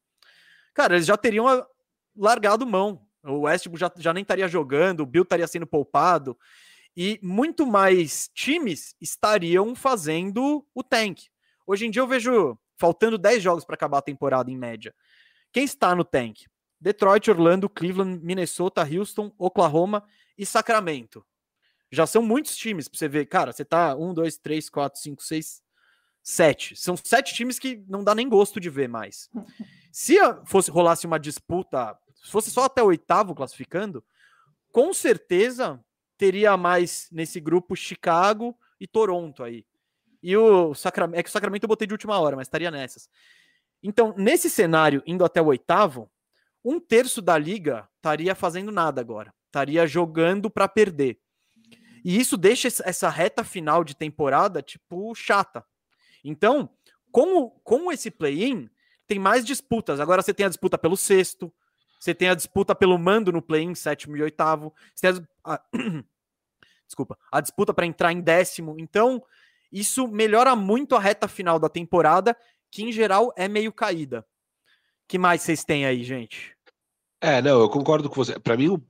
[0.74, 1.66] cara, eles já teriam ah,
[2.16, 3.06] largado mão.
[3.24, 6.38] O Westbrook já, já nem estaria jogando, o Bill estaria sendo poupado
[6.96, 11.24] e muito mais times estariam fazendo o tank.
[11.66, 14.94] Hoje em dia eu vejo faltando 10 jogos para acabar a temporada em média.
[15.52, 16.46] Quem está no tank?
[16.80, 20.04] Detroit, Orlando, Cleveland, Minnesota, Houston, Oklahoma
[20.38, 21.26] e Sacramento.
[21.90, 23.26] Já são muitos times para você ver.
[23.28, 25.64] Cara, você tá 1, 2, 3, 4, 5, 6,
[26.24, 26.76] 7.
[26.76, 29.30] São sete times que não dá nem gosto de ver mais.
[29.94, 34.04] Se fosse rolasse uma disputa, se fosse só até o oitavo classificando,
[34.72, 35.80] com certeza
[36.18, 39.64] teria mais nesse grupo Chicago e Toronto aí.
[40.24, 43.08] E o Sacramento, é que o Sacramento eu botei de última hora, mas estaria nessas.
[43.84, 46.10] Então, nesse cenário, indo até o oitavo,
[46.66, 49.32] um terço da liga estaria fazendo nada agora.
[49.46, 51.20] Estaria jogando para perder.
[52.04, 55.64] E isso deixa essa reta final de temporada, tipo, chata.
[56.24, 56.68] Então,
[57.12, 58.72] com, com esse play-in,
[59.08, 60.00] tem mais disputas.
[60.00, 61.52] Agora você tem a disputa pelo sexto,
[62.00, 64.74] você tem a disputa pelo mando no play-in, sétimo e oitavo.
[64.94, 65.62] Você tem a, a
[66.86, 68.76] desculpa, a disputa para entrar em décimo.
[68.78, 69.24] Então,
[69.72, 72.38] isso melhora muito a reta final da temporada,
[72.70, 74.26] que em geral é meio caída.
[75.08, 76.56] que mais vocês têm aí, gente?
[77.22, 78.38] É, não, eu concordo com você.
[78.38, 78.84] Para mim, o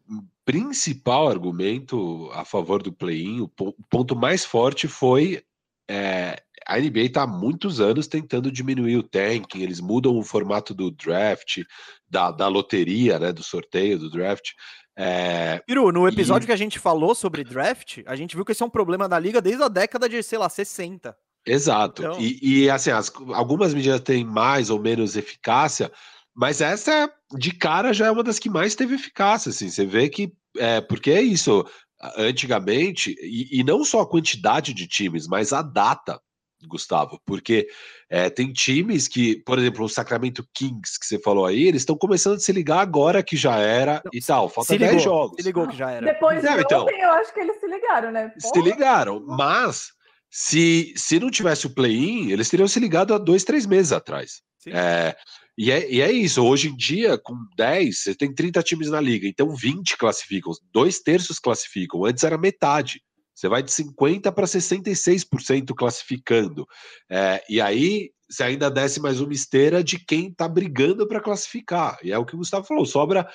[0.44, 5.46] principal argumento a favor do play-in, o ponto mais forte foi
[5.88, 10.74] é, a NBA está há muitos anos tentando diminuir o tanking, eles mudam o formato
[10.74, 11.62] do draft,
[12.10, 14.52] da, da loteria, né, do sorteio do draft.
[14.96, 16.48] É, Piru, no episódio e...
[16.48, 19.18] que a gente falou sobre draft, a gente viu que esse é um problema da
[19.18, 21.16] liga desde a década de, sei lá, 60.
[21.46, 22.04] Exato.
[22.04, 22.20] Então...
[22.20, 25.92] E, e, assim, as, algumas medidas têm mais ou menos eficácia,
[26.36, 29.50] mas essa de cara já é uma das que mais teve eficácia.
[29.50, 31.66] Assim, você vê que é porque é isso.
[32.18, 36.20] Antigamente, e, e não só a quantidade de times, mas a data
[36.68, 37.68] Gustavo, porque
[38.10, 41.98] é, tem times que, por exemplo, o Sacramento Kings, que você falou aí, eles estão
[41.98, 44.50] começando a se ligar agora que já era não, e tal.
[44.50, 45.36] Falta 10 jogos.
[45.38, 46.06] Se ligou que já era.
[46.06, 48.30] Depois de então, ontem, eu acho que eles se ligaram, né?
[48.30, 48.54] Porra.
[48.54, 49.92] Se ligaram, mas
[50.30, 54.42] se, se não tivesse o play-in, eles teriam se ligado há dois, três meses atrás.
[54.68, 55.16] É,
[55.58, 59.00] e, é, e é isso, hoje em dia, com 10, você tem 30 times na
[59.00, 63.02] liga, então 20 classificam, dois terços classificam, antes era metade.
[63.34, 66.68] Você vai de 50% para 66% classificando.
[67.10, 71.98] É, e aí você ainda desce mais uma esteira de quem está brigando para classificar.
[72.04, 73.28] E é o que o Gustavo falou: sobra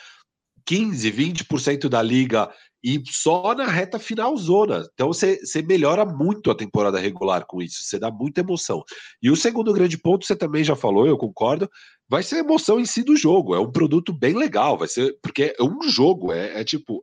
[0.66, 2.51] 15, 20% da liga
[2.83, 4.87] e só na reta final zona.
[4.93, 8.83] Então você, você melhora muito a temporada regular com isso, você dá muita emoção.
[9.23, 11.69] E o segundo grande ponto, você também já falou, eu concordo,
[12.09, 13.55] vai ser a emoção em si do jogo.
[13.55, 17.03] É um produto bem legal, vai ser, porque é um jogo, é, é tipo,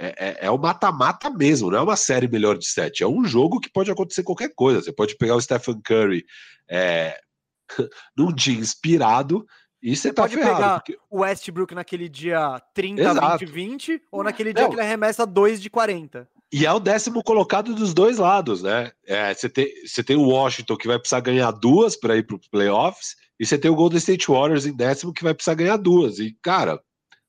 [0.00, 3.02] é, é, é o mata-mata mesmo, não é uma série melhor de sete.
[3.02, 4.80] É um jogo que pode acontecer qualquer coisa.
[4.80, 6.24] Você pode pegar o Stephen Curry
[6.66, 7.20] é,
[8.16, 9.46] num dia inspirado
[9.82, 10.98] e você, tá pode ferrado, pegar porque...
[11.10, 13.38] o Westbrook naquele dia 30, Exato.
[13.46, 14.70] 20, 20, ou naquele dia não.
[14.70, 16.28] que ele arremessa 2 de 40.
[16.52, 18.90] E é o décimo colocado dos dois lados, né?
[19.06, 22.36] É, você, tem, você tem o Washington que vai precisar ganhar duas para ir para
[22.36, 25.76] os playoffs, e você tem o Golden State Warriors em décimo que vai precisar ganhar
[25.76, 26.18] duas.
[26.18, 26.80] E, cara,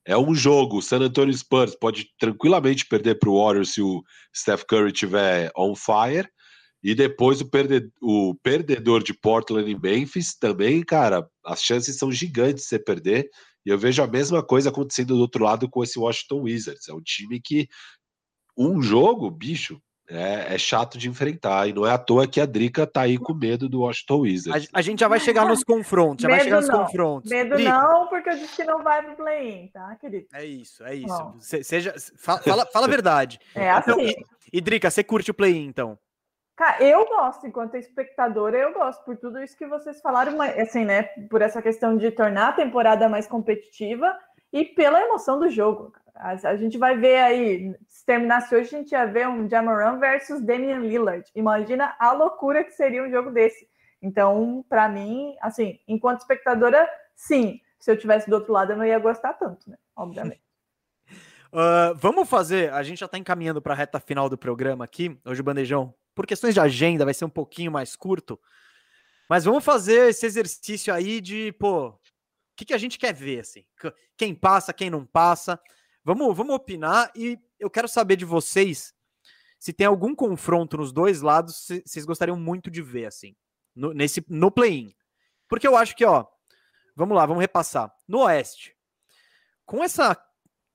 [0.05, 0.77] é um jogo.
[0.77, 4.03] O San Antonio Spurs pode tranquilamente perder para o Warriors se o
[4.35, 6.27] Steph Curry tiver on fire.
[6.83, 12.11] E depois o, perde o perdedor de Portland e Memphis também, cara, as chances são
[12.11, 13.29] gigantes de você perder.
[13.63, 16.89] E eu vejo a mesma coisa acontecendo do outro lado com esse Washington Wizards.
[16.89, 17.67] É um time que
[18.57, 19.79] um jogo, bicho,
[20.11, 21.67] é, é, chato de enfrentar.
[21.67, 24.69] E não é à toa que a Drica tá aí com medo do Washington Wizards.
[24.73, 26.23] A, a gente já vai chegar nos confrontos.
[26.23, 26.85] Já medo vai chegar nos não.
[26.85, 27.31] confrontos.
[27.31, 27.71] Medo Drica.
[27.71, 30.27] não, porque eu disse que não vai pro play-in, tá, querido?
[30.33, 31.33] É isso, é isso.
[31.39, 33.39] Se, seja, fala, fala a verdade.
[33.55, 33.91] É assim.
[33.91, 35.97] Então, e, e Drica, você curte o play-in, então?
[36.55, 41.03] Cara, eu gosto, enquanto espectadora, eu gosto, por tudo isso que vocês falaram, assim, né?
[41.29, 44.15] Por essa questão de tornar a temporada mais competitiva
[44.51, 45.93] e pela emoção do jogo.
[46.15, 49.99] A, a gente vai ver aí, se terminasse hoje, a gente ia ver um Jamoran
[49.99, 51.29] versus Damian Lillard.
[51.35, 53.69] Imagina a loucura que seria um jogo desse.
[54.01, 57.59] Então, para mim, assim, enquanto espectadora, sim.
[57.79, 59.77] Se eu tivesse do outro lado, eu não ia gostar tanto, né?
[59.95, 60.41] Obviamente.
[61.51, 62.71] Uh, vamos fazer.
[62.73, 65.17] A gente já está encaminhando para a reta final do programa aqui.
[65.25, 68.39] Hoje o Bandejão, por questões de agenda, vai ser um pouquinho mais curto.
[69.29, 71.99] Mas vamos fazer esse exercício aí de, pô, o
[72.55, 73.63] que, que a gente quer ver, assim?
[74.17, 75.59] Quem passa, quem não passa.
[76.03, 78.93] Vamos, vamos opinar e eu quero saber de vocês
[79.59, 83.35] se tem algum confronto nos dois lados vocês gostariam muito de ver, assim,
[83.75, 84.91] no, nesse, no play-in.
[85.47, 86.25] Porque eu acho que, ó,
[86.95, 87.93] vamos lá, vamos repassar.
[88.07, 88.75] No Oeste,
[89.65, 90.17] com essa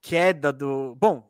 [0.01, 0.95] queda do.
[0.95, 1.29] Bom,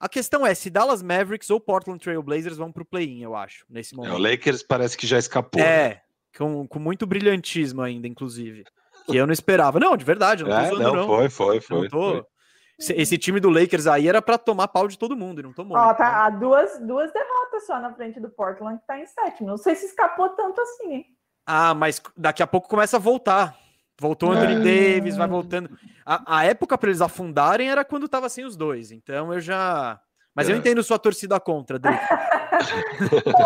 [0.00, 3.36] a questão é se Dallas Mavericks ou Portland Trail Blazers vão para o play-in, eu
[3.36, 4.12] acho, nesse momento.
[4.12, 5.60] É, o Lakers parece que já escapou.
[5.60, 6.00] É, né?
[6.38, 8.64] com, com muito brilhantismo ainda, inclusive.
[9.04, 9.78] Que eu não esperava.
[9.78, 11.06] Não, de verdade, não, é, não, não.
[11.06, 11.82] Foi, foi, foi.
[11.82, 12.12] Não tô...
[12.12, 12.24] foi.
[12.78, 15.76] Esse time do Lakers aí era para tomar pau de todo mundo e não tomou.
[15.76, 19.48] Ó, tá há duas, duas derrotas só na frente do Portland, que tá em sétimo.
[19.48, 21.06] Não sei se escapou tanto assim, hein?
[21.44, 23.56] Ah, mas daqui a pouco começa a voltar.
[24.00, 24.94] Voltou Anthony é.
[24.94, 25.70] Davis, vai voltando.
[26.06, 28.92] A, a época para eles afundarem era quando tava sem os dois.
[28.92, 30.00] Então eu já.
[30.32, 30.52] Mas é.
[30.52, 31.98] eu entendo sua torcida contra, Dave.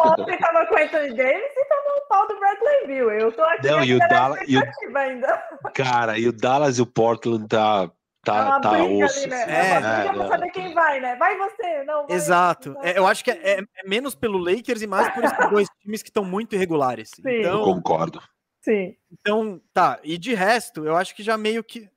[0.05, 3.11] Ontem tava com Anthony Davis e tomou o pau do Bradley Bill.
[3.13, 4.99] Eu tô aqui Não, e o Dallas, e o...
[4.99, 5.43] ainda.
[5.75, 7.91] Cara, e o Dallas e o Portland tá
[8.25, 9.19] Tá, é tá osso.
[9.19, 9.45] Ali, né?
[9.49, 11.17] É, é, é, saber quem vai, né?
[11.17, 12.07] Vai você, não.
[12.07, 12.77] Vai Exato.
[12.81, 16.03] É, eu acho que é, é, menos pelo Lakers e mais por esses dois times
[16.03, 17.11] que estão muito irregulares.
[17.15, 17.23] Sim.
[17.25, 18.23] Então, eu concordo.
[18.61, 18.97] Sim.
[19.11, 19.99] Então, tá.
[20.05, 21.91] E de resto, eu acho que já meio que.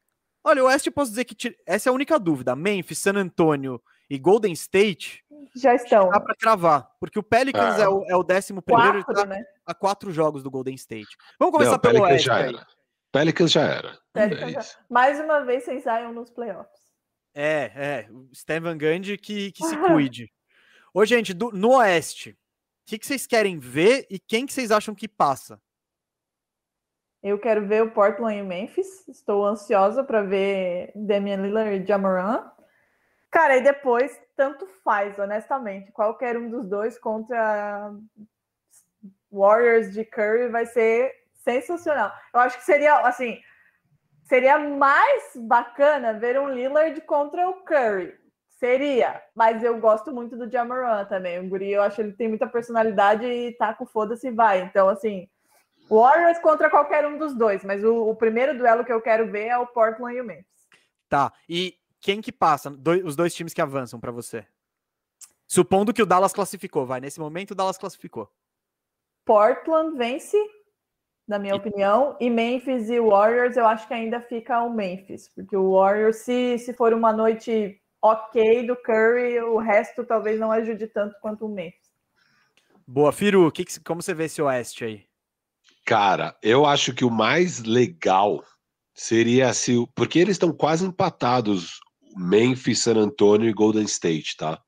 [0.44, 2.56] Olha, o Oeste eu posso dizer que essa é a única dúvida.
[2.56, 3.80] Memphis, San Antonio
[4.10, 5.24] e Golden State
[5.56, 6.10] já estão.
[6.10, 6.90] Dá para cravar.
[7.00, 9.04] Porque o Pelicans é, o, é o décimo primeiro.
[9.04, 9.44] Quatro, tá, né?
[9.66, 11.18] a quatro jogos do Golden State.
[11.40, 12.68] Vamos começar Não, pelo era.
[13.16, 13.98] Pelicans já era.
[14.12, 14.70] Pelicans é já...
[14.90, 16.82] Mais uma vez sem Zion nos playoffs.
[17.34, 18.08] É, é.
[18.12, 20.30] O Steven Gandhi que, que se cuide.
[20.94, 22.36] Ô, gente, do, no Oeste, o
[22.86, 25.62] que, que vocês querem ver e quem que vocês acham que passa?
[27.24, 29.08] Eu quero ver o Portland e o Memphis.
[29.08, 32.52] Estou ansiosa para ver Damian Lillard e Jamoran.
[33.32, 35.90] Cara, e depois, tanto faz, honestamente.
[35.94, 37.94] Qualquer um dos dois contra
[39.32, 42.12] Warriors de Curry vai ser sensacional.
[42.34, 43.40] Eu acho que seria, assim,
[44.24, 48.14] seria mais bacana ver um Lillard contra o Curry.
[48.50, 51.40] Seria, mas eu gosto muito do Jamoran também.
[51.40, 54.62] O Guri, eu acho que ele tem muita personalidade e tá com foda-se vai.
[54.62, 55.30] Então, assim,
[55.90, 59.48] Warriors contra qualquer um dos dois, mas o, o, primeiro duelo que eu quero ver
[59.48, 60.46] é o Portland e o Memphis.
[61.08, 62.74] Tá, e quem que passa?
[63.04, 64.48] os dois times que avançam para você?
[65.46, 67.00] Supondo que o Dallas classificou, vai.
[67.00, 68.32] Nesse momento o Dallas classificou.
[69.26, 70.38] Portland vence,
[71.28, 71.58] na minha e...
[71.58, 76.18] opinião, e Memphis e Warriors, eu acho que ainda fica o Memphis, porque o Warriors,
[76.18, 81.46] se, se for uma noite ok do Curry, o resto talvez não ajude tanto quanto
[81.46, 81.94] o Memphis.
[82.88, 85.06] Boa, Firu, que, como você vê esse Oeste aí?
[85.84, 88.44] Cara, eu acho que o mais legal
[88.94, 89.88] seria se.
[89.96, 91.80] Porque eles estão quase empatados
[92.16, 94.62] Memphis, San Antonio e Golden State, tá?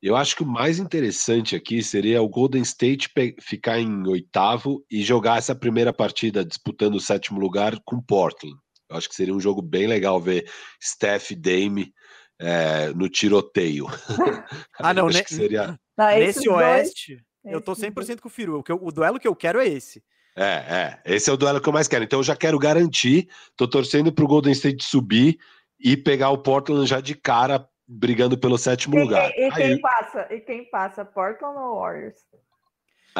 [0.00, 3.10] Eu acho que o mais interessante aqui seria o Golden State
[3.40, 8.56] ficar em oitavo e jogar essa primeira partida disputando o sétimo lugar com Portland.
[8.88, 10.48] Eu acho que seria um jogo bem legal ver
[10.82, 11.92] Steph e Dame
[12.38, 13.86] é, no tiroteio.
[14.78, 15.78] ah, não, ne seria...
[15.96, 17.54] não nesse oeste, dois...
[17.54, 18.62] eu tô 100% com o Firu.
[18.68, 20.02] O, o duelo que eu quero é esse.
[20.36, 21.14] É, é.
[21.16, 22.04] Esse é o duelo que eu mais quero.
[22.04, 23.28] Então eu já quero garantir.
[23.56, 25.38] Tô torcendo pro Golden State subir
[25.80, 29.30] e pegar o Portland já de cara brigando pelo sétimo e, lugar.
[29.30, 29.80] E, e quem Aí...
[29.80, 30.26] passa?
[30.30, 31.04] E quem passa?
[31.04, 32.16] Portland ou Warriors?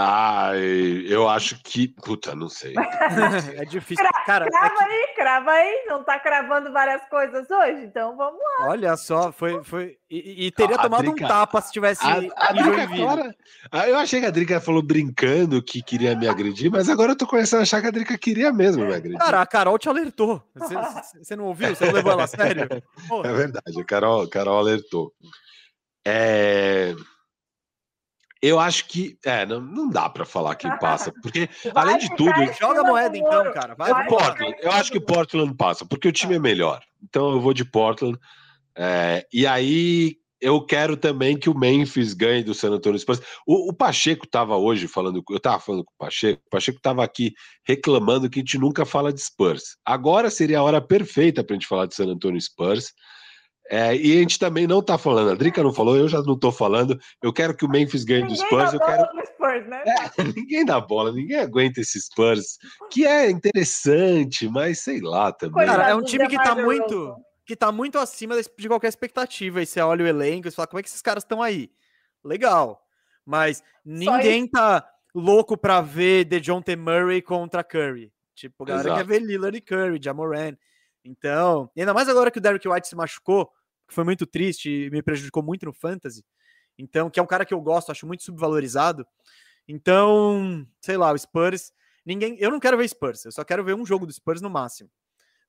[0.00, 1.88] Ah, eu acho que.
[1.88, 2.72] Puta, não sei.
[3.56, 4.04] é difícil.
[4.04, 4.84] Cra Cara, crava aqui...
[4.84, 5.84] aí, crava aí.
[5.88, 8.68] Não tá cravando várias coisas hoje, então vamos lá.
[8.68, 9.64] Olha só, foi.
[9.64, 9.96] foi...
[10.08, 11.24] E, e teria a tomado Drica...
[11.24, 12.04] um tapa se tivesse.
[12.04, 13.34] A, a Drica agora...
[13.72, 17.16] Ah, eu achei que a Drica falou brincando que queria me agredir, mas agora eu
[17.16, 19.18] tô começando a achar que a Drica queria mesmo me agredir.
[19.18, 20.42] Cara, a Carol te alertou.
[20.54, 20.74] Você,
[21.18, 21.74] você não ouviu?
[21.74, 22.68] Você não levou ela a sério?
[23.08, 23.28] Porra.
[23.28, 25.12] É verdade, a Carol, Carol alertou.
[26.06, 26.94] É.
[28.40, 32.14] Eu acho que é, não, não dá para falar quem passa, porque Vai além de
[32.16, 33.74] tudo, joga a moeda então, cara.
[33.74, 34.56] Vai, é Portland.
[34.60, 36.80] Eu acho que Portland passa, porque o time é melhor.
[37.02, 38.18] Então eu vou de Portland.
[38.76, 43.20] É, e aí eu quero também que o Memphis ganhe do San Antonio Spurs.
[43.46, 47.02] O, o Pacheco estava hoje falando, eu estava falando com o Pacheco, o Pacheco estava
[47.02, 47.32] aqui
[47.66, 49.76] reclamando que a gente nunca fala de Spurs.
[49.84, 52.92] Agora seria a hora perfeita para a gente falar de San Antonio Spurs.
[53.70, 56.38] É, e a gente também não tá falando, a Drica não falou, eu já não
[56.38, 56.98] tô falando.
[57.22, 58.72] Eu quero que o Memphis ganhe do Spurs.
[58.72, 59.04] Eu quero...
[59.26, 59.82] Spurs né?
[59.86, 62.58] é, ninguém dá bola, ninguém aguenta esse Spurs,
[62.90, 65.66] que é interessante, mas sei lá também.
[65.66, 69.62] Cara, é um time que tá muito, que tá muito acima de qualquer expectativa.
[69.62, 71.70] E você olha o elenco e fala, como é que esses caras estão aí?
[72.24, 72.82] Legal.
[73.24, 78.10] Mas ninguém tá louco pra ver DeJounte Murray contra Curry.
[78.34, 79.00] Tipo, a galera Exato.
[79.00, 80.56] quer ver Lillard e Curry, Jamoran.
[81.04, 83.50] Então, ainda mais agora que o Derrick White se machucou,
[83.88, 86.22] que foi muito triste e me prejudicou muito no fantasy.
[86.78, 89.06] Então, que é um cara que eu gosto, acho muito subvalorizado.
[89.66, 91.72] Então, sei lá, o Spurs,
[92.06, 94.48] ninguém, eu não quero ver Spurs, eu só quero ver um jogo do Spurs no
[94.48, 94.90] máximo.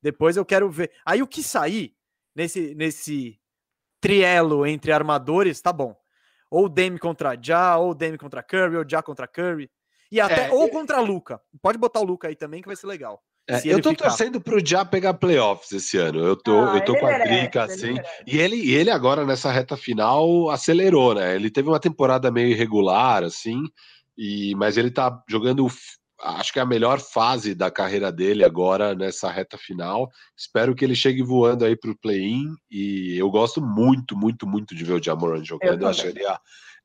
[0.02, 0.92] Depois eu quero ver.
[1.06, 1.96] Aí o que sair
[2.34, 3.40] nesse nesse
[4.00, 5.96] trielo entre armadores, tá bom.
[6.50, 9.70] Ou Dame contra Ja, ou Dame contra Curry, ou Ja contra Curry.
[10.12, 11.40] E até é, ou contra Luca.
[11.62, 13.22] Pode botar o Luca aí também que vai ser legal.
[13.50, 14.10] É, eu tô ficar.
[14.10, 16.20] torcendo pro Já pegar playoffs esse ano.
[16.20, 17.96] Eu tô, ah, eu tô com a Drica, assim.
[18.28, 21.36] E ele, e ele agora, nessa reta final, acelerou, né?
[21.36, 23.64] Ele teve uma temporada meio irregular, assim,
[24.16, 25.68] e, mas ele tá jogando.
[26.22, 30.10] Acho que é a melhor fase da carreira dele agora nessa reta final.
[30.38, 32.54] Espero que ele chegue voando aí pro play-in.
[32.70, 35.80] E eu gosto muito, muito, muito de ver o Jamoran jogando.
[35.80, 36.38] Eu, eu acharia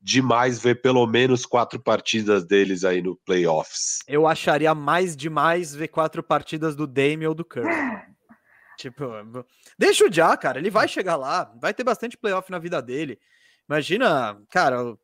[0.05, 4.03] demais ver pelo menos quatro partidas deles aí no playoffs.
[4.07, 7.65] Eu acharia mais demais ver quatro partidas do Dame ou do Curry.
[8.77, 9.03] tipo,
[9.79, 13.19] deixa o Já, cara, ele vai chegar lá, vai ter bastante playoff na vida dele.
[13.67, 14.95] Imagina, cara,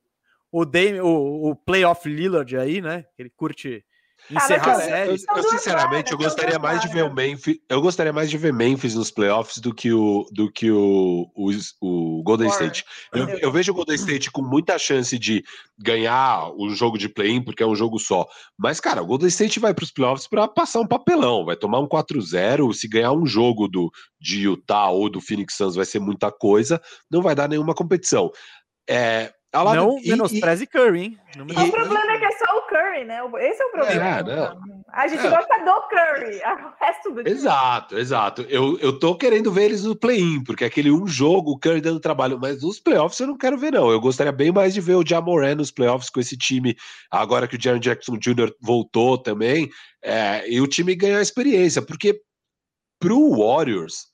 [0.51, 3.03] o Dame, o, o playoff Lillard aí, né?
[3.17, 3.83] Ele curte
[4.29, 5.11] encerrar cara, a série.
[5.11, 7.57] Eu, eu, sinceramente, eu gostaria mais de ver o Memphis.
[7.69, 11.51] Eu gostaria mais de ver Memphis nos playoffs do que o, do que o, o,
[11.81, 12.85] o Golden State.
[13.13, 15.43] Eu, eu, vejo o Golden State com muita chance de
[15.77, 18.25] ganhar o jogo de play-in, porque é um jogo só.
[18.57, 21.45] Mas, cara, o Golden State vai para os playoffs para passar um papelão.
[21.45, 22.73] Vai tomar um 4-0.
[22.73, 26.81] Se ganhar um jogo do, de Utah ou do Phoenix Suns, vai ser muita coisa.
[27.09, 28.31] Não vai dar nenhuma competição.
[28.89, 31.19] É, Lá, não e, menospreze e, Curry, hein?
[31.35, 33.19] Não o problema é que é só o Curry, né?
[33.41, 34.05] Esse é o problema.
[34.05, 34.61] É, não.
[34.93, 35.29] A gente é.
[35.29, 37.35] gosta do Curry, o resto do time.
[37.35, 38.41] Exato, exato.
[38.43, 41.99] Eu, eu tô querendo ver eles no play-in, porque aquele um jogo, o Curry dando
[41.99, 43.91] trabalho, mas nos playoffs eu não quero ver, não.
[43.91, 46.73] Eu gostaria bem mais de ver o Jamoran nos playoffs com esse time,
[47.09, 48.53] agora que o Jaron Jackson Jr.
[48.61, 49.69] voltou também,
[50.01, 52.21] é, e o time ganhar experiência, porque
[53.01, 54.10] pro Warriors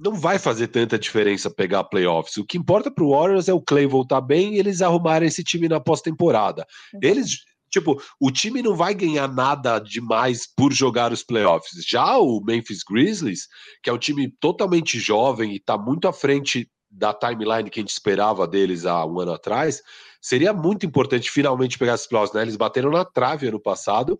[0.00, 2.38] não vai fazer tanta diferença pegar playoffs.
[2.38, 5.44] O que importa para o Warriors é o Clay voltar bem e eles arrumarem esse
[5.44, 6.66] time na pós-temporada.
[7.02, 11.84] Eles, tipo, o time não vai ganhar nada demais por jogar os playoffs.
[11.86, 13.46] Já o Memphis Grizzlies,
[13.82, 17.82] que é um time totalmente jovem e está muito à frente da timeline que a
[17.82, 19.82] gente esperava deles há um ano atrás,
[20.20, 22.34] seria muito importante finalmente pegar esses playoffs.
[22.34, 22.42] Né?
[22.42, 24.18] Eles bateram na trave ano passado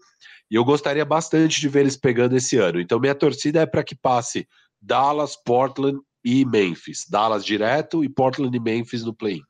[0.50, 2.80] e eu gostaria bastante de ver eles pegando esse ano.
[2.80, 4.46] Então, minha torcida é para que passe
[4.80, 7.06] Dallas, Portland e Memphis.
[7.08, 9.42] Dallas direto e Portland e Memphis no play-in.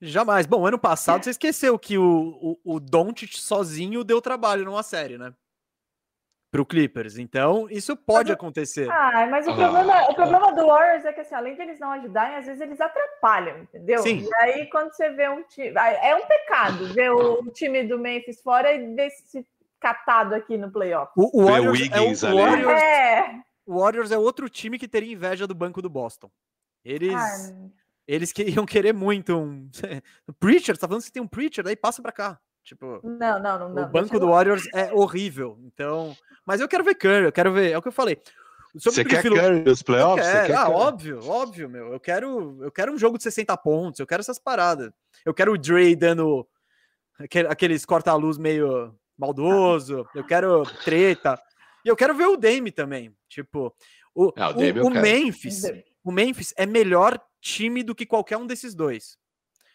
[0.00, 0.46] Jamais.
[0.46, 5.16] Bom, ano passado você esqueceu que o, o, o Doncic sozinho deu trabalho numa série,
[5.16, 5.32] né?
[6.50, 7.16] Pro Clippers.
[7.16, 8.90] Então, isso pode mas, acontecer.
[8.90, 11.78] Ah, mas o, ah, problema, o problema do Warriors é que, assim, além de eles
[11.78, 14.02] não ajudarem, às vezes eles atrapalham, entendeu?
[14.02, 14.26] Sim.
[14.28, 15.72] E aí, quando você vê um time.
[16.02, 19.46] É um pecado ver o time do Memphis fora e desse
[19.80, 21.12] catado aqui no playoff.
[21.16, 25.12] O, o Warriors, é o, o Warriors, é o Warriors é outro time que teria
[25.12, 26.30] inveja do banco do Boston.
[26.84, 27.14] Eles.
[27.14, 27.68] Ah.
[28.06, 29.70] Eles que iam querer muito um.
[30.40, 32.38] Preacher, tá falando que tem um Preacher, daí passa pra cá.
[32.64, 33.68] Tipo, não, não, não.
[33.70, 35.58] não o banco do Warriors é horrível.
[35.64, 36.16] Então.
[36.46, 37.72] Mas eu quero ver Curry, eu quero ver.
[37.72, 38.20] É o que eu falei.
[38.76, 40.26] Sobre Você quer Curry nos playoffs?
[40.26, 40.76] Quer, ah, Curry?
[40.76, 41.92] óbvio, óbvio, meu.
[41.92, 44.90] Eu quero, eu quero um jogo de 60 pontos, eu quero essas paradas.
[45.24, 46.46] Eu quero o Dre dando
[47.48, 51.38] aqueles corta-luz meio maldoso, eu quero treta.
[51.84, 53.14] E eu quero ver o Dame também.
[53.28, 53.74] Tipo,
[54.14, 55.62] o, é, o, o, o Memphis,
[56.04, 59.18] o Memphis é melhor time do que qualquer um desses dois.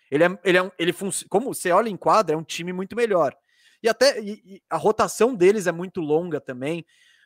[0.09, 0.93] Ele é, ele é um, ele
[1.29, 3.35] como você olha em quadra, é um time muito melhor.
[3.83, 6.85] E até e, e a rotação deles é muito longa também.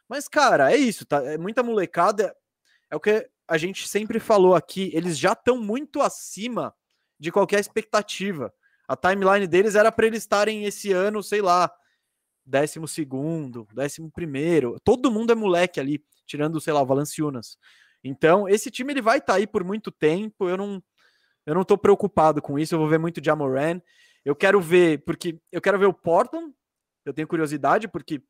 [0.09, 1.23] Mas, cara, é isso, tá?
[1.23, 2.35] É muita molecada.
[2.89, 4.91] É o que a gente sempre falou aqui.
[4.93, 6.73] Eles já estão muito acima
[7.19, 8.53] de qualquer expectativa.
[8.87, 11.71] A timeline deles era para eles estarem esse ano, sei lá,
[12.45, 14.79] décimo segundo, décimo primeiro.
[14.83, 17.57] Todo mundo é moleque ali, tirando, sei lá, o Valanciunas.
[18.03, 20.49] Então, esse time ele vai estar tá aí por muito tempo.
[20.49, 20.83] Eu não,
[21.45, 22.73] eu não tô preocupado com isso.
[22.73, 23.81] Eu vou ver muito de Amoran.
[24.23, 26.53] Eu quero ver, porque eu quero ver o Portland.
[27.05, 28.21] Eu tenho curiosidade, porque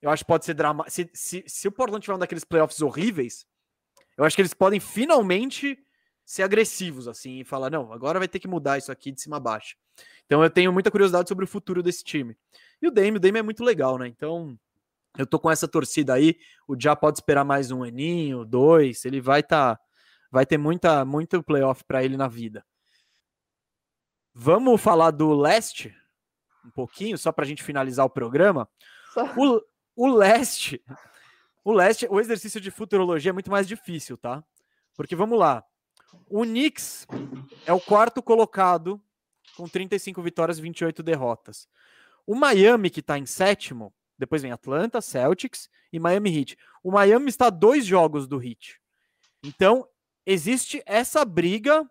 [0.00, 0.84] eu acho que pode ser drama.
[0.88, 3.46] Se, se, se o Portland tiver um daqueles playoffs horríveis,
[4.16, 5.78] eu acho que eles podem finalmente
[6.24, 9.36] ser agressivos, assim, e falar: não, agora vai ter que mudar isso aqui de cima
[9.36, 9.76] a baixo.
[10.32, 12.34] Então eu tenho muita curiosidade sobre o futuro desse time.
[12.80, 14.08] E o Dame, o Dame é muito legal, né?
[14.08, 14.58] Então,
[15.18, 16.38] eu tô com essa torcida aí.
[16.66, 19.04] O Já pode esperar mais um aninho, dois.
[19.04, 19.78] Ele vai tá,
[20.30, 22.64] vai ter muita, muito playoff para ele na vida.
[24.32, 25.94] Vamos falar do leste
[26.64, 28.66] um pouquinho, só para a gente finalizar o programa.
[29.36, 29.60] O,
[29.94, 30.82] o leste,
[31.62, 34.42] o leste, o exercício de futurologia é muito mais difícil, tá?
[34.96, 35.62] Porque vamos lá.
[36.26, 37.06] O Knicks
[37.66, 38.98] é o quarto colocado
[39.56, 41.68] com 35 vitórias e 28 derrotas.
[42.26, 46.56] O Miami, que está em sétimo, depois vem Atlanta, Celtics e Miami Heat.
[46.82, 48.80] O Miami está a dois jogos do Heat.
[49.42, 49.88] Então,
[50.24, 51.88] existe essa briga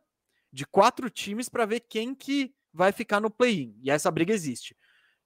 [0.52, 3.78] de quatro times para ver quem que vai ficar no play-in.
[3.82, 4.78] E essa briga existe.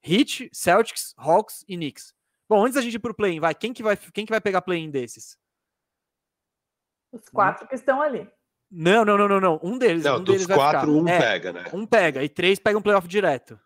[0.04, 2.14] Heat, Celtics, Hawks e Knicks.
[2.48, 4.62] Bom, antes da gente ir pro play-in, vai, quem que vai, quem que vai pegar
[4.62, 5.38] play-in desses?
[7.12, 7.68] Os quatro hum?
[7.68, 8.28] que estão ali.
[8.70, 9.60] Não, não, não, não, não.
[9.62, 11.64] Um deles, não, um dos deles quatro, um é, pega, né?
[11.72, 13.58] Um pega e três pegam um playoff direto.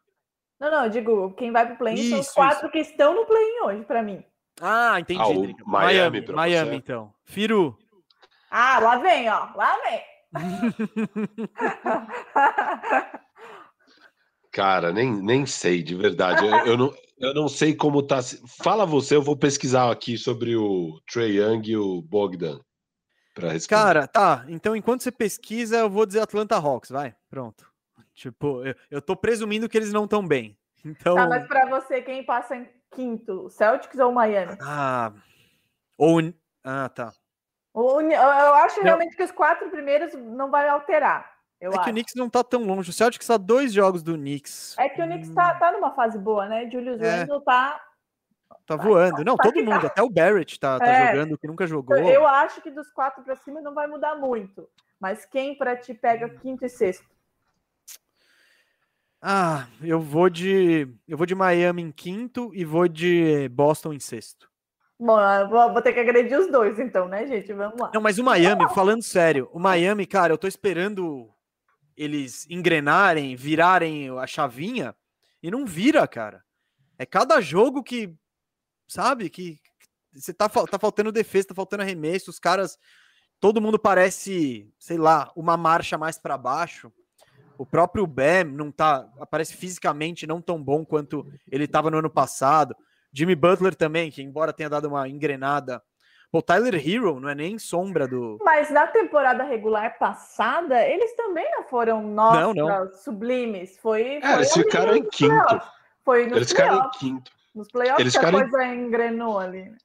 [0.60, 2.72] Não, não, eu digo, quem vai pro play-in são os quatro isso.
[2.72, 4.22] que estão no play-in hoje, para mim.
[4.60, 5.20] Ah, entendi.
[5.20, 7.14] Ah, Miami, Miami, Miami então.
[7.24, 7.78] Firu.
[8.51, 9.48] Ah, lá vem, ó.
[9.55, 10.02] Lá vem.
[14.52, 16.44] Cara, nem, nem sei, de verdade.
[16.44, 18.20] Eu, eu, não, eu não sei como tá.
[18.62, 22.60] Fala você, eu vou pesquisar aqui sobre o Trey Young e o Bogdan.
[23.69, 24.45] Cara, tá.
[24.49, 27.15] Então, enquanto você pesquisa, eu vou dizer Atlanta Hawks, vai.
[27.29, 27.71] Pronto.
[28.15, 30.57] Tipo, eu, eu tô presumindo que eles não estão bem.
[30.83, 31.15] Então...
[31.15, 33.51] Tá, mas para você, quem passa em quinto?
[33.51, 34.57] Celtics ou Miami?
[34.62, 35.12] Ah,
[35.99, 36.21] ou...
[36.65, 37.12] Ah, tá.
[37.75, 38.85] O, eu acho não.
[38.85, 41.31] realmente que os quatro primeiros não vai alterar.
[41.61, 41.83] é acho.
[41.83, 42.89] que o Knicks não tá tão longe.
[42.89, 44.75] O Celtics tá dois jogos do Knicks.
[44.79, 46.69] É que o Knicks tá, tá numa fase boa, né?
[46.71, 47.17] Julius é.
[47.17, 47.79] Randle tá...
[48.71, 49.25] Tá voando.
[49.25, 49.89] Não, todo mundo.
[49.89, 51.09] Até o Barrett tá, tá é.
[51.09, 51.97] jogando, que nunca jogou.
[51.97, 54.69] Eu acho que dos quatro para cima não vai mudar muito.
[55.01, 57.05] Mas quem para ti pega quinto e sexto?
[59.21, 60.87] Ah, eu vou de.
[61.09, 64.49] Eu vou de Miami em quinto e vou de Boston em sexto.
[64.97, 65.19] Bom,
[65.73, 67.53] vou ter que agredir os dois, então, né, gente?
[67.53, 67.91] Vamos lá.
[67.93, 71.29] Não, mas o Miami, falando sério, o Miami, cara, eu tô esperando
[71.97, 74.95] eles engrenarem, virarem a chavinha,
[75.43, 76.45] e não vira, cara.
[76.97, 78.15] É cada jogo que,
[78.91, 79.59] sabe, que
[80.12, 82.79] você tá, tá faltando defesa, tá faltando arremesso, os caras,
[83.39, 86.93] todo mundo parece, sei lá, uma marcha mais para baixo.
[87.57, 92.11] O próprio Bam não tá, aparece fisicamente não tão bom quanto ele estava no ano
[92.11, 92.75] passado.
[93.12, 95.83] Jimmy Butler também, que embora tenha dado uma engrenada
[96.33, 98.39] o Tyler Hero não é nem sombra do.
[98.45, 102.93] Mas na temporada regular passada, eles também não foram nossa, não, não.
[102.93, 103.77] sublimes.
[103.79, 105.61] Foi, é, eles ficaram em quinto.
[106.05, 107.33] Foi nos eles ficaram em quinto.
[107.55, 108.39] Nos playoffs eles ficaram...
[108.39, 109.62] a coisa engrenou ali.
[109.62, 109.77] Né?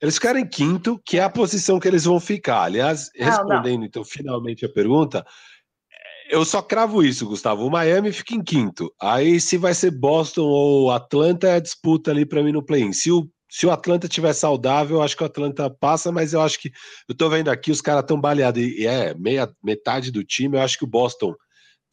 [0.00, 2.62] Eles ficaram em quinto, que é a posição que eles vão ficar.
[2.62, 5.24] Aliás, respondendo não, então finalmente a pergunta,
[6.28, 7.64] eu só cravo isso, Gustavo.
[7.64, 8.92] O Miami fica em quinto.
[9.00, 12.92] Aí, se vai ser Boston ou Atlanta, é a disputa ali para mim no play-in.
[12.92, 16.40] Se o se o Atlanta tiver saudável, eu acho que o Atlanta passa, mas eu
[16.40, 16.72] acho que
[17.08, 20.60] eu tô vendo aqui os caras tão baleados e é meia metade do time, eu
[20.60, 21.32] acho que o Boston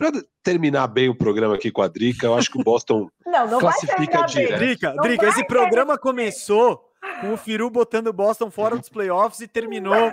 [0.01, 3.45] para terminar bem o programa aqui com a Drica, eu acho que o Boston não,
[3.45, 4.57] não classifica direto.
[4.57, 6.83] Drica, Drica esse programa começou
[7.19, 10.11] com o Firu botando o Boston fora dos playoffs e terminou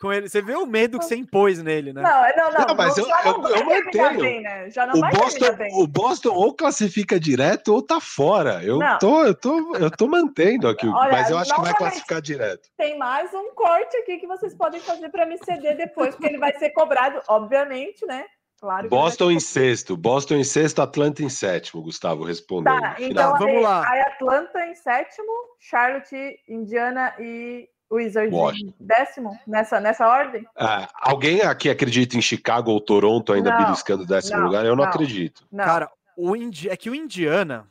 [0.00, 0.28] com ele.
[0.28, 2.02] Você vê o medo que você impôs nele, né?
[2.02, 2.66] Não, não, não.
[2.66, 4.20] não mas eu, eu, eu mantenho.
[4.20, 4.68] Bem, né?
[4.92, 8.64] o, Boston, o Boston ou classifica direto ou tá fora.
[8.64, 12.20] Eu, tô, eu, tô, eu tô mantendo aqui, Olha, mas eu acho que vai classificar
[12.20, 12.68] direto.
[12.76, 16.38] Tem mais um corte aqui que vocês podem fazer para me ceder depois, porque ele
[16.38, 18.24] vai ser cobrado, obviamente, né?
[18.64, 22.80] Claro Boston em sexto, Boston em sexto, Atlanta em sétimo, Gustavo respondendo.
[22.80, 23.86] Tá, então vamos lá.
[23.86, 25.30] Aí Atlanta em sétimo,
[25.60, 26.16] Charlotte,
[26.48, 30.48] Indiana e Wizards em décimo, nessa, nessa ordem?
[30.56, 34.64] Ah, alguém aqui acredita em Chicago ou Toronto ainda não, beliscando décimo não, lugar?
[34.64, 35.46] Eu não, não acredito.
[35.54, 36.70] Cara, o Indi...
[36.70, 37.70] é que o Indiana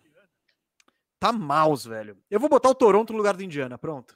[1.19, 2.15] tá maus, velho.
[2.29, 4.15] Eu vou botar o Toronto no lugar do Indiana, pronto.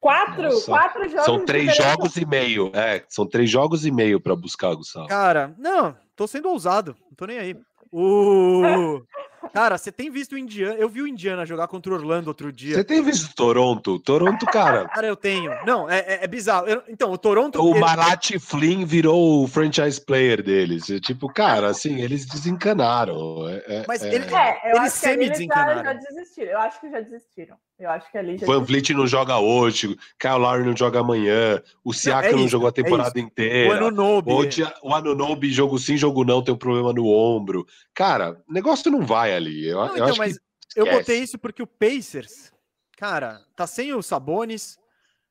[0.00, 1.24] Quatro, quatro jogos.
[1.24, 2.70] São três jogos e meio.
[2.74, 5.08] É, são três jogos e meio para buscar, Gustavo.
[5.08, 6.96] Cara, não, tô sendo ousado.
[7.08, 7.56] Não tô nem aí.
[7.90, 9.02] O...
[9.52, 10.74] Cara, você tem visto o Indiana?
[10.74, 12.74] Eu vi o Indiana jogar contra o Orlando outro dia.
[12.74, 13.98] Você tem visto Toronto?
[13.98, 14.88] Toronto, cara.
[14.96, 15.52] Cara, eu tenho.
[15.66, 16.66] Não, é, é, é bizarro.
[16.66, 17.60] Eu, então, o Toronto.
[17.60, 17.80] O ele...
[17.80, 20.86] Marat Flynn virou o franchise player deles.
[21.02, 23.48] Tipo, cara, assim, eles desencanaram.
[23.48, 24.14] É, é Mas é.
[24.14, 25.84] ele, é, eles semi-desencanaram.
[25.84, 26.50] Já, já desistiram.
[26.50, 27.56] Eu acho que já desistiram.
[27.78, 28.46] Eu acho que ali já.
[28.46, 32.48] Van Vliet não joga hoje, Kyle Lowry não joga amanhã, o Siaka não, é não
[32.48, 33.68] jogou a temporada inteira.
[33.68, 34.32] O Anunobi.
[34.32, 37.66] O, o Anunobi, jogo sim, jogo não, tem um problema no ombro.
[37.92, 39.68] Cara, o negócio não vai ali.
[39.68, 40.38] Eu, não, eu então, acho mas
[40.68, 42.52] que eu botei isso porque o Pacers,
[42.96, 44.78] cara, tá sem o Sabonis,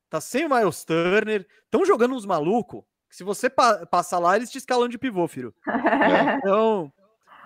[0.08, 2.82] tá sem o Miles Turner, estão jogando uns malucos.
[3.10, 5.54] Se você pa passar lá, eles te escalam de pivô, filho.
[5.66, 5.66] É.
[6.38, 6.92] Então,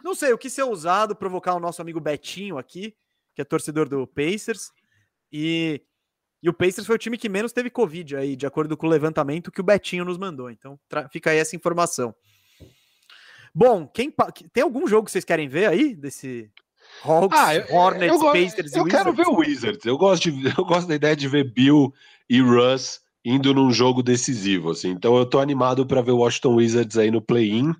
[0.02, 2.94] não sei, o que ser usado, provocar o nosso amigo Betinho aqui,
[3.34, 4.72] que é torcedor do Pacers.
[5.32, 5.82] E,
[6.42, 8.90] e o Pacers foi o time que menos teve Covid aí, de acordo com o
[8.90, 10.50] levantamento que o Betinho nos mandou.
[10.50, 10.78] Então
[11.10, 12.14] fica aí essa informação.
[13.54, 14.12] Bom, quem
[14.52, 16.50] tem algum jogo que vocês querem ver aí desse
[17.04, 18.76] Hawks, ah, eu, Hornets, eu, eu, Pacers eu, e Wizards?
[18.76, 19.84] Eu quero ver o Wizards.
[19.84, 21.92] Eu gosto, de, eu gosto da ideia de ver Bill
[22.28, 24.70] e Russ indo num jogo decisivo.
[24.70, 24.90] Assim.
[24.90, 27.72] Então eu tô animado para ver o Washington Wizards aí no play-in.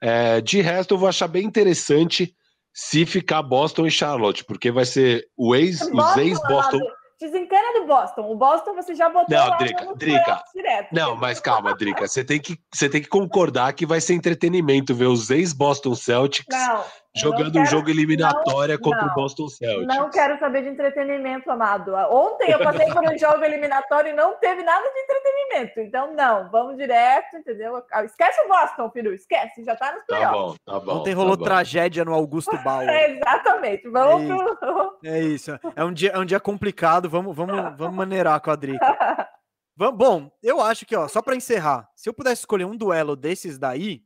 [0.00, 2.34] É, de resto, eu vou achar bem interessante
[2.72, 6.80] se ficar Boston e Charlotte, porque vai ser o ex, os ex-Boston.
[7.20, 8.32] Desencana do Boston.
[8.32, 10.42] O Boston você já botou não, lá Drica, Drica.
[10.54, 10.88] direto.
[10.90, 12.08] Não, mas calma, Drica.
[12.08, 16.46] Você tem, que, você tem que concordar que vai ser entretenimento ver os ex-Boston Celtics
[16.48, 16.82] não,
[17.14, 19.86] jogando quero, um jogo eliminatória não, contra não, o Boston Celtics.
[19.86, 21.92] Não quero saber de entretenimento, amado.
[22.10, 25.80] Ontem eu passei por um jogo eliminatório e não teve nada de entretenimento.
[25.80, 27.82] Então, não, vamos direto, entendeu?
[28.04, 30.58] Esquece o Boston, filho, esquece, já tá nos tá playoffs.
[30.64, 31.00] Tá bom, tá bom.
[31.00, 32.88] Ontem rolou tá tragédia no Augusto Bauer.
[32.88, 34.56] É, exatamente, vamos é isso.
[34.56, 34.98] Pro...
[35.04, 35.60] É isso.
[35.74, 39.28] É um dia, é um dia complicado, vamos, vamos, vamos maneirar com a Drica.
[39.76, 43.58] Bom, eu acho que, ó, só para encerrar, se eu pudesse escolher um duelo desses
[43.58, 44.04] daí,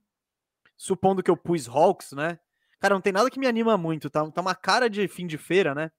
[0.76, 2.38] supondo que eu pus Hawks, né?
[2.80, 4.28] Cara, não tem nada que me anima muito, tá?
[4.30, 5.90] Tá uma cara de fim de feira, né?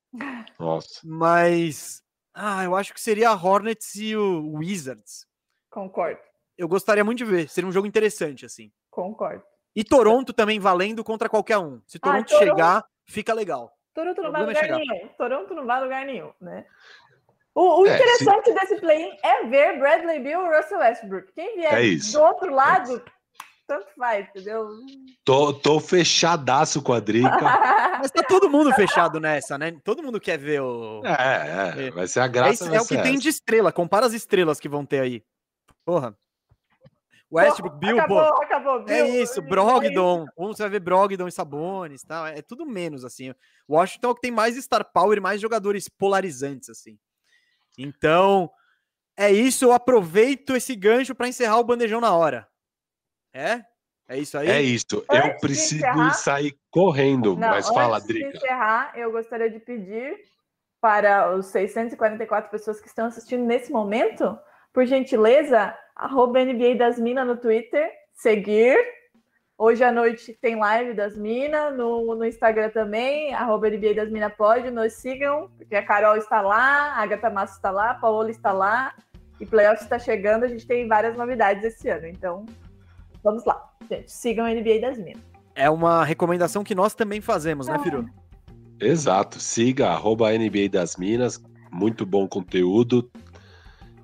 [0.59, 1.01] Nossa.
[1.03, 2.03] Mas.
[2.33, 5.25] Ah, eu acho que seria a Hornets e o Wizards.
[5.69, 6.19] Concordo.
[6.57, 7.49] Eu gostaria muito de ver.
[7.49, 8.71] Seria um jogo interessante, assim.
[8.89, 9.43] Concordo.
[9.75, 11.81] E Toronto também valendo contra qualquer um.
[11.85, 12.57] Se ah, Toronto, ah, Toronto...
[12.57, 13.75] chegar, fica legal.
[13.93, 15.07] Toronto não vai é lugar nenhum.
[15.17, 16.65] Toronto não vai lugar nenhum, né?
[17.53, 18.53] O, o é, interessante se...
[18.53, 21.31] desse play-in é ver Bradley Bill e Russell Westbrook.
[21.33, 23.01] Quem vier é do outro lado,
[23.67, 24.69] tanto faz, entendeu?
[25.23, 27.29] Tô, tô fechadaço com a Drica.
[27.99, 29.71] Mas tá todo mundo fechado nessa, né?
[29.83, 31.01] Todo mundo quer ver o.
[31.05, 32.71] É, é, vai ser a graça.
[32.71, 33.71] É, é o que tem de estrela.
[33.71, 35.23] Compara as estrelas que vão ter aí.
[35.83, 36.15] Porra.
[37.31, 38.19] Westbrook, Bill, acabou.
[38.19, 40.25] Acabou, Bill, é isso, Brogdon.
[40.37, 42.27] Um você vai ver Brogdon e Sabonis, tal.
[42.27, 43.33] É tudo menos assim.
[43.67, 46.97] Washington é o que tem mais star power e mais jogadores polarizantes assim.
[47.77, 48.49] Então,
[49.17, 49.65] é isso.
[49.65, 52.47] Eu aproveito esse gancho para encerrar o bandejão na hora.
[53.35, 53.61] É?
[54.07, 54.47] É isso aí?
[54.49, 55.03] É isso.
[55.09, 58.37] Antes eu preciso encerrar- sair correndo, Não, mas fala, antes de Drica.
[58.37, 60.17] encerrar, eu gostaria de pedir
[60.79, 64.37] para os 644 pessoas que estão assistindo nesse momento,
[64.71, 68.77] por gentileza, arroba NBA das Minas no Twitter, seguir.
[69.57, 74.33] Hoje à noite tem live das Minas, no, no Instagram também, arroba NBA das Minas
[74.35, 78.29] pode, nos sigam, porque a Carol está lá, a Agatha Massa está lá, a Paola
[78.29, 78.93] está lá,
[79.39, 82.45] e Playoffs está chegando, a gente tem várias novidades esse ano, então
[83.25, 85.21] vamos lá, gente, sigam a NBA das Minas.
[85.55, 88.05] É uma recomendação que nós também fazemos, né, Firu?
[88.79, 89.39] Exato.
[89.39, 91.41] Siga arroba NBA das Minas.
[91.71, 93.09] Muito bom conteúdo.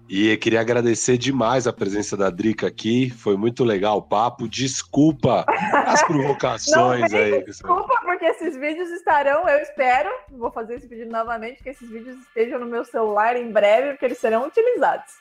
[0.10, 3.10] E eu queria agradecer demais a presença da Drica aqui.
[3.10, 4.48] Foi muito legal o papo.
[4.48, 7.44] Desculpa as provocações Não aí.
[7.44, 12.18] desculpa, porque esses vídeos estarão, eu espero, vou fazer esse vídeo novamente, que esses vídeos
[12.20, 15.14] estejam no meu celular em breve, porque eles serão utilizados.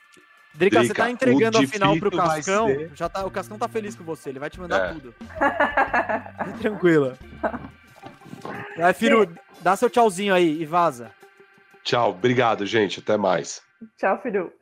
[0.54, 2.66] Drica, você tá entregando o a final pro Cascão.
[2.66, 4.92] ser- Já tá, o Cascão tá feliz com você, ele vai te mandar É.
[4.92, 5.14] tudo.
[6.44, 7.16] Fique Tranquila.
[8.76, 11.12] Vai, Firu, dá seu tchauzinho aí e vaza.
[11.82, 12.10] Tchau.
[12.10, 13.00] Obrigado, gente.
[13.00, 13.62] Até mais.
[13.96, 14.52] Tchau, Firu.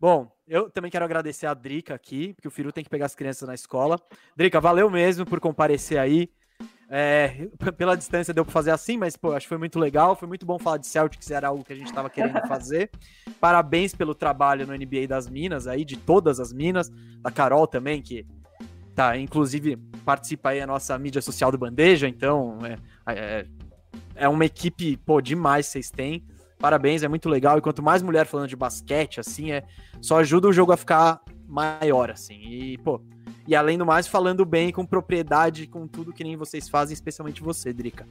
[0.00, 3.14] Bom, eu também quero agradecer a Drica aqui, porque o Firu tem que pegar as
[3.14, 3.98] crianças na escola.
[4.36, 6.28] Drica, valeu mesmo por comparecer aí.
[6.96, 10.14] É, pela distância deu para fazer assim, mas pô, acho que foi muito legal.
[10.14, 12.88] Foi muito bom falar de Celtics, era algo que a gente estava querendo fazer.
[13.40, 18.00] Parabéns pelo trabalho no NBA das Minas aí, de todas as Minas, da Carol também,
[18.00, 18.24] que
[18.94, 23.46] tá, inclusive participa aí a nossa mídia social do Bandeja, então é, é,
[24.14, 26.24] é uma equipe, pô, demais vocês têm.
[26.60, 27.58] Parabéns, é muito legal.
[27.58, 29.64] E quanto mais mulher falando de basquete, assim, é
[30.00, 31.20] só ajuda o jogo a ficar
[31.54, 32.40] maior, assim.
[32.42, 33.00] E, pô,
[33.46, 37.42] e além do mais, falando bem, com propriedade, com tudo que nem vocês fazem, especialmente
[37.42, 38.08] você, Drica.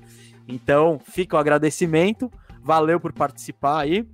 [0.47, 2.31] Então, fica o agradecimento.
[2.61, 4.07] Valeu por participar aí.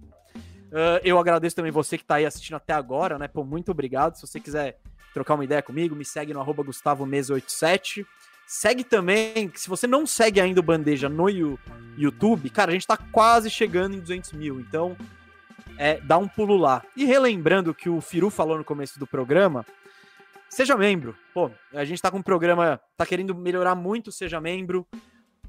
[0.73, 3.27] Ah, eu agradeço também você que tá aí assistindo até agora, né?
[3.27, 4.15] Pô, muito obrigado.
[4.15, 4.79] Se você quiser
[5.13, 8.05] trocar uma ideia comigo, me segue no arroba GustavoMesa87.
[8.47, 11.29] Segue também, se você não segue ainda o Bandeja no
[11.95, 14.97] YouTube, cara, a gente tá quase chegando em 200 mil, então
[15.79, 16.83] é, dá um pulo lá.
[16.93, 19.65] E relembrando que o Firu falou no começo do programa,
[20.49, 21.15] seja membro.
[21.33, 24.85] Pô, a gente tá com um programa, tá querendo melhorar muito, seja membro,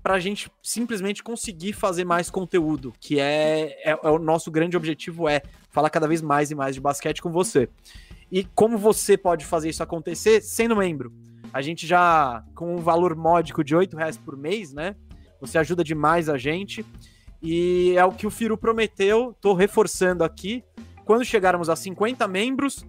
[0.00, 5.28] pra gente simplesmente conseguir fazer mais conteúdo, que é, é, é o nosso grande objetivo
[5.28, 7.68] é falar cada vez mais e mais de basquete com você.
[8.30, 11.12] E como você pode fazer isso acontecer sendo membro?
[11.52, 14.94] A gente já, com um valor módico de 8 reais por mês, né?
[15.40, 16.86] Você ajuda demais a gente.
[17.42, 20.62] E é o que o Firu prometeu, tô reforçando aqui.
[21.04, 22.84] Quando chegarmos a 50 membros,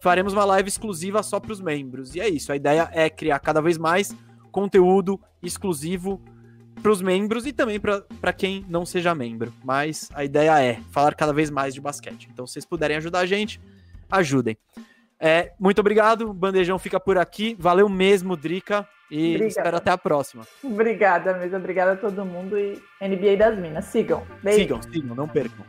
[0.00, 2.14] faremos uma live exclusiva só para os membros.
[2.14, 4.14] E é isso, a ideia é criar cada vez mais
[4.52, 6.22] conteúdo exclusivo
[6.82, 9.52] para os membros e também para quem não seja membro.
[9.64, 12.28] Mas a ideia é falar cada vez mais de basquete.
[12.32, 13.60] Então, se vocês puderem ajudar a gente,
[14.10, 14.56] ajudem.
[15.18, 17.56] É, muito obrigado, o Bandejão fica por aqui.
[17.58, 19.46] Valeu mesmo, Drica, e Obrigada.
[19.48, 20.46] espero até a próxima.
[20.62, 23.86] Obrigada mesmo, obrigada a todo mundo e NBA das Minas.
[23.86, 24.22] Sigam.
[24.42, 24.58] Beijo.
[24.58, 25.64] Sigam, sigam, não percam.